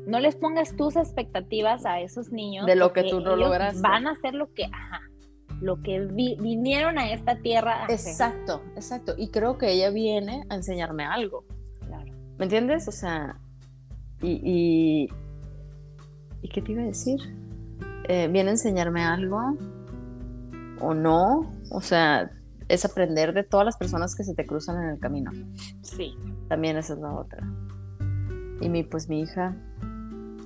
no 0.07 0.19
les 0.19 0.35
pongas 0.35 0.75
tus 0.75 0.97
expectativas 0.97 1.87
a 1.87 2.01
esos 2.01 2.33
niños. 2.33 2.67
De 2.67 2.75
lo 2.75 2.93
que 2.93 3.05
tú 3.05 3.21
no 3.21 3.37
logras. 3.37 3.81
Van 3.81 4.09
a 4.09 4.13
hacer 4.13 4.35
lo 4.35 4.53
que, 4.53 4.65
ajá, 4.65 5.03
lo 5.61 5.83
que 5.83 6.01
vinieron 6.01 6.99
a 6.99 7.13
esta 7.13 7.37
tierra. 7.37 7.85
A 7.85 7.93
exacto, 7.93 8.63
exacto. 8.75 9.15
Y 9.17 9.29
creo 9.29 9.59
que 9.59 9.71
ella 9.73 9.91
viene 9.91 10.45
a 10.49 10.55
enseñarme 10.55 11.05
algo. 11.05 11.45
Claro. 11.87 12.13
¿Me 12.39 12.45
entiendes? 12.45 12.89
O 12.89 12.93
sea, 12.93 13.39
y, 14.23 14.41
y, 14.43 15.09
¿y 16.43 16.49
qué 16.49 16.63
te 16.63 16.73
iba 16.73 16.83
a 16.83 16.87
decir? 16.87 17.21
Eh, 18.09 18.29
viene 18.29 18.51
a 18.51 18.53
enseñarme 18.53 19.05
algo 19.05 19.39
o 20.81 20.95
no. 20.95 21.53
O 21.71 21.81
sea, 21.81 22.31
es 22.69 22.85
aprender 22.85 23.35
de 23.35 23.45
todas 23.45 23.67
las 23.67 23.77
personas 23.77 24.15
que 24.15 24.25
se 24.25 24.35
te 24.35 24.47
cruzan 24.47 24.83
en 24.83 24.91
el 24.91 24.99
camino. 24.99 25.31
Sí. 25.83 26.15
También 26.49 26.77
esa 26.79 26.95
es 26.95 27.01
la 27.01 27.13
otra. 27.13 27.47
Y 28.61 28.69
mi, 28.69 28.83
pues 28.83 29.09
mi 29.09 29.21
hija, 29.21 29.57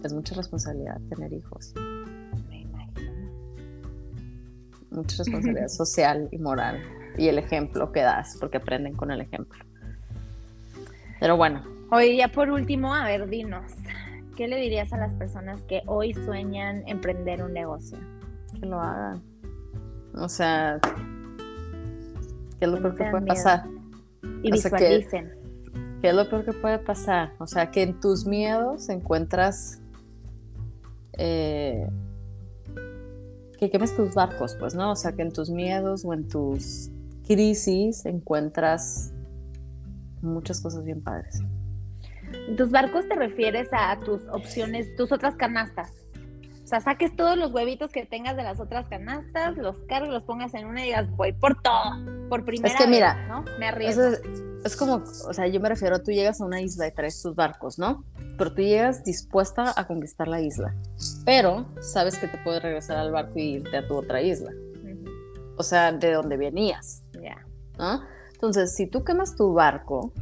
es 0.05 0.13
mucha 0.13 0.35
responsabilidad 0.35 1.01
tener 1.09 1.33
hijos 1.33 1.73
mucha 4.95 5.19
responsabilidad 5.19 5.69
social 5.69 6.29
y 6.31 6.39
moral 6.39 6.83
y 7.17 7.29
el 7.29 7.39
ejemplo 7.39 7.93
que 7.93 8.01
das, 8.01 8.37
porque 8.41 8.59
aprenden 8.59 8.95
con 8.95 9.11
el 9.11 9.21
ejemplo. 9.21 9.59
Pero 11.21 11.37
bueno. 11.37 11.63
Oye, 11.91 12.17
ya 12.17 12.29
por 12.29 12.51
último, 12.51 12.95
a 12.95 13.05
ver, 13.05 13.29
dinos, 13.29 13.73
¿qué 14.37 14.49
le 14.49 14.57
dirías 14.57 14.93
a 14.93 14.97
las 14.97 15.15
personas 15.15 15.63
que 15.63 15.83
hoy 15.87 16.15
sueñan 16.15 16.83
emprender 16.87 17.43
un 17.43 17.53
negocio? 17.53 17.99
Que 18.59 18.67
lo 18.67 18.81
hagan. 18.81 19.23
O 20.17 20.29
sea, 20.29 20.81
¿qué 22.59 22.65
es 22.65 22.69
lo 22.69 22.81
peor 22.81 22.95
que 22.97 23.05
puede 23.05 23.27
pasar? 23.27 23.65
Y 24.43 24.51
visualicen. 24.51 25.33
¿Qué 26.01 26.09
es 26.09 26.15
lo 26.15 26.29
peor 26.29 26.45
que 26.45 26.53
puede 26.53 26.79
pasar? 26.79 27.33
O 27.39 27.47
sea, 27.47 27.71
que 27.71 27.83
en 27.83 27.99
tus 27.99 28.27
miedos 28.27 28.89
encuentras 28.89 29.81
eh, 31.15 31.89
que 33.65 33.71
quemes 33.71 33.97
tus 33.97 34.15
barcos, 34.15 34.57
pues, 34.59 34.75
¿no? 34.75 34.93
O 34.93 34.97
sea, 34.97 35.13
que 35.13 35.23
en 35.23 35.33
tus 35.33 35.51
miedos 35.51 36.05
o 36.05 36.13
en 36.13 36.29
tus 36.29 36.91
crisis 37.27 38.05
encuentras 38.05 39.13
muchas 40.21 40.61
cosas 40.61 40.85
bien 40.85 41.03
padres. 41.03 41.41
¿Tus 42.57 42.71
barcos 42.71 43.09
te 43.09 43.15
refieres 43.15 43.69
a 43.73 43.99
tus 44.01 44.27
opciones, 44.29 44.95
tus 44.97 45.13
otras 45.13 45.37
canastas? 45.37 45.91
O 46.65 46.67
sea, 46.67 46.81
saques 46.81 47.15
todos 47.15 47.37
los 47.37 47.53
huevitos 47.53 47.91
que 47.91 48.07
tengas 48.07 48.37
de 48.37 48.43
las 48.43 48.59
otras 48.59 48.89
canastas, 48.89 49.57
los 49.57 49.77
cargos, 49.83 50.09
los 50.09 50.25
pongas 50.25 50.55
en 50.55 50.67
una 50.67 50.81
y 50.81 50.87
digas, 50.87 51.11
voy 51.11 51.33
por 51.33 51.61
todo, 51.61 52.29
por 52.31 52.45
primera 52.45 52.73
es 52.73 52.81
que 52.81 52.89
mira, 52.89 53.15
vez, 53.15 53.29
¿no? 53.29 53.45
Me 53.59 53.69
arriesgo. 53.69 54.03
Es, 54.65 54.77
como, 54.77 54.95
o 54.95 55.33
sea, 55.35 55.47
yo 55.47 55.61
me 55.61 55.69
refiero, 55.69 56.03
tú 56.03 56.11
llegas 56.11 56.41
a 56.41 56.45
una 56.47 56.63
isla 56.63 56.89
y 56.89 56.91
traes 56.93 57.21
tus 57.21 57.35
barcos, 57.35 57.79
¿no? 57.79 58.05
Pero 58.39 58.55
tú 58.55 58.63
llegas 58.63 59.05
dispuesta 59.05 59.75
a 59.77 59.87
conquistar 59.87 60.27
la 60.27 60.41
isla, 60.41 60.75
pero 61.25 61.67
sabes 61.81 62.19
que 62.19 62.29
te 62.29 62.39
puedes 62.39 62.63
regresar 62.63 62.99
al 62.99 63.11
barco 63.11 63.39
y 63.39 63.57
irte 63.57 63.77
a 63.77 63.87
tu 63.87 63.97
otra 63.97 64.21
isla. 64.23 64.53
O 65.57 65.63
sea, 65.63 65.93
de 65.93 66.13
donde 66.13 66.37
venías. 66.37 67.05
Ya. 67.23 67.47
¿no? 67.79 68.03
Entonces, 68.33 68.75
si 68.75 68.87
tú 68.87 69.05
quemas 69.05 69.37
tu 69.37 69.53
barco, 69.53 70.13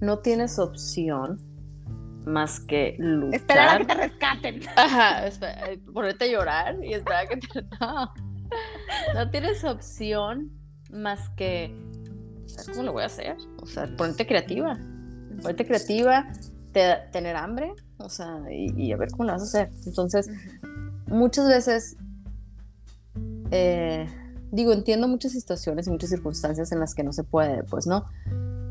no 0.00 0.20
tienes 0.20 0.58
opción 0.58 1.38
más 2.24 2.60
que 2.60 2.96
luchar. 2.98 3.34
Esperar 3.34 3.68
a 3.68 3.78
que 3.78 3.84
te 3.84 3.94
rescaten. 3.94 4.60
Ajá, 4.76 5.26
eh, 5.26 5.78
ponerte 5.92 6.24
a 6.24 6.28
llorar 6.28 6.76
y 6.82 6.94
esperar 6.94 7.24
a 7.24 7.28
que 7.28 7.36
te... 7.36 7.62
No, 7.80 8.12
no 9.14 9.30
tienes 9.30 9.64
opción 9.64 10.52
más 10.90 11.28
que... 11.30 11.74
¿Sabes 12.46 12.70
cómo 12.70 12.84
lo 12.84 12.92
voy 12.92 13.02
a 13.02 13.06
hacer? 13.06 13.36
O 13.60 13.66
sea, 13.66 13.86
ponerte 13.96 14.26
creativa. 14.26 14.78
Ponerte 15.42 15.66
creativa, 15.66 16.28
tener 16.72 17.36
hambre, 17.36 17.74
o 17.98 18.08
sea, 18.08 18.42
y, 18.50 18.92
a 18.92 18.96
ver 18.96 19.10
cómo 19.10 19.24
lo 19.24 19.32
vas 19.32 19.42
a 19.42 19.44
hacer. 19.44 19.70
Entonces, 19.86 20.30
muchas 21.06 21.48
veces... 21.48 21.96
Eh, 23.50 24.06
digo, 24.50 24.72
entiendo 24.72 25.08
muchas 25.08 25.32
situaciones 25.32 25.86
y 25.86 25.90
muchas 25.90 26.10
circunstancias 26.10 26.72
en 26.72 26.80
las 26.80 26.94
que 26.94 27.04
no 27.04 27.12
se 27.12 27.24
puede, 27.24 27.62
pues, 27.64 27.86
¿no? 27.86 28.04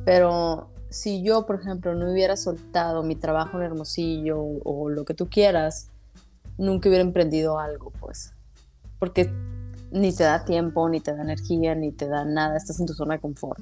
Pero 0.06 0.70
si 0.90 1.24
yo, 1.24 1.46
por 1.46 1.60
ejemplo, 1.60 1.94
no 1.96 2.12
hubiera 2.12 2.38
soltado 2.38 3.04
mi 3.04 3.16
trabajo 3.16 3.58
en 3.58 3.64
Hermosillo 3.66 4.40
o, 4.64 4.90
lo 4.90 5.06
que 5.06 5.14
tú 5.14 5.28
quieras, 5.30 5.90
nunca 6.58 6.90
hubiera 6.90 7.04
emprendido 7.04 7.60
algo, 7.60 7.92
pues. 8.00 8.34
Porque 9.00 9.32
ni 9.92 10.14
te 10.14 10.24
da 10.24 10.46
tiempo, 10.46 10.88
ni 10.90 11.02
te 11.02 11.14
da 11.14 11.22
energía, 11.22 11.76
ni 11.76 11.92
te 11.92 12.08
da 12.08 12.26
nada, 12.26 12.58
estás 12.58 12.80
en 12.80 12.86
tu 12.86 12.94
zona 12.94 13.16
de 13.16 13.22
confort. 13.22 13.62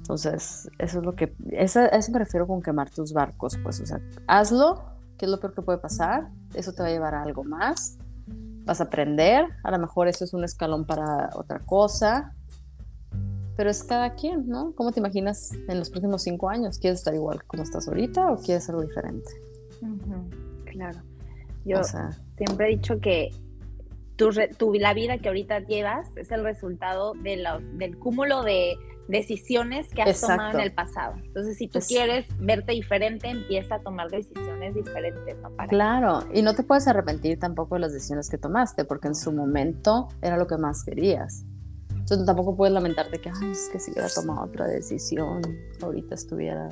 Entonces, 0.00 0.68
eso 0.78 0.98
es 0.98 1.04
lo 1.04 1.14
que, 1.14 1.34
eso, 1.52 1.80
eso 1.80 2.12
me 2.12 2.18
refiero 2.18 2.46
con 2.46 2.62
quemar 2.62 2.90
tus 2.90 3.12
barcos, 3.12 3.58
pues, 3.62 3.80
o 3.80 3.86
sea, 3.86 4.00
hazlo, 4.26 4.82
que 5.16 5.26
es 5.26 5.30
lo 5.30 5.38
peor 5.38 5.54
que 5.54 5.62
puede 5.62 5.78
pasar, 5.78 6.28
eso 6.54 6.72
te 6.72 6.82
va 6.82 6.88
a 6.88 6.90
llevar 6.90 7.14
a 7.14 7.22
algo 7.22 7.44
más, 7.44 7.98
vas 8.64 8.80
a 8.80 8.84
aprender, 8.84 9.46
a 9.62 9.70
lo 9.70 9.78
mejor 9.78 10.08
eso 10.08 10.24
es 10.24 10.34
un 10.34 10.42
escalón 10.42 10.84
para 10.84 11.30
otra 11.34 11.60
cosa, 11.60 12.34
pero 13.56 13.70
es 13.70 13.84
cada 13.84 14.10
quien, 14.14 14.48
¿no? 14.48 14.72
¿Cómo 14.74 14.90
te 14.90 15.00
imaginas 15.00 15.52
en 15.68 15.78
los 15.78 15.90
próximos 15.90 16.22
cinco 16.22 16.48
años? 16.48 16.78
¿Quieres 16.78 17.00
estar 17.00 17.14
igual 17.14 17.44
como 17.44 17.62
estás 17.62 17.86
ahorita 17.88 18.32
o 18.32 18.36
quieres 18.36 18.68
algo 18.70 18.82
diferente? 18.82 19.30
Claro. 20.64 21.00
Yo 21.64 21.82
siempre 21.84 22.66
he 22.66 22.76
dicho 22.76 22.98
que 23.00 23.30
tu, 24.16 24.30
tu, 24.56 24.72
la 24.74 24.94
vida 24.94 25.18
que 25.18 25.28
ahorita 25.28 25.60
llevas 25.60 26.08
es 26.16 26.30
el 26.30 26.42
resultado 26.42 27.12
de 27.14 27.44
del 27.74 27.98
cúmulo 27.98 28.42
de 28.42 28.78
decisiones 29.10 29.88
que 29.88 30.02
has 30.02 30.20
tomado 30.20 30.58
en 30.58 30.60
el 30.60 30.72
pasado. 30.72 31.14
Entonces, 31.22 31.58
si 31.58 31.68
tú 31.68 31.80
quieres 31.80 32.26
verte 32.38 32.72
diferente, 32.72 33.28
empieza 33.28 33.76
a 33.76 33.80
tomar 33.80 34.10
decisiones 34.10 34.74
diferentes. 34.74 35.36
¿no? 35.38 35.50
claro, 35.68 36.24
y 36.32 36.42
no 36.42 36.54
te 36.54 36.62
puedes 36.62 36.86
arrepentir 36.88 37.38
tampoco 37.38 37.74
de 37.74 37.82
las 37.82 37.92
decisiones 37.92 38.30
que 38.30 38.38
tomaste, 38.38 38.84
porque 38.84 39.08
en 39.08 39.14
su 39.14 39.32
momento 39.32 40.08
era 40.22 40.36
lo 40.36 40.46
que 40.46 40.56
más 40.56 40.84
querías. 40.84 41.44
Entonces 41.90 42.26
tampoco 42.26 42.56
puedes 42.56 42.72
lamentarte 42.72 43.20
que, 43.20 43.30
ay, 43.30 43.50
es 43.52 43.68
que 43.72 43.78
si 43.78 43.92
hubiera 43.92 44.08
tomado 44.08 44.46
otra 44.46 44.66
decisión, 44.66 45.42
ahorita 45.82 46.14
estuviera 46.14 46.68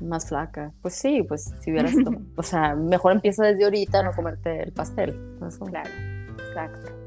más 0.00 0.28
flaca. 0.28 0.72
Pues 0.82 0.94
sí, 0.94 1.22
pues 1.22 1.52
si 1.60 1.72
hubieras 1.72 1.94
tomado, 2.04 2.24
o 2.36 2.42
sea, 2.42 2.74
mejor 2.74 3.12
empieza 3.12 3.44
desde 3.44 3.64
ahorita 3.64 4.00
a 4.00 4.02
no 4.04 4.12
comerte 4.12 4.62
el 4.62 4.72
pastel. 4.72 5.18
Claro, 5.68 5.90
exacto. 6.48 7.05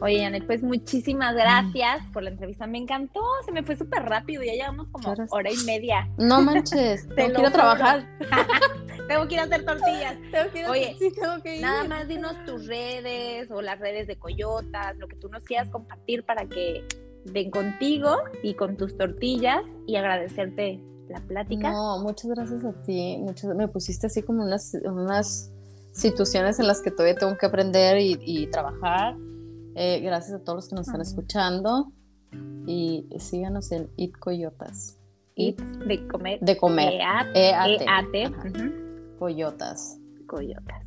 Oye, 0.00 0.20
Janet, 0.20 0.46
pues 0.46 0.62
muchísimas 0.62 1.34
gracias 1.34 2.04
por 2.12 2.22
la 2.22 2.30
entrevista. 2.30 2.68
Me 2.68 2.78
encantó, 2.78 3.20
se 3.44 3.50
me 3.50 3.64
fue 3.64 3.76
súper 3.76 4.04
rápido. 4.04 4.44
Ya 4.44 4.52
llevamos 4.52 4.86
como 4.92 5.12
hora 5.30 5.50
y 5.50 5.64
media. 5.64 6.08
No 6.18 6.40
manches, 6.40 7.08
tengo 7.16 7.34
que 7.34 7.40
ir 7.40 7.46
a 7.46 7.52
trabajar. 7.52 8.06
tengo 9.08 9.26
que 9.26 9.34
ir 9.34 9.40
a 9.40 9.44
hacer 9.44 9.64
tortillas. 9.64 10.16
Tengo 10.30 10.52
que 10.52 10.58
ir 10.60 10.64
a... 10.66 10.70
Oye, 10.70 10.96
sí, 10.98 11.10
tengo 11.10 11.42
que 11.42 11.56
ir. 11.56 11.62
nada 11.62 11.84
más 11.84 12.06
dinos 12.06 12.36
tus 12.44 12.66
redes 12.66 13.50
o 13.50 13.60
las 13.60 13.80
redes 13.80 14.06
de 14.06 14.16
Coyotas, 14.16 14.98
lo 14.98 15.08
que 15.08 15.16
tú 15.16 15.28
nos 15.28 15.42
quieras 15.44 15.68
compartir 15.70 16.24
para 16.24 16.46
que 16.46 16.84
ven 17.24 17.50
contigo 17.50 18.16
y 18.42 18.54
con 18.54 18.76
tus 18.76 18.96
tortillas 18.96 19.64
y 19.86 19.96
agradecerte 19.96 20.80
la 21.08 21.20
plática. 21.20 21.72
No, 21.72 21.98
muchas 22.00 22.30
gracias 22.30 22.64
a 22.64 22.72
ti. 22.82 23.16
Muchas, 23.18 23.54
me 23.56 23.66
pusiste 23.66 24.06
así 24.06 24.22
como 24.22 24.44
unas, 24.44 24.74
unas 24.84 25.50
situaciones 25.92 26.60
en 26.60 26.68
las 26.68 26.82
que 26.82 26.90
todavía 26.90 27.16
tengo 27.16 27.36
que 27.36 27.46
aprender 27.46 27.98
y, 27.98 28.18
y 28.20 28.46
trabajar 28.48 29.16
eh, 29.78 30.00
gracias 30.00 30.40
a 30.40 30.42
todos 30.42 30.56
los 30.56 30.68
que 30.68 30.74
nos 30.74 30.88
están 30.88 31.00
escuchando 31.00 31.92
y 32.66 33.06
síganos 33.18 33.70
en 33.70 33.88
It 33.96 34.16
Coyotas. 34.18 34.98
It 35.36 35.60
de 35.60 36.08
comer. 36.08 36.40
De 36.40 36.56
comer. 36.56 36.94
E-A-T. 36.94 38.22
E 38.22 38.30
Coyotas. 39.20 39.98
Coyotas. 40.26 40.84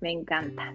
Me 0.00 0.10
encanta. 0.10 0.74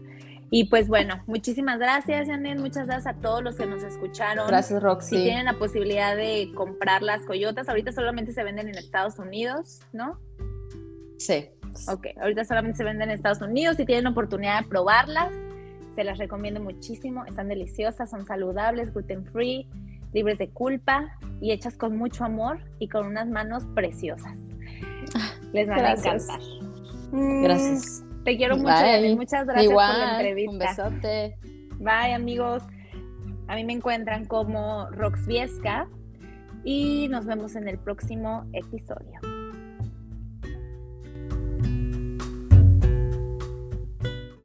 Y 0.49 0.65
pues 0.69 0.88
bueno, 0.88 1.22
muchísimas 1.28 1.78
gracias, 1.78 2.28
Janet. 2.28 2.57
Muchas 2.57 2.88
gracias 2.88 3.15
a 3.15 3.19
todos 3.19 3.44
los 3.44 3.57
que 3.57 3.65
nos 3.65 3.84
escucharon. 3.84 4.48
Gracias, 4.48 4.82
Roxy. 4.82 5.18
Si 5.18 5.23
tienen 5.23 5.45
la 5.45 5.60
posibilidad 5.60 6.15
de 6.15 6.53
comprar 6.56 7.03
las 7.03 7.22
coyotas, 7.26 7.68
ahorita 7.68 7.91
solamente 7.91 8.32
se 8.32 8.45
venden 8.45 8.69
en 8.69 8.78
Estados 8.78 9.19
Unidos, 9.19 9.82
¿no? 9.91 10.19
Sí. 11.18 11.49
Ok, 11.90 12.07
ahorita 12.22 12.45
solamente 12.45 12.78
se 12.78 12.86
venden 12.86 13.10
en 13.10 13.15
Estados 13.15 13.41
Unidos. 13.41 13.76
Si 13.76 13.86
tienen 13.86 14.06
la 14.06 14.11
oportunidad 14.11 14.61
de 14.61 14.69
probarlas, 14.69 15.34
se 15.95 16.03
las 16.03 16.18
recomiendo 16.18 16.61
muchísimo. 16.61 17.26
Están 17.26 17.47
deliciosas, 17.47 18.09
son 18.09 18.26
saludables, 18.26 18.93
gluten 18.93 19.26
free, 19.26 19.68
libres 20.13 20.38
de 20.38 20.49
culpa 20.49 21.18
y 21.39 21.51
hechas 21.51 21.77
con 21.77 21.97
mucho 21.97 22.23
amor 22.23 22.59
y 22.80 22.88
con 22.88 23.05
unas 23.07 23.27
manos 23.27 23.65
preciosas. 23.76 24.38
Les 25.53 25.68
van 25.68 25.85
a 25.85 25.91
encantar. 25.93 26.39
Gracias. 27.11 28.03
Mm, 28.03 28.23
te 28.23 28.38
quiero 28.38 28.57
mucho, 28.57 28.72
Muchas 29.15 29.45
gracias 29.45 29.73
por 29.73 29.76
la 29.76 30.11
entrevista. 30.13 30.51
Un 30.51 30.59
besote. 30.59 31.38
Bye, 31.80 32.13
amigos. 32.13 32.63
A 33.47 33.55
mí 33.55 33.63
me 33.65 33.73
encuentran 33.73 34.26
como 34.26 34.88
Rox 34.91 35.26
Viesca 35.26 35.88
y 36.63 37.07
nos 37.09 37.26
vemos 37.26 37.55
en 37.55 37.68
el 37.68 37.77
próximo 37.80 38.45
episodio. 38.53 39.19